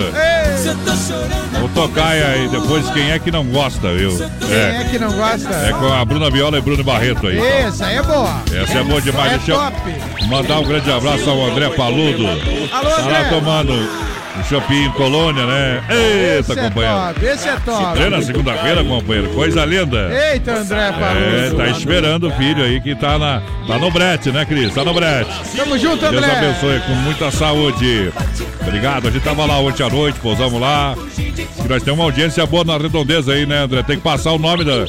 [1.60, 4.16] Vou tocar aí depois quem é que não gosta, viu?
[4.40, 5.48] Quem é que não gosta?
[5.56, 7.36] É com a Bruna Viola e Bruno Barreto aí.
[7.36, 7.68] então.
[7.68, 8.42] Essa aí é boa.
[8.62, 9.32] Essa é boa demais.
[9.32, 9.76] É Deixa eu top.
[10.26, 12.26] mandar um grande abraço ao André Paludo.
[12.72, 13.24] Alô, Tá lá André.
[13.28, 14.09] tomando
[14.50, 15.80] shopping em Colônia, né?
[15.88, 16.96] Eita, Esse é companheiro.
[16.96, 17.92] top, esse é top.
[17.96, 19.28] Treina segunda-feira, companheiro.
[19.30, 20.10] Coisa linda.
[20.32, 21.24] Eita, André Paluso.
[21.24, 24.74] É, tá esperando o filho aí que tá, na, tá no brete, né, Cris?
[24.74, 25.30] Tá no brete.
[25.56, 26.36] Tamo junto, Deus André.
[26.36, 28.12] abençoe com muita saúde.
[28.60, 29.08] Obrigado.
[29.08, 30.94] A gente tava lá ontem à noite, pousamos lá.
[31.16, 33.82] E nós temos uma audiência boa na redondeza aí, né, André?
[33.84, 34.84] Tem que passar o nome da,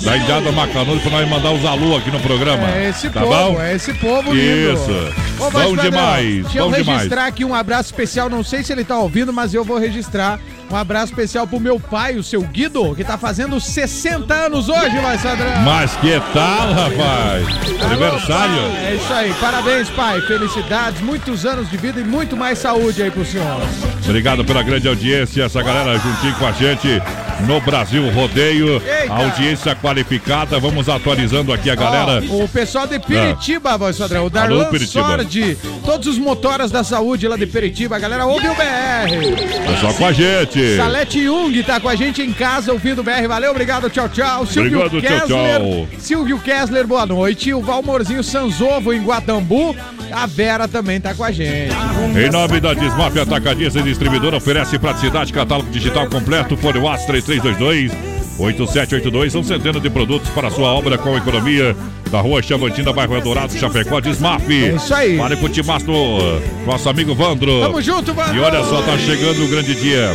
[0.00, 2.66] da Indiada Macanudo pra nós mandar os alô aqui no programa.
[2.74, 3.60] É esse tá povo, bom?
[3.60, 4.72] é esse povo lindo.
[4.72, 5.12] Isso.
[5.38, 6.98] Ô, bom padrão, demais, Deixa eu bom demais.
[6.98, 10.40] registrar aqui um abraço especial, não sei se ele tá ouvindo, mas eu vou registrar.
[10.70, 14.98] Um abraço especial pro meu pai, o seu Guido, que tá fazendo 60 anos hoje,
[15.00, 15.62] vai, Sadrão.
[15.62, 17.46] Mas que tal, rapaz?
[17.84, 18.54] Aniversário.
[18.82, 20.20] É isso aí, parabéns, pai.
[20.22, 23.60] Felicidades, muitos anos de vida e muito mais saúde aí pro senhor.
[24.04, 27.00] Obrigado pela grande audiência, essa galera juntinho com a gente
[27.46, 28.82] no Brasil Rodeio.
[28.82, 29.12] Eita.
[29.12, 32.22] Audiência qualificada, vamos atualizando aqui a galera.
[32.28, 34.26] O pessoal de Piritiba, voz padrão.
[34.26, 34.70] O Darlan.
[34.86, 37.96] Sordi, todos os motoras da saúde lá de Piritiba.
[37.96, 39.72] A galera ouve o BR.
[39.72, 40.76] Pessoal com a gente.
[40.76, 43.26] Salete Jung tá com a gente em casa ouvindo o BR.
[43.28, 44.46] Valeu, obrigado, tchau, tchau.
[44.46, 45.88] Silvio Obrigado, tchau, Kessler, tchau.
[45.98, 47.52] Silvio Kessler, boa noite.
[47.52, 49.74] O Valmorzinho Sanzovo em Guatambu.
[50.12, 51.74] A Vera também tá com a gente.
[52.14, 57.92] Em nome da Desmaf Atacadista e Distribuidora, oferece praticidade, catálogo digital completo, fone WhatsApp 3322
[58.38, 61.76] 8782, são centenas de produtos para sua obra com economia.
[62.12, 64.46] Da rua Chavantina, bairro Eldorado, Chapecó, Desmaf.
[64.50, 65.16] É isso aí.
[65.16, 67.62] Fale com o nosso amigo Vandro.
[67.62, 68.36] Tamo junto, Vandro.
[68.36, 70.14] E olha só, tá chegando o grande dia.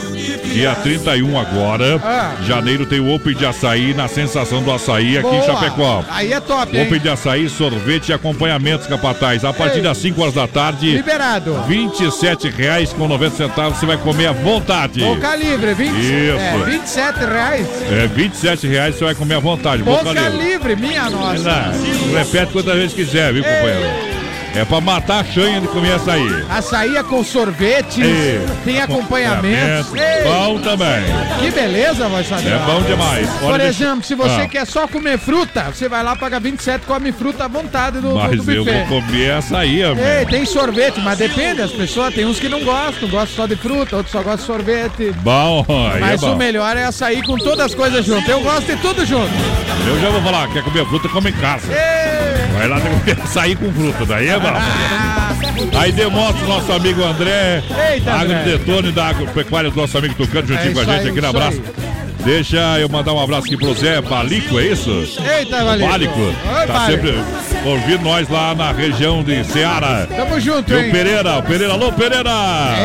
[0.53, 1.99] Dia 31 agora.
[2.03, 2.36] Ah.
[2.44, 5.44] Janeiro tem o Open de Açaí na sensação do açaí aqui em Boa.
[5.44, 6.06] Chapecó.
[6.10, 6.86] Aí é top, hein?
[6.86, 9.44] Open de açaí, sorvete e acompanhamentos, capataz.
[9.44, 9.84] A partir Ei.
[9.84, 10.91] das 5 horas da tarde.
[10.91, 11.53] Liberado.
[11.68, 13.80] R$ 27,90 com 90 centavos.
[13.80, 14.99] Você vai comer à vontade.
[14.99, 16.40] Boca Livre, 20, Isso.
[16.40, 17.68] É, 27 reais.
[17.91, 19.82] É 27 reais você vai comer à vontade.
[19.82, 20.45] Boca, Boca livre.
[20.45, 20.76] livre.
[20.76, 21.72] minha nossa.
[21.72, 24.16] Não, repete quantas vezes quiser, viu, companheiro?
[24.58, 26.46] É pra matar a chanha de comer açaí.
[26.50, 28.42] Açaí é com sorvete, Ei.
[28.66, 29.96] tem acompanhamento.
[29.96, 31.04] Ei, Bom também.
[31.40, 32.56] Que beleza, padrão.
[32.56, 33.30] É bom demais.
[33.40, 34.48] Por Olha, deixa- exemplo, se você Ah.
[34.48, 38.10] quer só comer fruta, você vai lá, paga 27, come fruta à vontade do, do,
[38.10, 38.86] do Mas eu buffet.
[38.88, 40.02] vou comer açaí, amigo.
[40.08, 43.56] Ei, tem sorvete, mas depende, as pessoas, tem uns que não gostam, gostam só de
[43.56, 45.12] fruta, outros só gostam de sorvete.
[45.18, 45.64] Bom,
[45.94, 46.34] aí mas é bom.
[46.34, 48.30] o melhor é açaí com todas as coisas junto.
[48.30, 49.32] Eu gosto de tudo junto.
[49.88, 51.68] Eu já vou falar, quer comer fruta, come em casa.
[52.58, 54.48] Vai lá tem que sair com fruta, daí é bom.
[55.78, 58.44] Aí demonstra o nosso amigo André, Eita, Agro.
[58.44, 61.28] Detone da Agropecuária do nosso amigo Tucano, juntinho É com a gente aí, aqui isso
[61.28, 61.62] abraço.
[62.28, 64.90] Deixa eu mandar um abraço aqui pro Zé Balico, é isso?
[65.40, 65.90] Eita, Balico.
[65.90, 66.20] Balico.
[66.20, 67.08] Oi, Tá Balico.
[67.08, 67.24] sempre
[67.66, 70.06] ouvindo nós lá na região de Ceará.
[70.14, 70.91] Tamo junto, E o hein?
[70.91, 72.30] Pereira, o Pereira, alô Pereira!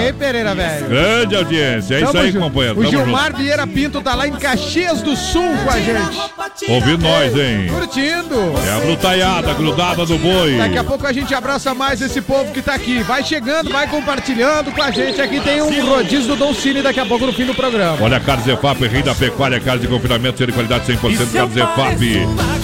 [0.01, 0.87] Ei, Pereira, velho.
[0.87, 2.45] Grande audiência, é isso Tamo aí, junto.
[2.45, 2.79] companheiro.
[2.79, 5.99] O Tamo Gilmar Vieira Pinto tá lá em Caxias do Sul com a gente.
[5.99, 6.73] junto.
[6.73, 7.67] Ouvindo nós, hein?
[7.69, 8.55] Curtindo.
[8.65, 10.57] É a brutaiada, grudada do boi.
[10.57, 13.03] Daqui a pouco a gente abraça mais esse povo que tá aqui.
[13.03, 15.21] Vai chegando, vai compartilhando com a gente.
[15.21, 17.99] Aqui tem um rodízio do Don Cine daqui a pouco no fim do programa.
[18.01, 21.55] Olha, Carlos Efap, rei da pecuária Agropecuária, carne de confinamento, ser de qualidade 100%, carne
[21.55, 21.99] Zefap.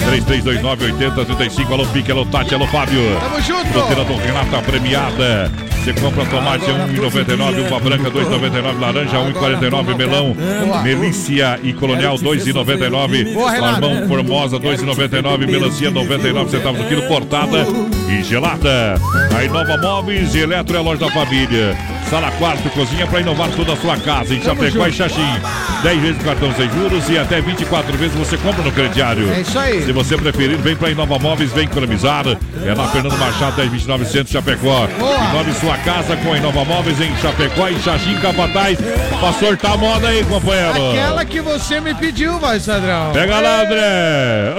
[0.09, 1.71] 3329-8035.
[1.71, 3.01] Alô, Pique, alô, Tati, alô, Fábio.
[3.19, 3.65] Tamo junto.
[3.67, 5.51] Fruteira do Renata premiada.
[5.83, 10.81] Você compra tomate a 1,99, uva branca 2,99, laranja 1,49, melão, Boa.
[10.81, 13.79] melícia e colonial 2,99, Boa, Renato.
[13.87, 17.65] limão formosa 2,99, melancia 99 centavos no quilo, cortada
[18.09, 18.95] e gelada.
[19.35, 21.77] A Inova Móveis e Eletro é a loja da família.
[22.09, 24.33] Sala quarto, cozinha para inovar toda a sua casa.
[24.33, 25.39] Em Chapecó e Xaxim.
[25.83, 29.31] 10 vezes no cartão sem juros e até 24 vezes você compra no crediário.
[29.31, 29.85] É isso aí.
[29.85, 32.25] Se você preferir, vem para Inova Móveis, vem economizar.
[32.65, 34.87] É na Fernando Machado, 1029 Centro Chapecó.
[34.97, 35.17] Boa.
[35.17, 38.79] Inove sua casa com a Inova Móveis em Chapecó e Xaxim Capataz.
[39.19, 40.89] Pra sortar a moda aí, companheiro.
[40.89, 43.11] Aquela que você me pediu, vai, Sadrão.
[43.13, 44.55] Pega lá, André.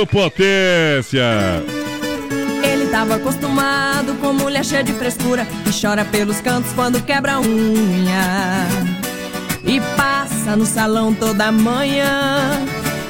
[0.00, 1.24] Ô, potência.
[2.94, 8.68] Tava acostumado com mulher cheia de frescura que chora pelos cantos quando quebra unha.
[9.64, 12.52] E passa no salão toda manhã.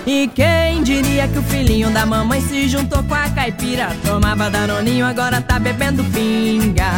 [0.07, 3.89] E quem diria que o filhinho da mamãe se juntou com a caipira?
[4.07, 6.91] Tomava danoninho, agora tá bebendo pinga.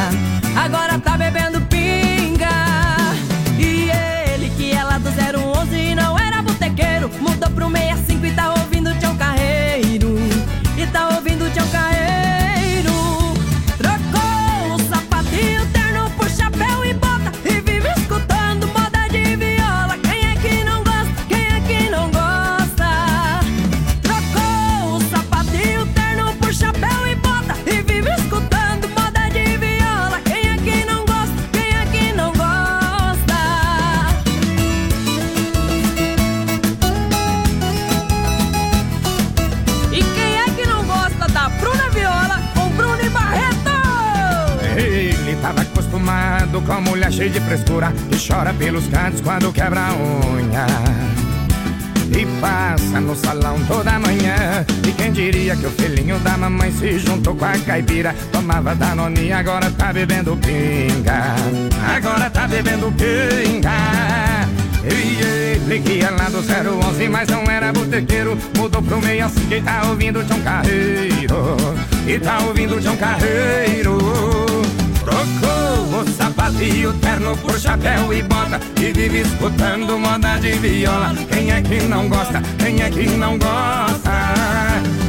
[0.56, 1.65] Agora tá bebendo pinga.
[46.66, 50.66] Com mulher cheia de frescura Que chora pelos cantos quando quebra a unha.
[52.18, 54.64] E passa no salão toda manhã.
[54.86, 58.14] E quem diria que o filhinho da mamãe se juntou com a caipira?
[58.32, 61.34] Tomava Danone, agora tá bebendo pinga.
[61.94, 64.16] Agora tá bebendo pinga.
[64.88, 69.82] E ia lá do 011, mas não era botequeiro Mudou pro meio assim e tá
[69.88, 71.56] ouvindo Tião Carreiro.
[72.06, 73.98] E tá ouvindo Tião Carreiro.
[75.00, 75.55] Trocou
[75.92, 81.14] o sapato e o terno por chapéu e bota E vive escutando moda de viola
[81.30, 82.42] Quem é que não gosta?
[82.58, 84.12] Quem é que não gosta?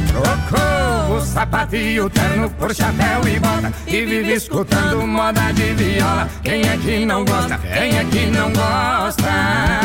[0.08, 5.72] Trocou o sapato e o terno por chapéu e bota E vive escutando moda de
[5.74, 7.58] viola Quem é que não gosta?
[7.58, 9.78] Quem é que não gosta?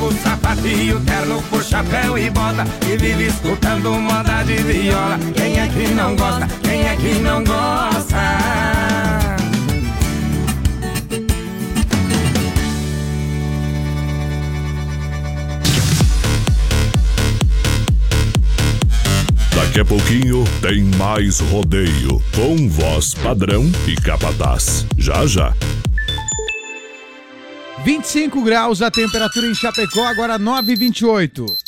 [0.00, 5.18] O sapato e o terno por chapéu e bota E vive escutando moda de viola
[5.34, 6.48] Quem é que não gosta?
[6.62, 8.57] Quem é que não gosta?
[19.78, 24.84] Daqui a pouquinho tem mais rodeio com voz padrão e capataz.
[24.96, 25.54] Já já.
[27.84, 31.67] 25 graus a temperatura em Chapecó, agora 9h28.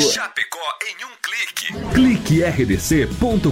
[0.00, 1.72] Chapecó em um clique.
[1.94, 3.50] Clique rdc.com.br,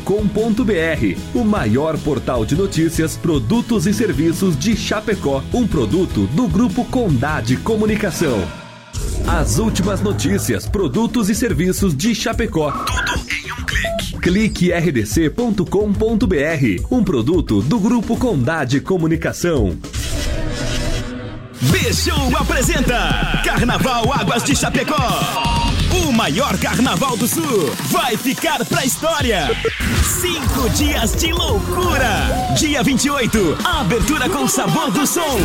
[1.39, 7.57] o maior portal de notícias, produtos e serviços de Chapecó, um produto do grupo Condade
[7.59, 8.43] Comunicação.
[9.29, 12.73] As últimas notícias, produtos e serviços de Chapecó.
[12.73, 14.19] Tudo em um clique.
[14.21, 15.65] Clique rdc.com.br,
[16.91, 19.79] um produto do grupo Condade Comunicação.
[21.71, 25.74] B-Show apresenta Carnaval Águas de Chapecó.
[25.95, 29.49] O maior carnaval do sul vai ficar pra história.
[30.21, 32.11] Cinco dias de loucura.
[32.59, 35.39] Dia 28, abertura com sabor do som.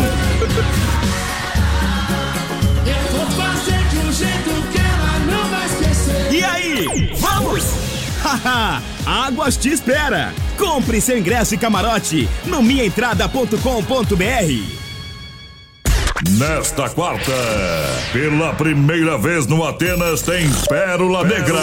[2.85, 6.33] Eu vou fazer de um jeito que ela não vai esquecer.
[6.33, 7.63] E aí, vamos?
[8.23, 10.33] Haha, Águas te espera.
[10.57, 14.78] Compre seu ingresso e camarote no minhaentrada.com.br.
[16.37, 17.31] Nesta quarta,
[18.13, 21.57] pela primeira vez no Atenas, tem Pérola Negra.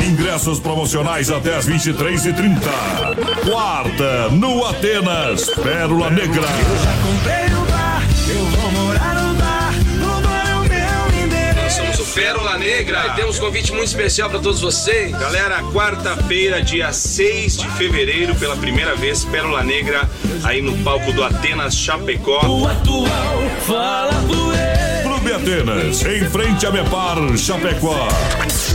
[0.00, 2.60] Ingressos promocionais até as 23h30.
[3.50, 6.46] Quarta, no Atenas, Pérola Negra.
[7.02, 9.17] Comprei o bar, eu vou morar
[12.18, 15.12] Pérola Negra e temos um convite muito especial para todos vocês.
[15.12, 20.02] Galera, quarta-feira, dia 6 de fevereiro, pela primeira vez, Pérola Negra,
[20.42, 22.40] aí no palco do Atenas Chapecó.
[25.04, 28.08] Clube Atenas, em frente a Mepar, Chapecó.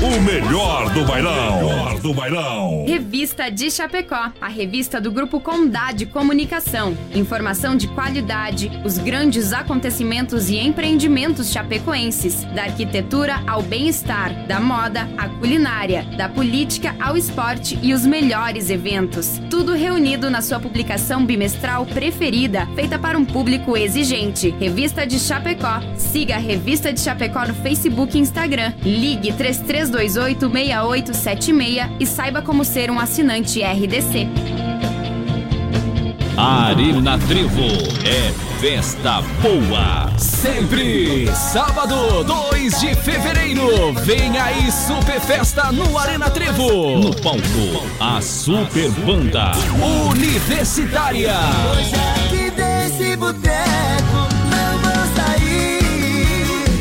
[0.04, 1.66] O melhor do bailão.
[1.66, 2.84] Melhor do bailão.
[2.86, 6.98] Revista de Chapecó, a revista do Grupo Condade Comunicação.
[7.16, 15.08] Informação de qualidade, os grandes acontecimentos e empreendimentos chapecoenses, da arquitetura ao bem-estar, da moda
[15.18, 19.40] à culinária, da política ao esporte e os melhores eventos.
[19.50, 24.54] Tudo reunido na sua publicação bimestral preferida, feita para um público exigente.
[24.60, 25.80] Revista de Chapecó.
[25.96, 28.74] Siga a Revista de Chapecó no Facebook e Instagram.
[28.84, 29.32] Ligue
[29.94, 34.28] 3328-6876 e saiba como ser um assinante RDC.
[36.36, 37.68] Arena Trevo
[38.06, 40.12] é festa boa.
[40.18, 43.94] Sempre sábado, 2 de fevereiro.
[44.04, 46.98] Vem aí Super Festa no Arena Trevo.
[46.98, 49.52] No palco, a Super Banda
[50.10, 51.36] Universitária.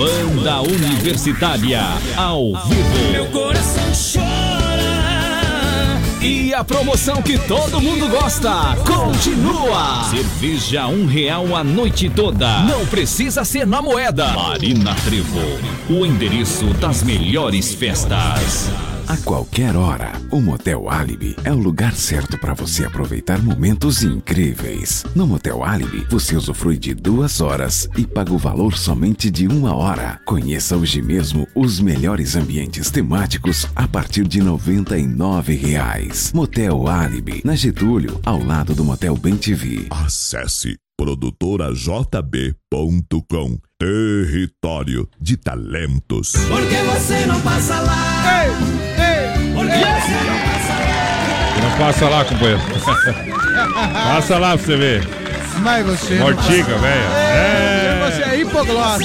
[0.02, 1.80] Banda Universitária
[2.16, 2.50] ao
[3.12, 3.30] Meu vivo.
[3.30, 4.82] coração chora.
[6.20, 10.02] E a promoção que todo mundo gosta continua.
[10.10, 12.62] Cerveja um real a noite toda.
[12.62, 14.26] Não precisa ser na moeda.
[14.32, 15.38] Marina Trevo,
[15.88, 18.72] o endereço das melhores festas.
[19.08, 25.04] A qualquer hora, o Motel Alibi é o lugar certo para você aproveitar momentos incríveis.
[25.14, 29.74] No Motel Alibi, você usufrui de duas horas e paga o valor somente de uma
[29.74, 30.20] hora.
[30.24, 36.32] Conheça hoje mesmo os melhores ambientes temáticos a partir de 99 reais.
[36.34, 39.86] Motel Alibi, na Getúlio, ao lado do Motel Bem TV.
[39.90, 46.32] Acesse produtorajb.com Território de talentos.
[46.48, 48.22] Porque você não passa lá.
[48.22, 48.91] Você
[51.62, 52.24] não passa lá.
[52.24, 52.60] Companheiro.
[53.92, 55.08] passa lá pra você ver.
[55.60, 56.14] Mas você.
[56.16, 57.12] Mortiga, velho.
[57.12, 58.10] É.
[58.10, 59.04] Você é hipoglose.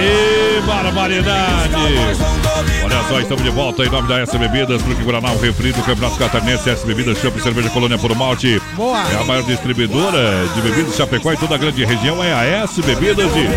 [0.00, 2.43] E barbaridade!
[2.84, 5.82] Olha só, estamos de volta em nome da S Bebidas, Fruque Guaraná, o refri do
[5.82, 8.60] Campeonato Catarinense, S Bebidas, Champ Cerveja Colônia por Malte.
[8.74, 9.02] Boa.
[9.12, 12.44] É a maior distribuidora de bebidas de Chapecó em toda a grande região, é a
[12.64, 13.48] S Bebidas e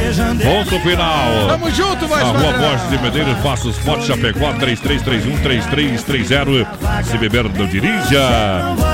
[0.44, 1.48] ponto final.
[1.48, 2.54] Tamo junto, voz Na rua.
[2.54, 6.68] Borges de Medeiros, Passos Forte, Chapecó, 3331-3330.
[7.04, 8.22] Se beber, não dirija.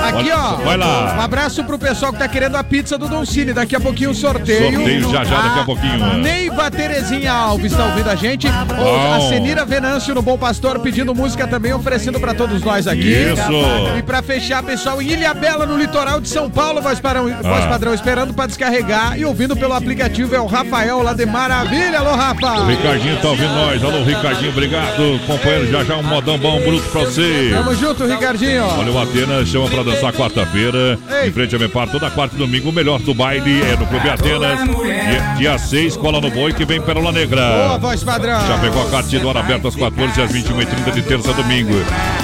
[0.05, 0.55] Aqui, ó.
[0.57, 1.23] Vai Um lá.
[1.23, 3.53] abraço pro pessoal que tá querendo a pizza do Don Cine.
[3.53, 4.73] Daqui a pouquinho o sorteio.
[4.75, 6.17] Sorteio já, já, daqui a pouquinho.
[6.17, 8.47] Neiva Terezinha Alves tá ouvindo a gente.
[8.49, 9.13] Bom.
[9.15, 13.11] A Senira Venâncio no Bom Pastor pedindo música também, oferecendo pra todos nós aqui.
[13.13, 13.97] Isso.
[13.97, 17.63] E pra fechar, pessoal, em Ilha Bela, no litoral de São Paulo, voz padrão, voz
[17.63, 17.67] Ah.
[17.67, 21.99] padrão esperando pra descarregar e ouvindo pelo aplicativo é o Rafael lá de Maravilha.
[21.99, 22.61] Alô, Rafa.
[22.61, 23.83] O Ricardinho tá ouvindo nós.
[23.83, 25.19] Alô, Ricardinho, obrigado.
[25.27, 27.51] Companheiro, já já um modão bom bruto pra você.
[27.53, 28.65] Tamo junto, Ricardinho.
[28.65, 30.97] Olha, o Atenas chama pra dançar quarta-feira.
[31.25, 32.69] Em frente a Mepar, toda quarta e domingo.
[32.69, 34.59] O melhor do baile é no Clube Atenas.
[34.63, 37.41] Dia, dia 6, cola no boi que vem Pérola Negra.
[37.41, 38.39] Boa, voz padrão.
[38.47, 41.73] Já pegou a carta do ar aberto às 14 às 21h30 de terça a domingo.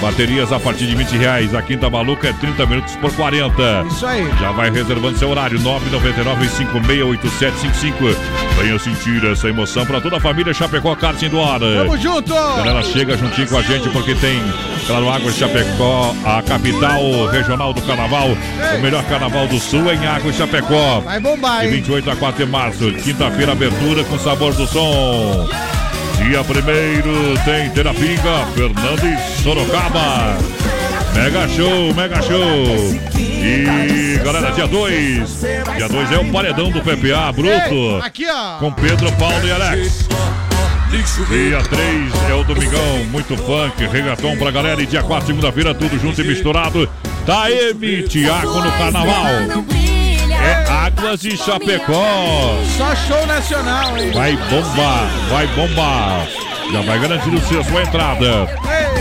[0.01, 1.53] Baterias a partir de 20 reais.
[1.53, 3.85] A quinta maluca é 30 minutos por 40.
[3.89, 4.25] Isso aí.
[4.39, 5.59] Já vai reservando seu horário.
[5.59, 8.15] 999-568755.
[8.57, 11.59] Venha sentir essa emoção pra toda a família Chapecó Karting do Ar.
[11.59, 12.33] Tamo junto.
[12.33, 14.41] Galera, chega juntinho com a gente porque tem,
[14.87, 18.29] claro, Águas de Chapecó, a capital regional do carnaval.
[18.29, 21.01] O melhor carnaval do sul é em Águas de Chapecó.
[21.01, 21.73] Vai bombar, De hein?
[21.73, 25.47] 28 a 4 de março, quinta-feira, abertura com sabor do som.
[26.23, 30.37] Dia primeiro tem Terapinga, Fernando e Sorocaba.
[31.15, 33.09] Mega show, mega show.
[33.17, 35.41] E galera, dia 2.
[35.77, 38.03] Dia 2 é o paredão do PPA Bruto.
[38.03, 38.59] Aqui, ó.
[38.59, 40.07] Com Pedro, Paulo e Alex.
[40.91, 44.81] Dia 3 é o Domingão, muito funk, regatão pra galera.
[44.81, 46.89] E dia 4, segunda-feira, tudo junto e misturado.
[47.25, 49.25] Taeme, Tiago no carnaval.
[50.41, 52.57] É Águas de Chapecó.
[52.77, 54.11] Só show nacional, hein?
[54.11, 56.27] Vai bombar, vai bombar.
[56.71, 58.47] Já vai garantir o seu, sua entrada.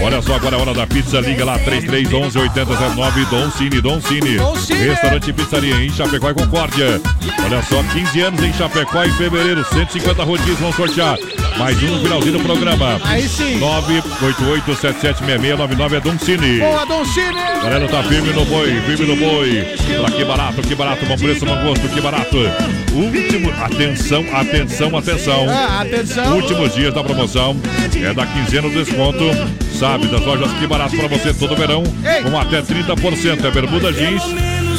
[0.02, 1.20] Olha só, agora é a hora da pizza.
[1.20, 4.36] Liga lá, 3311 8009 Dom Cine, Dom Cine.
[4.36, 4.54] Dom.
[4.54, 7.00] Restaurante e Pizzaria em Chapecó e Concórdia.
[7.44, 9.64] Olha só, 15 anos em Chapecó em fevereiro.
[9.64, 11.18] 150 rodízios vão sortear.
[11.58, 13.00] Mais um no finalzinho do programa.
[13.04, 13.58] Aí sim.
[13.58, 16.58] 988776699 é Dom Cine.
[16.60, 17.34] Boa, Don Cine.
[17.62, 19.66] Galera, tá firme no boi, firme no boi.
[20.00, 22.36] Pra que barato, que barato, bom preço, bom gosto, que barato.
[22.94, 25.46] Último, atenção, atenção, atenção.
[25.48, 26.36] Ah, atenção.
[26.36, 27.56] Últimos dias da promoção
[28.00, 29.24] é da quinzena do desconto.
[29.88, 33.44] WhatsApp das lojas Que Barato pra você todo verão, com até 30%.
[33.44, 34.22] É bermuda jeans,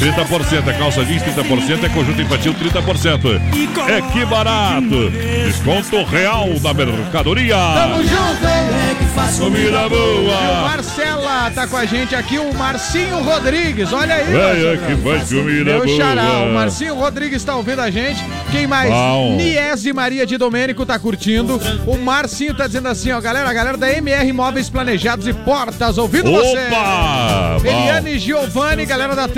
[0.00, 0.66] 30%.
[0.68, 1.84] É calça jeans, 30%.
[1.84, 3.40] É conjunto infantil, 30%.
[3.88, 5.10] É Que Barato.
[5.10, 7.54] Desconto real da mercadoria.
[7.74, 8.90] Tamo junto, hein?
[9.38, 10.68] Comida E o boa.
[10.68, 13.92] Marcela tá com a gente aqui, o Marcinho Rodrigues.
[13.92, 14.78] Olha aí, Venha Marcelo.
[14.78, 15.96] que faz comida Meu boa.
[15.96, 18.22] xará, o Marcinho Rodrigues tá ouvindo a gente.
[18.50, 18.90] Quem mais?
[18.90, 19.36] Bom.
[19.36, 21.60] Niese Maria de Domênico tá curtindo.
[21.86, 25.98] O Marcinho tá dizendo assim, ó, galera, a galera da MR Móveis Planejados e Portas,
[25.98, 26.40] ouvindo Opa!
[26.40, 27.64] você.
[27.64, 27.68] Bom.
[27.70, 29.28] Eliane Giovanni, galera da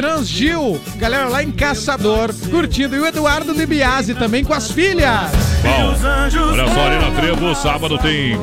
[0.53, 2.95] Transgil, galera lá em Caçador, curtindo.
[2.95, 5.31] E o Eduardo de Biase também com as filhas.
[5.62, 5.95] Bom,
[6.51, 8.39] olha só, Arena Trevo, sábado tem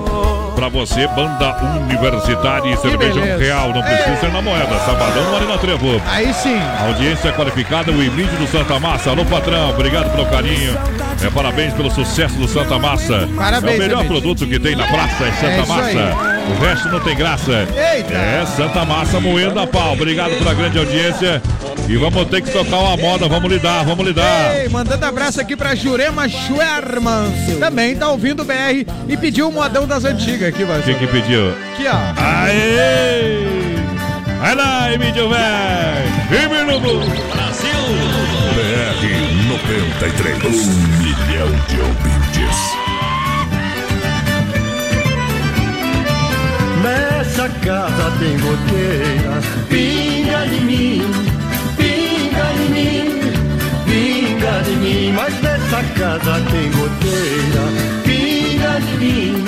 [0.56, 3.74] pra você banda universitária e cerveja real.
[3.74, 4.18] Não precisa Ei.
[4.18, 4.80] ser na moeda.
[4.80, 6.02] Sabadão no Arena Trevo.
[6.08, 6.60] Aí sim.
[6.88, 9.12] Audiência qualificada, o Emílio do Santa Massa.
[9.12, 10.78] Alô, patrão, obrigado pelo carinho.
[11.24, 13.28] É, parabéns pelo sucesso do Santa Massa.
[13.36, 14.22] Parabéns, é o melhor Emílio.
[14.22, 16.29] produto que tem na praça, é Santa É isso aí.
[16.50, 17.68] O resto não tem graça.
[17.96, 18.14] Eita.
[18.14, 19.94] É Santa Massa moendo a pau.
[19.94, 21.42] Obrigado pela grande audiência.
[21.88, 23.28] E vamos ter que tocar uma moda.
[23.28, 24.56] Vamos lidar, vamos lidar.
[24.58, 27.32] Ei, mandando abraço aqui pra Jurema Schwerman.
[27.60, 31.08] Também tá ouvindo o BR e pediu o modão das antigas aqui, O que que
[31.08, 31.50] pediu?
[31.50, 32.22] Aqui, ó.
[32.22, 33.60] Aê!
[34.40, 36.10] Vai lá, Emílio velho!
[36.32, 37.70] Emílio Brasil!
[38.56, 40.68] BR 93.
[40.68, 42.19] Um milhão de ouvintes.
[47.50, 51.02] Nessa casa tem goteira, pinga de mim,
[51.78, 53.10] pinga de mim,
[53.86, 55.14] pinga de mim.
[55.14, 57.64] Mas nessa casa tem goteira,
[58.04, 59.46] pinga de mim,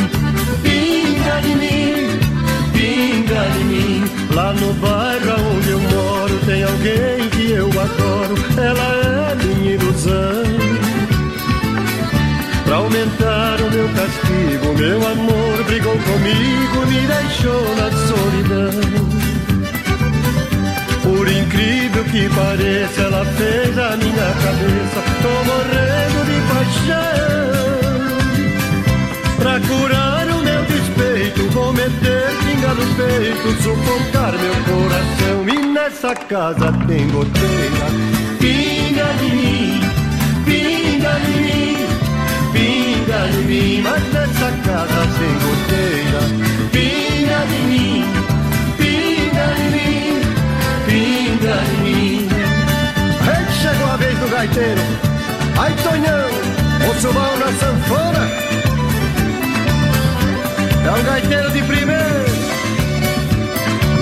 [0.63, 2.19] pinga de mim,
[2.73, 4.03] pinga de mim.
[4.33, 10.43] Lá no bairro onde eu moro tem alguém que eu adoro, ela é minha ilusão.
[12.65, 13.30] Pra aumentar
[13.95, 18.81] castigo, meu amor brigou comigo, me deixou na solidão.
[21.03, 27.21] Por incrível que pareça, ela fez a minha cabeça, tô morrendo de paixão.
[29.37, 32.31] Pra curar o meu despeito, vou meter
[32.61, 35.49] pinga no peito, sufocar meu coração.
[35.49, 37.87] E nessa casa tem goteira,
[38.39, 39.81] pinga de mim,
[40.45, 41.90] pinga de mim.
[43.21, 46.21] De mim, mas nessa casa tem goteira.
[46.71, 48.05] Pinga de mim,
[48.77, 50.21] pinga de mim,
[50.87, 52.29] pinga de mim.
[53.21, 54.81] Ei, chegou a vez do gaiteiro.
[55.57, 56.29] Ai, Tonhão,
[56.89, 58.23] o subão na sanfona.
[60.83, 62.31] É um gaiteiro de primeiro.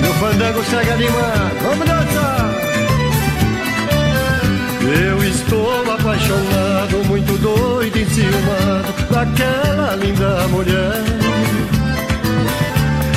[0.01, 1.57] E o fandango chega animado.
[1.61, 2.48] Vamos dançar.
[4.89, 11.03] Eu estou apaixonado, muito doido, enciumado daquela linda mulher.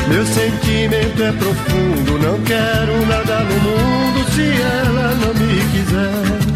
[0.09, 6.53] Meu sentimento é profundo, não quero nada no mundo se ela não me quiser.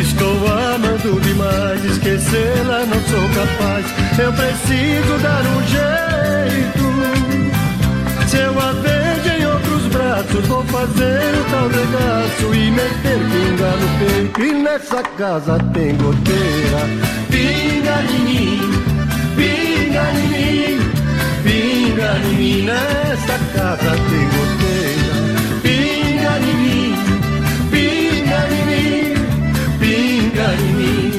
[0.00, 3.84] Estou amando demais, esquecê-la não sou capaz.
[4.18, 7.29] Eu preciso dar um jeito.
[10.30, 14.40] Braços, vou fazer tal regaço e meter pinga no peito.
[14.40, 16.80] E nessa casa tem goteira.
[17.30, 18.60] Pinga de mim,
[19.36, 20.80] pinga de mim,
[21.42, 22.62] pinga de mim.
[22.62, 25.14] Nessa casa tem goteira.
[25.62, 26.94] Pinga de mim,
[27.70, 29.14] pinga de mim,
[29.80, 31.12] pinga de mim.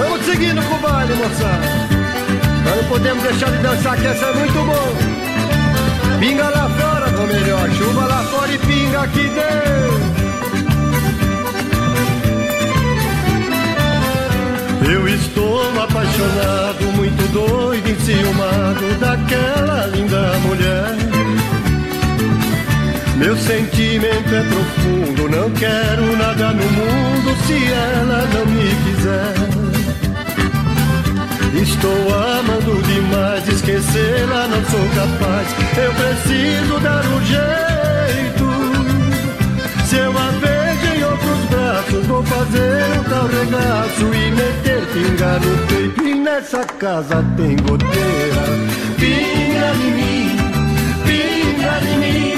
[0.00, 1.88] Vamos seguindo com o baile, moçada.
[2.64, 5.18] Nós não podemos deixar de dançar, que essa é muito bom.
[6.20, 6.57] Pinga lá
[7.20, 10.18] ou melhor, chuva lá fora e pinga aqui dentro.
[14.90, 20.96] Eu estou apaixonado, muito doido, enciumado daquela linda mulher.
[23.16, 29.67] Meu sentimento é profundo, não quero nada no mundo se ela não me quiser.
[31.78, 35.46] Estou amando demais, esquecê-la não sou capaz.
[35.76, 38.48] Eu preciso dar um jeito.
[39.86, 45.38] Se eu a vejo em outros braços, vou fazer um tal regaço e meter pinga
[45.38, 46.02] no peito.
[46.02, 48.42] E nessa casa tem goteira.
[48.98, 50.36] Pinga de mim,
[51.06, 52.34] pinga de mim,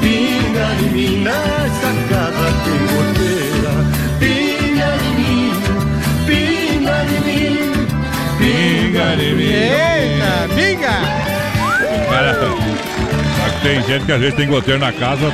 [0.00, 1.22] pinga de mim.
[1.22, 3.35] Nessa casa tem goteira.
[8.96, 9.44] De.
[9.44, 10.88] Eita, pinga!
[12.08, 15.30] Cara, só que tem gente que às vezes tem goteiro na casa.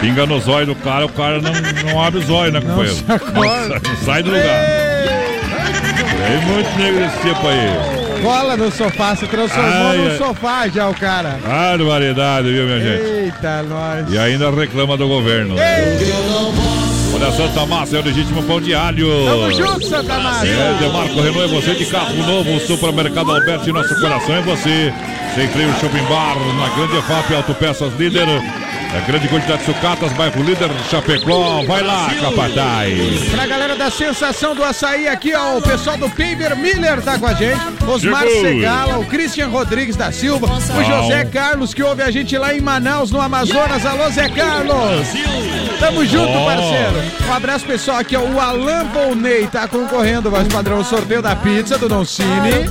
[0.00, 2.96] Pinga no zóio do cara, o cara não, não abre o zóio, né, companheiro?
[3.08, 4.64] Não, não sai do lugar.
[6.26, 8.22] Tem muito negro desse tipo aí.
[8.22, 11.38] Cola no sofá, se transformou Ai, sofá já o cara.
[11.44, 13.02] Barbaridade, viu, minha gente?
[13.02, 14.12] Eita, nós.
[14.12, 15.56] E ainda reclama do governo.
[17.16, 19.08] Olha, Santa Massa é o legítimo pão de alho.
[19.24, 20.46] Tamo junto, Santa Massa.
[20.46, 24.92] É, Demarco Renault é você de carro novo, Supermercado Alberto, nosso coração é você.
[25.34, 28.26] Sem freio Shopping Bar, na Grande FAP, Autopeças Líder.
[28.94, 31.62] É grande quantidade de sucatas, bairro Líder, Chapecó.
[31.66, 33.28] Vai lá, capataz.
[33.30, 37.26] Pra galera da sensação do açaí aqui, ó, o pessoal do Paper Miller tá com
[37.26, 37.60] a gente.
[37.86, 38.42] Osmar Chegou.
[38.42, 40.84] Segala, o Christian Rodrigues da Silva, o.
[40.84, 43.84] José Carlos que ouve a gente lá em Manaus, no Amazonas.
[43.84, 45.08] Alô, Zé Carlos!
[45.78, 47.28] Tamo junto, parceiro.
[47.28, 47.98] Um abraço, pessoal.
[47.98, 52.04] Aqui, ó, o Alan Volney tá concorrendo, voz padrão, o sorteio da pizza do Don
[52.04, 52.70] Cine.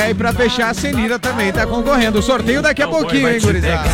[0.00, 2.18] É, e pra fechar, a Senira também tá concorrendo.
[2.18, 3.90] O sorteio daqui a pouquinho, hein, gurizada?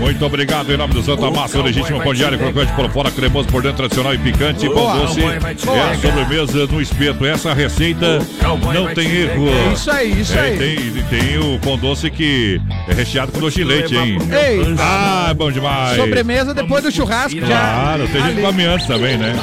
[0.00, 3.10] Muito obrigado em nome do Santa Massa, o legítimo pão de alho, crocante por fora,
[3.10, 4.68] cremoso por dentro, tradicional e picante.
[4.68, 7.26] Pão doce é a sobremesa no espeto.
[7.26, 8.20] Essa receita
[8.74, 9.48] não tem erro.
[9.48, 10.58] É isso aí, isso É, aí.
[10.58, 14.18] Tem, tem o pão doce que é recheado com doce de leite, hein?
[14.30, 14.74] Ei.
[14.78, 15.96] Ah, bom demais.
[15.96, 17.46] Sobremesa depois do churrasco já.
[17.46, 19.34] Claro, tem gente antes também, né?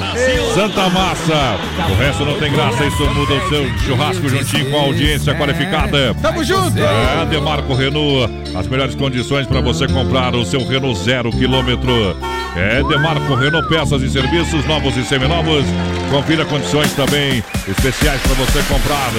[0.53, 1.57] Santa Massa,
[1.89, 6.15] o resto não tem graça, isso muda o seu churrasco juntinho com a audiência qualificada.
[6.21, 6.77] Tamo junto!
[6.79, 12.15] É, Demarco Renault, as melhores condições para você comprar o seu Renault zero quilômetro.
[12.55, 15.65] É, Demarco Renault, peças e serviços novos e seminovos.
[16.11, 19.11] Confira condições também especiais para você comprar.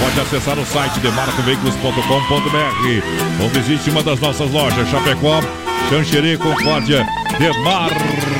[0.00, 5.40] Pode acessar o site demarcoveículos.com.br ou visite uma das nossas lojas, Chapecó,
[5.88, 7.06] Xanxerê, Concórdia,
[7.38, 8.39] Demarco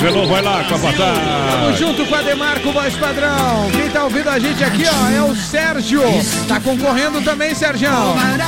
[0.00, 0.28] Renault.
[0.28, 1.78] Vai lá, Tamo capataz.
[1.78, 3.70] junto com a Demarco Voz Padrão.
[3.72, 6.02] Quem tá ouvindo a gente aqui, ó, é o Sérgio.
[6.48, 7.88] Tá concorrendo também, Sérgio.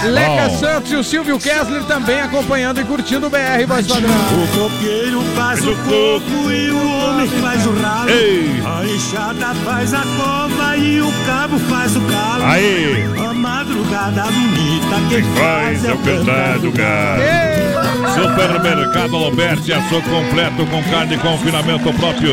[0.05, 0.59] Leca Bom.
[0.59, 4.10] Santos e o Silvio Kessler também acompanhando e curtindo o BR Voz Padrão.
[4.10, 8.10] O coqueiro faz o coco e o homem faz o ralo.
[8.10, 8.62] Ei.
[8.64, 12.44] A enxada faz a cova e o cabo faz o calo.
[12.44, 13.05] Aí.
[13.18, 17.94] A madrugada bonita quem faz é o cantar do galo.
[18.12, 22.32] Supermercado Alberti, açougue completo com carne e confinamento próprio.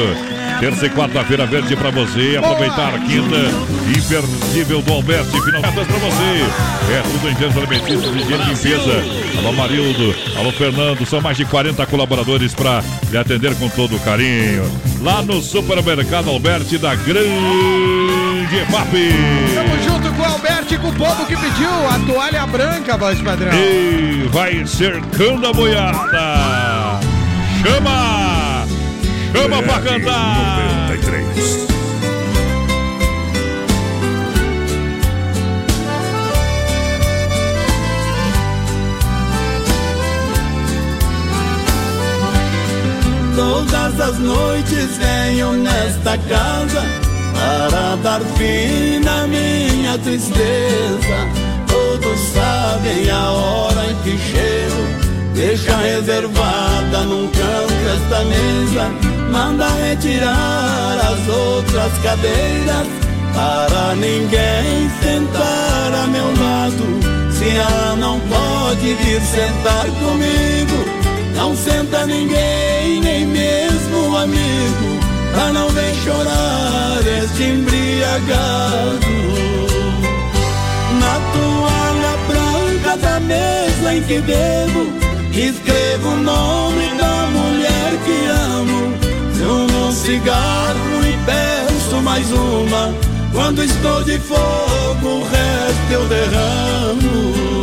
[0.60, 2.38] Terça e quarta-feira verde pra você.
[2.38, 3.38] Aproveitar quinta
[3.90, 5.42] imperdível do Alberti.
[5.42, 6.94] Finalmente pra você.
[6.94, 9.40] É tudo em termos alimentícios, e limpeza.
[9.40, 11.06] Alô Marildo, alô Fernando.
[11.06, 14.70] São mais de 40 colaboradores pra lhe atender com todo carinho.
[15.02, 19.91] Lá no Supermercado Alberti da Grande EFAP.
[20.72, 23.52] E com o povo que pediu a toalha branca, Voz Padrão.
[23.54, 27.00] E vai cercando a boiada.
[27.62, 28.66] Chama!
[29.34, 30.88] Chama pra cantar!
[30.88, 31.68] 93.
[43.36, 47.01] Todas as noites venho nesta casa
[47.42, 51.18] para dar fim na minha tristeza.
[51.68, 54.84] Todos sabem a hora em que chego.
[55.34, 58.90] Deixa reservada num canto esta mesa.
[59.32, 62.88] Manda retirar as outras cadeiras
[63.34, 67.32] para ninguém sentar a meu lado.
[67.32, 70.78] Se ela não pode vir sentar comigo,
[71.36, 75.01] não senta ninguém, nem mesmo um amigo,
[75.50, 79.12] não ver chorar este embriagado.
[81.00, 84.92] Na toalha branca da mesa em que bebo,
[85.34, 88.94] escrevo o nome da mulher que amo.
[89.34, 92.94] Fumo um cigarro e peço mais uma.
[93.34, 97.61] Quando estou de fogo, o resto eu derramo.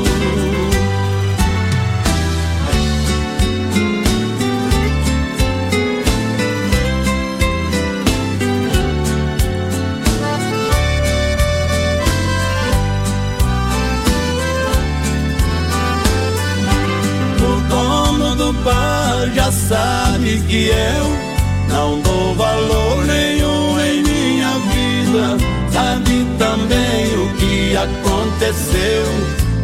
[18.53, 21.29] Bar já sabe que eu
[21.69, 25.37] não dou valor nenhum em minha vida.
[25.73, 29.05] Sabe também o que aconteceu,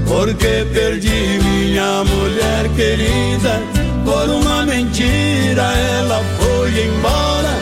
[0.06, 3.62] porque perdi minha mulher querida.
[4.04, 7.54] Por uma mentira ela foi embora.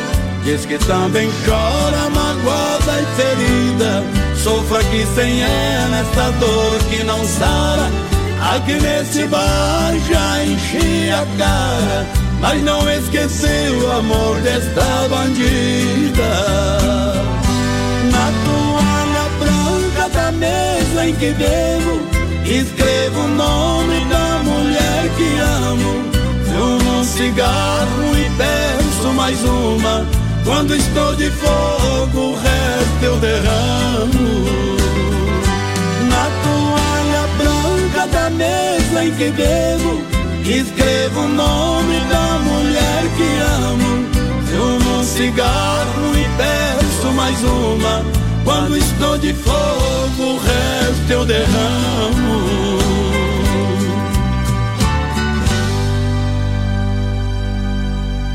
[0.44, 4.02] Diz que também chora magoada e ferida.
[4.36, 8.11] Sofra aqui sem ela esta dor que não sara.
[8.50, 12.06] Aqui nesse bar já enchi a cara,
[12.40, 16.32] mas não esqueci o amor desta bandida.
[18.10, 22.00] Na toalha branca da mesa em que bebo,
[22.44, 26.02] escrevo o nome da mulher que amo.
[26.44, 30.04] Fumo um cigarro e peço mais uma.
[30.44, 34.81] Quando estou de fogo, o resto eu derramo.
[39.02, 40.02] Em que bebo,
[40.44, 43.28] escrevo o nome da mulher que
[43.66, 44.06] amo.
[44.46, 48.04] Fumo um cigarro e peço mais uma.
[48.44, 52.52] Quando estou de fogo, o resto eu derramo.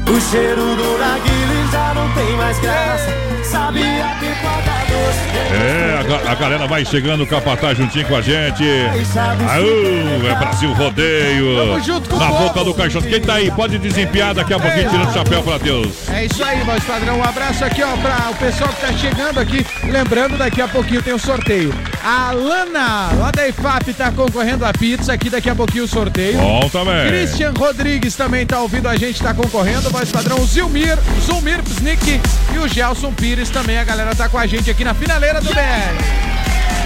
[0.10, 1.37] O cheiro do narguile
[1.72, 3.28] já não tem mais graça.
[4.88, 5.20] Doce.
[5.54, 8.64] É, a, a galera vai chegando, o Capataz juntinho com a gente.
[8.64, 11.56] Aú, é Brasil Rodeio.
[11.58, 13.02] Tamo junto com Na o boca do caixão.
[13.02, 13.52] Quem tá aí?
[13.52, 16.10] Pode desempenhar daqui a pouquinho, tirando o chapéu pra Deus.
[16.10, 17.20] É isso aí, voz padrão.
[17.20, 19.66] Um abraço aqui, ó, pra o pessoal que tá chegando aqui.
[19.84, 21.74] Lembrando, daqui a pouquinho tem um sorteio.
[22.10, 25.12] A Lana, lá da IFAP, tá concorrendo a pizza.
[25.12, 26.38] Aqui daqui a pouquinho o sorteio.
[26.38, 27.06] Bom também.
[27.06, 29.90] Christian Rodrigues também tá ouvindo a gente, tá concorrendo.
[29.90, 32.22] Voz padrão, Zilmir, Zulmir Psnick
[32.56, 33.78] e o Gelson Pires também.
[33.78, 35.60] A galera tá com a gente aqui na finaleira do BR.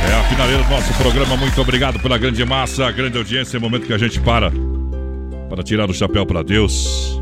[0.09, 1.37] É a finaleira do nosso programa.
[1.37, 3.57] Muito obrigado pela grande massa, a grande audiência.
[3.57, 4.51] É o momento que a gente para
[5.51, 7.21] para tirar o chapéu para Deus.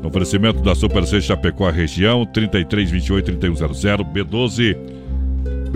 [0.00, 4.96] No oferecimento da Super C Chapecó, região 3328 3100 B12.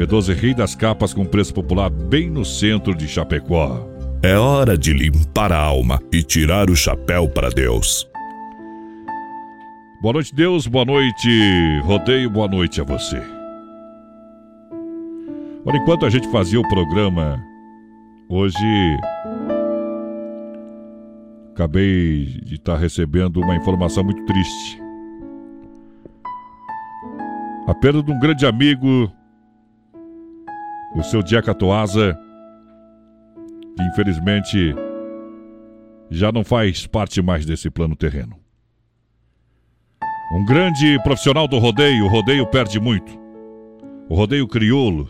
[0.01, 3.87] B12 Rei das Capas com preço popular bem no centro de Chapecó.
[4.23, 8.09] É hora de limpar a alma e tirar o chapéu para Deus.
[10.01, 10.67] Boa noite, Deus.
[10.67, 11.29] Boa noite,
[11.83, 12.31] Rodeio.
[12.31, 13.19] Boa noite a você.
[15.67, 17.39] Olha, enquanto a gente fazia o programa,
[18.27, 18.57] hoje
[21.53, 24.81] acabei de estar recebendo uma informação muito triste.
[27.67, 29.13] A perda de um grande amigo,
[30.95, 32.19] o seu Diaca Toasa,
[33.77, 34.75] que infelizmente
[36.11, 38.37] já não faz parte mais desse plano terreno.
[40.33, 43.19] Um grande profissional do rodeio, o rodeio perde muito.
[44.09, 45.09] O rodeio crioulo,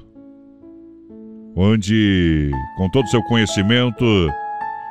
[1.57, 4.05] onde, com todo o seu conhecimento,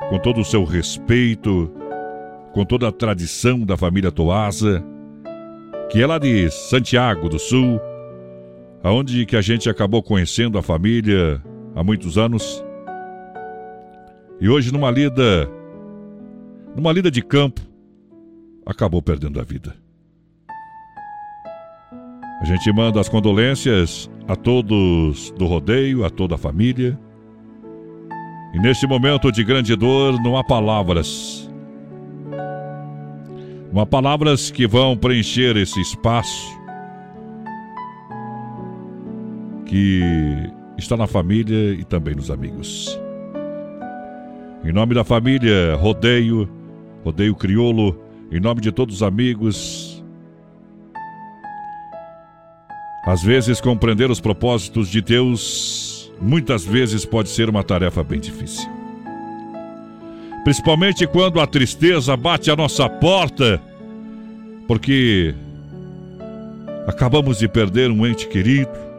[0.08, 1.72] com todo o seu respeito,
[2.52, 4.84] com toda a tradição da família Toasa,
[5.90, 7.80] que é lá de Santiago do Sul,
[8.82, 11.42] aonde que a gente acabou conhecendo a família
[11.74, 12.64] há muitos anos.
[14.40, 15.48] E hoje numa lida,
[16.74, 17.60] numa lida de campo,
[18.64, 19.74] acabou perdendo a vida.
[22.40, 26.98] A gente manda as condolências a todos do rodeio, a toda a família.
[28.54, 31.50] E neste momento de grande dor, não há palavras.
[33.70, 36.59] Não há palavras que vão preencher esse espaço
[39.70, 42.98] que está na família e também nos amigos.
[44.64, 46.50] Em nome da família Rodeio,
[47.04, 47.96] Rodeio Criolo,
[48.32, 50.04] em nome de todos os amigos,
[53.04, 58.68] às vezes, compreender os propósitos de Deus muitas vezes pode ser uma tarefa bem difícil.
[60.42, 63.62] Principalmente quando a tristeza bate à nossa porta,
[64.66, 65.32] porque
[66.88, 68.89] acabamos de perder um ente querido.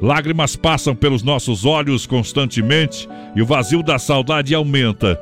[0.00, 5.20] Lágrimas passam pelos nossos olhos constantemente e o vazio da saudade aumenta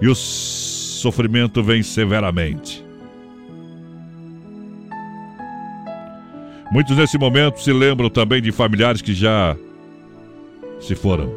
[0.00, 2.84] e o sofrimento vem severamente.
[6.70, 9.56] Muitos nesse momento se lembram também de familiares que já
[10.80, 11.32] se foram.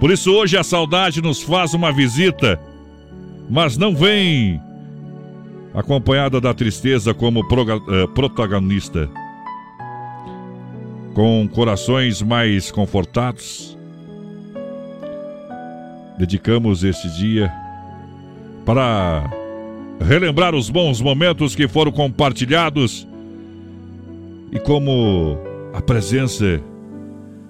[0.00, 2.58] Por isso hoje a saudade nos faz uma visita,
[3.48, 4.60] mas não vem
[5.74, 9.08] acompanhada da tristeza como eh, protagonista.
[11.14, 13.78] Com corações mais confortados,
[16.18, 17.52] dedicamos este dia
[18.64, 19.30] para
[20.00, 23.06] relembrar os bons momentos que foram compartilhados
[24.50, 25.38] e como
[25.72, 26.60] a presença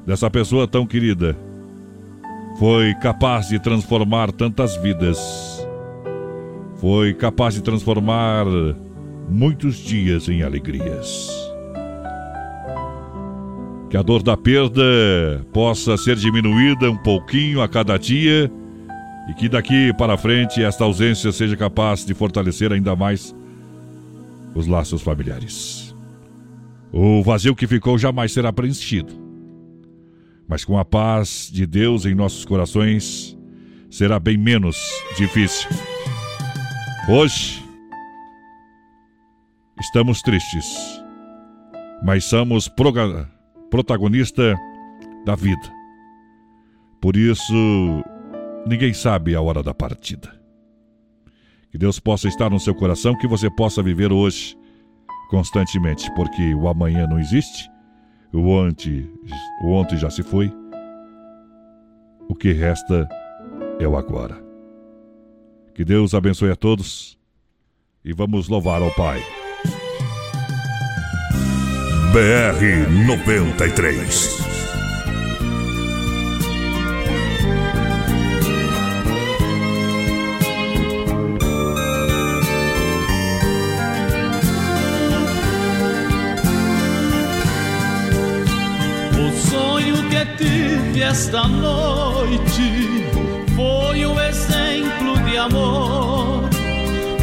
[0.07, 1.35] dessa pessoa tão querida
[2.59, 5.67] foi capaz de transformar tantas vidas,
[6.77, 8.45] foi capaz de transformar
[9.29, 11.44] muitos dias em alegrias.
[13.95, 14.83] Que a dor da perda
[15.53, 18.51] possa ser diminuída um pouquinho a cada dia
[19.31, 23.33] e que daqui para frente esta ausência seja capaz de fortalecer ainda mais
[24.53, 25.95] os laços familiares.
[26.91, 29.13] O vazio que ficou jamais será preenchido.
[30.49, 33.39] Mas com a paz de Deus em nossos corações,
[33.89, 34.77] será bem menos
[35.17, 35.71] difícil.
[37.09, 37.63] Hoje,
[39.81, 40.67] estamos tristes,
[42.03, 43.33] mas somos proga-
[43.75, 44.57] protagonista
[45.25, 45.69] da vida.
[47.01, 48.05] Por isso,
[48.65, 50.33] ninguém sabe a hora da partida.
[51.73, 54.57] Que Deus possa estar no seu coração, que você possa viver hoje
[55.29, 57.69] constantemente, porque o amanhã não existe,
[58.33, 59.11] o ontem,
[59.65, 60.53] o ontem já se foi
[62.29, 63.09] O que resta
[63.81, 64.41] é o agora.
[65.75, 67.19] Que Deus abençoe a todos
[68.05, 69.21] e vamos louvar ao Pai.
[72.15, 72.63] BR
[73.09, 74.39] 93.
[89.19, 93.09] O sonho que tive esta noite
[93.57, 96.49] foi um exemplo de amor.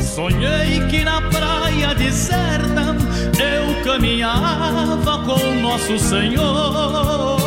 [0.01, 2.93] Sonhei que na praia deserta
[3.41, 7.39] eu caminhava com nosso Senhor.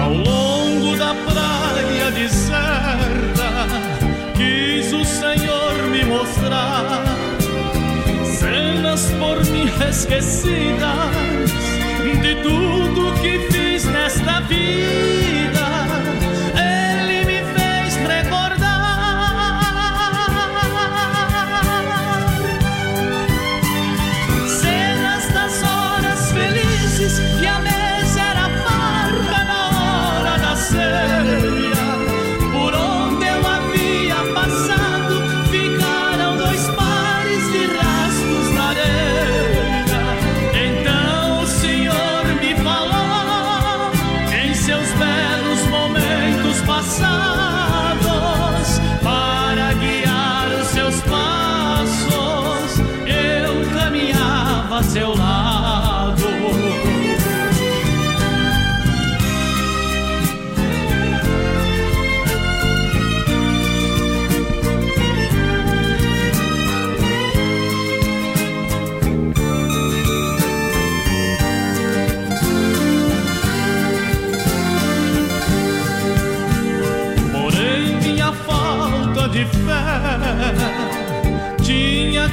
[0.00, 3.50] Ao longo da praia deserta,
[4.34, 7.04] quis o Senhor me mostrar
[8.24, 11.52] cenas por mim esquecidas
[12.22, 15.41] de tudo que fiz nesta vida.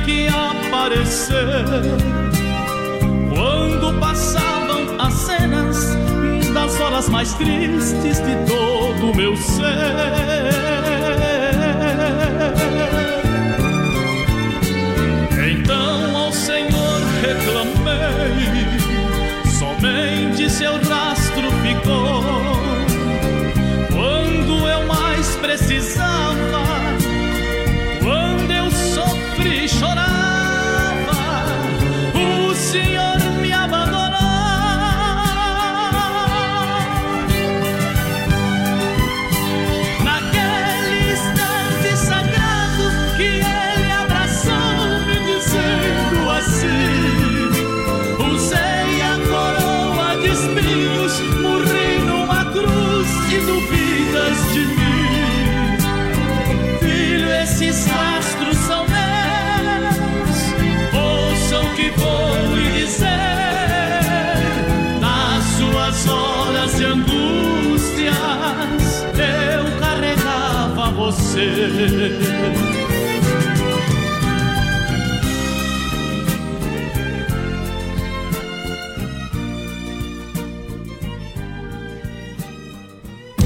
[0.09, 1.35] Que aparecer
[3.29, 5.95] quando passavam as cenas
[6.51, 9.63] das horas mais tristes de todo o meu ser.
[15.51, 18.65] Então ao Senhor reclamei,
[19.59, 22.23] somente seu rastro ficou
[23.91, 26.58] quando eu mais precisava,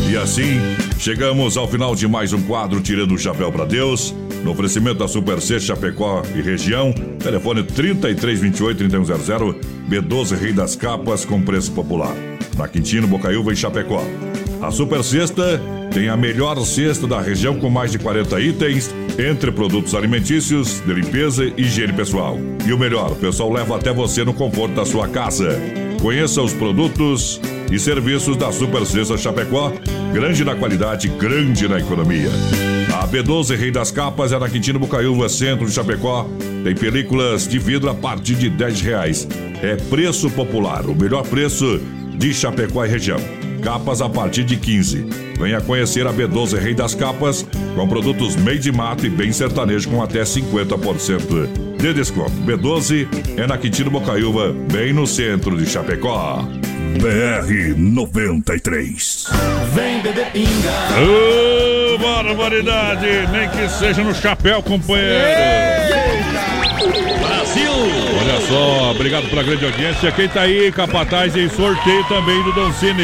[0.09, 0.59] E assim,
[0.97, 4.15] chegamos ao final de mais um quadro Tirando o Chapéu para Deus.
[4.43, 9.55] No oferecimento da Super C Chapecó e região, telefone 3328-3100,
[9.87, 12.15] B12 Rei das Capas com preço popular.
[12.57, 14.03] Na Quintino, Bocaiúva e Chapecó.
[14.61, 15.61] A Super Sexta
[15.93, 20.91] tem a melhor cesta da região com mais de 40 itens, entre produtos alimentícios, de
[20.91, 22.39] limpeza e higiene pessoal.
[22.65, 25.59] E o melhor, o pessoal leva até você no conforto da sua casa.
[26.01, 27.39] Conheça os produtos
[27.71, 29.71] e serviços da Super Sexta Chapecó,
[30.11, 32.29] grande na qualidade, grande na economia.
[32.99, 36.27] A B12 Rei das Capas é na Quintino Bocaiúva, centro de Chapecó.
[36.63, 39.27] Tem películas de vidro a partir de 10 reais.
[39.61, 41.79] É preço popular, o melhor preço
[42.17, 43.19] de Chapecó e região.
[43.61, 45.32] Capas a partir de 15.
[45.43, 47.45] Venha conhecer a B12 Rei das Capas,
[47.75, 52.31] com produtos made de mato e bem sertanejo com até 50% de desconto.
[52.45, 53.05] B12
[53.35, 56.47] é na Quintino Bocaiúva, bem no centro de Chapecó.
[56.97, 59.25] BR 93.
[59.73, 60.47] Vem beber pinga.
[61.01, 63.27] Ô, barbaridade!
[63.33, 65.19] Nem que seja no chapéu, companheiro!
[65.89, 66.12] Brasil!
[68.53, 70.11] Só, obrigado pela grande audiência.
[70.11, 73.01] Quem tá aí, capataz em sorteio também do Doncini.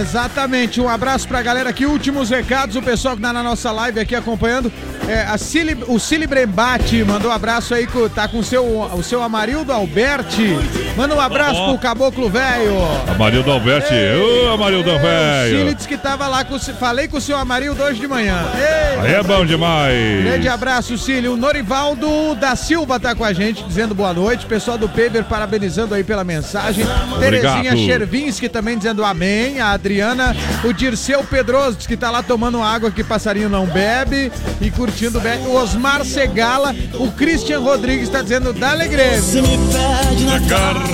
[0.00, 0.80] Exatamente.
[0.80, 1.86] Um abraço pra galera aqui.
[1.86, 4.72] Últimos recados, o pessoal que tá na nossa live aqui acompanhando.
[5.06, 9.02] É, a Cili, o Cili Brembate mandou um abraço aí, tá com o seu, o
[9.02, 10.54] seu Amarildo Alberti.
[10.96, 11.68] Manda um abraço Ó.
[11.70, 12.76] pro Caboclo Velho.
[13.08, 13.94] Amarildo Alberti.
[13.94, 15.74] Ô, Amarildo O Cili velho.
[15.74, 18.36] disse que tava lá com falei com o seu Amarildo hoje de manhã.
[18.56, 20.24] Ei, Aí é bom demais.
[20.24, 21.34] Grande abraço, Cílio.
[21.34, 24.44] O Norivaldo da Silva tá com a gente, dizendo boa noite.
[24.44, 26.84] Pessoal do Peber parabenizando aí pela mensagem.
[27.12, 27.62] Obrigado.
[27.62, 29.60] Terezinha Chervinski também dizendo amém.
[29.60, 30.34] A Adriana.
[30.64, 35.38] O Dirceu Pedroso que tá lá tomando água que passarinho não bebe e curtindo bem.
[35.46, 36.74] O Osmar Segala.
[36.94, 39.22] O Christian Rodrigues tá dizendo da Grêmio.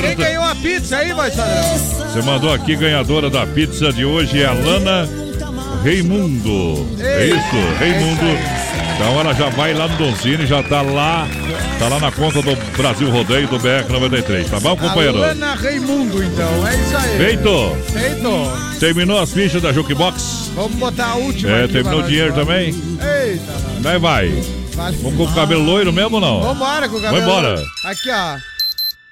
[0.00, 4.46] Quem ganhou a pizza aí, vai Você mandou aqui, ganhadora da pizza de hoje é
[4.46, 5.08] a Lana
[5.82, 6.86] Reimundo.
[7.00, 8.73] É isso, Reimundo.
[8.94, 11.26] Então ela já vai lá no Donzini, já tá lá,
[11.78, 15.18] tá lá na conta do Brasil Rodeio do BR 93, tá bom, companheiro?
[15.18, 16.66] Alana Raimundo, então.
[16.66, 17.18] É isso aí.
[17.18, 17.76] Feito.
[17.92, 18.78] Feito.
[18.78, 20.52] Terminou as fichas da Jukebox?
[20.54, 21.50] Vamos botar a última.
[21.50, 22.46] É, terminou o dinheiro nós.
[22.46, 22.66] também?
[22.68, 23.52] Eita.
[23.80, 24.30] Daí vai.
[24.74, 24.92] Vai.
[24.92, 26.40] Vamos com o cabelo loiro mesmo ou não?
[26.42, 27.24] Vambora com o cabelo.
[27.24, 27.62] Vambora.
[27.84, 28.36] Aqui, ó.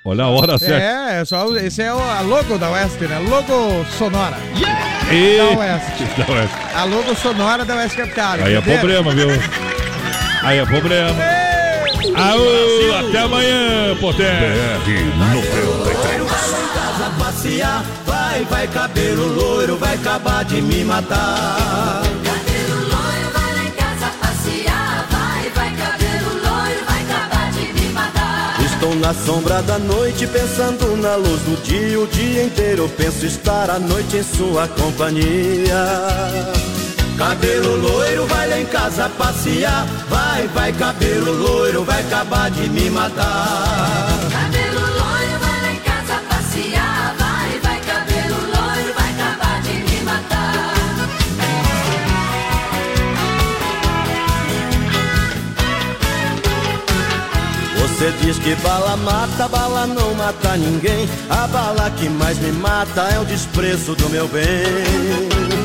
[0.04, 0.84] Olha a hora certa.
[0.84, 3.18] É, é só, esse é a logo da West, né?
[3.20, 4.36] Logo sonora.
[5.10, 5.38] E...
[5.38, 6.02] Da West.
[6.26, 6.56] Da Oeste.
[6.74, 8.34] A logo sonora da West Capital.
[8.34, 8.80] Aí é entenderam?
[8.80, 9.71] problema, viu?
[10.42, 11.16] Aí é problema.
[12.16, 13.72] Aô, até amanhã,
[17.02, 22.02] casa passear, vai, vai cabelo loiro, vai acabar de me matar.
[22.24, 25.08] Cabelo loiro, vai lá em casa passear.
[25.10, 28.60] Vai, vai, cabelo loiro, vai acabar de me matar.
[28.64, 32.00] Estou na sombra da noite, pensando na luz do dia.
[32.00, 36.81] O dia inteiro eu penso estar à noite em sua companhia.
[37.22, 39.86] Cabelo loiro, vai lá em casa passear.
[40.10, 44.18] Vai, vai, cabelo loiro, vai acabar de me matar.
[44.32, 47.14] Cabelo loiro, vai lá em casa passear.
[47.16, 50.74] Vai, vai, cabelo loiro, vai acabar de me matar.
[57.78, 61.08] Você diz que bala mata, bala não mata ninguém.
[61.30, 65.61] A bala que mais me mata é o desprezo do meu bem.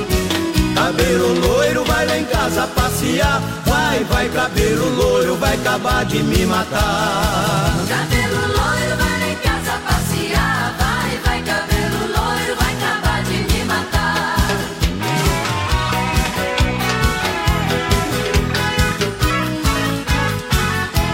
[0.78, 3.42] Cabelo loiro, vai lá em casa passear.
[3.66, 7.74] Vai, vai, cabelo loiro, vai acabar de me matar.
[7.90, 10.76] Cabelo loiro, vai lá em casa passear.
[10.78, 14.38] Vai, vai, cabelo loiro, vai acabar de me matar.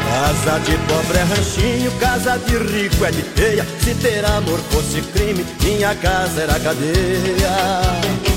[0.10, 3.65] Casa de pobre é ranchinho, casa de rico é de teia.
[3.81, 8.32] Se ter amor fosse crime, minha casa era cadeia.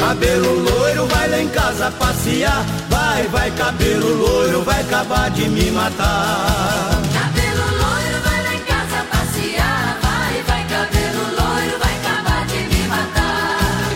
[0.00, 2.64] Cabelo loiro, vai lá em casa passear.
[2.88, 7.02] Vai, vai, cabelo loiro, vai acabar de me matar.
[7.12, 9.98] Cabelo loiro, vai lá em casa passear.
[10.00, 13.90] Vai, vai, cabelo loiro, vai acabar de me matar.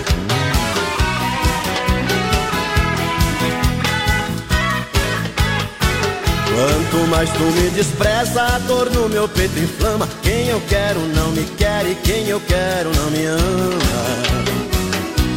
[6.55, 10.07] Quanto mais tu me despreza, a dor no meu peito inflama.
[10.23, 14.34] Quem eu quero não me quer e quem eu quero não me ama.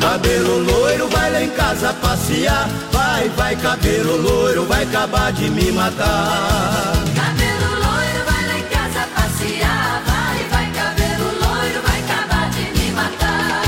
[0.07, 2.69] Cabelo loiro, vai lá em casa passear.
[2.93, 6.93] Vai, vai, cabelo loiro, vai acabar de me matar.
[7.13, 10.01] Cabelo loiro, vai lá em casa passear.
[10.07, 13.63] Vai, vai, cabelo loiro, vai acabar de me matar.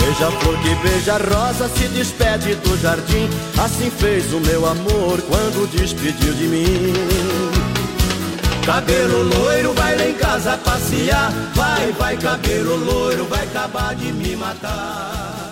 [0.00, 3.28] Beija a flor que beija a rosa, se despede do jardim.
[3.62, 7.75] Assim fez o meu amor quando despediu de mim.
[8.66, 11.30] Cabelo loiro, vai lá em casa passear.
[11.54, 15.45] Vai, vai, cabelo loiro, vai acabar de me matar.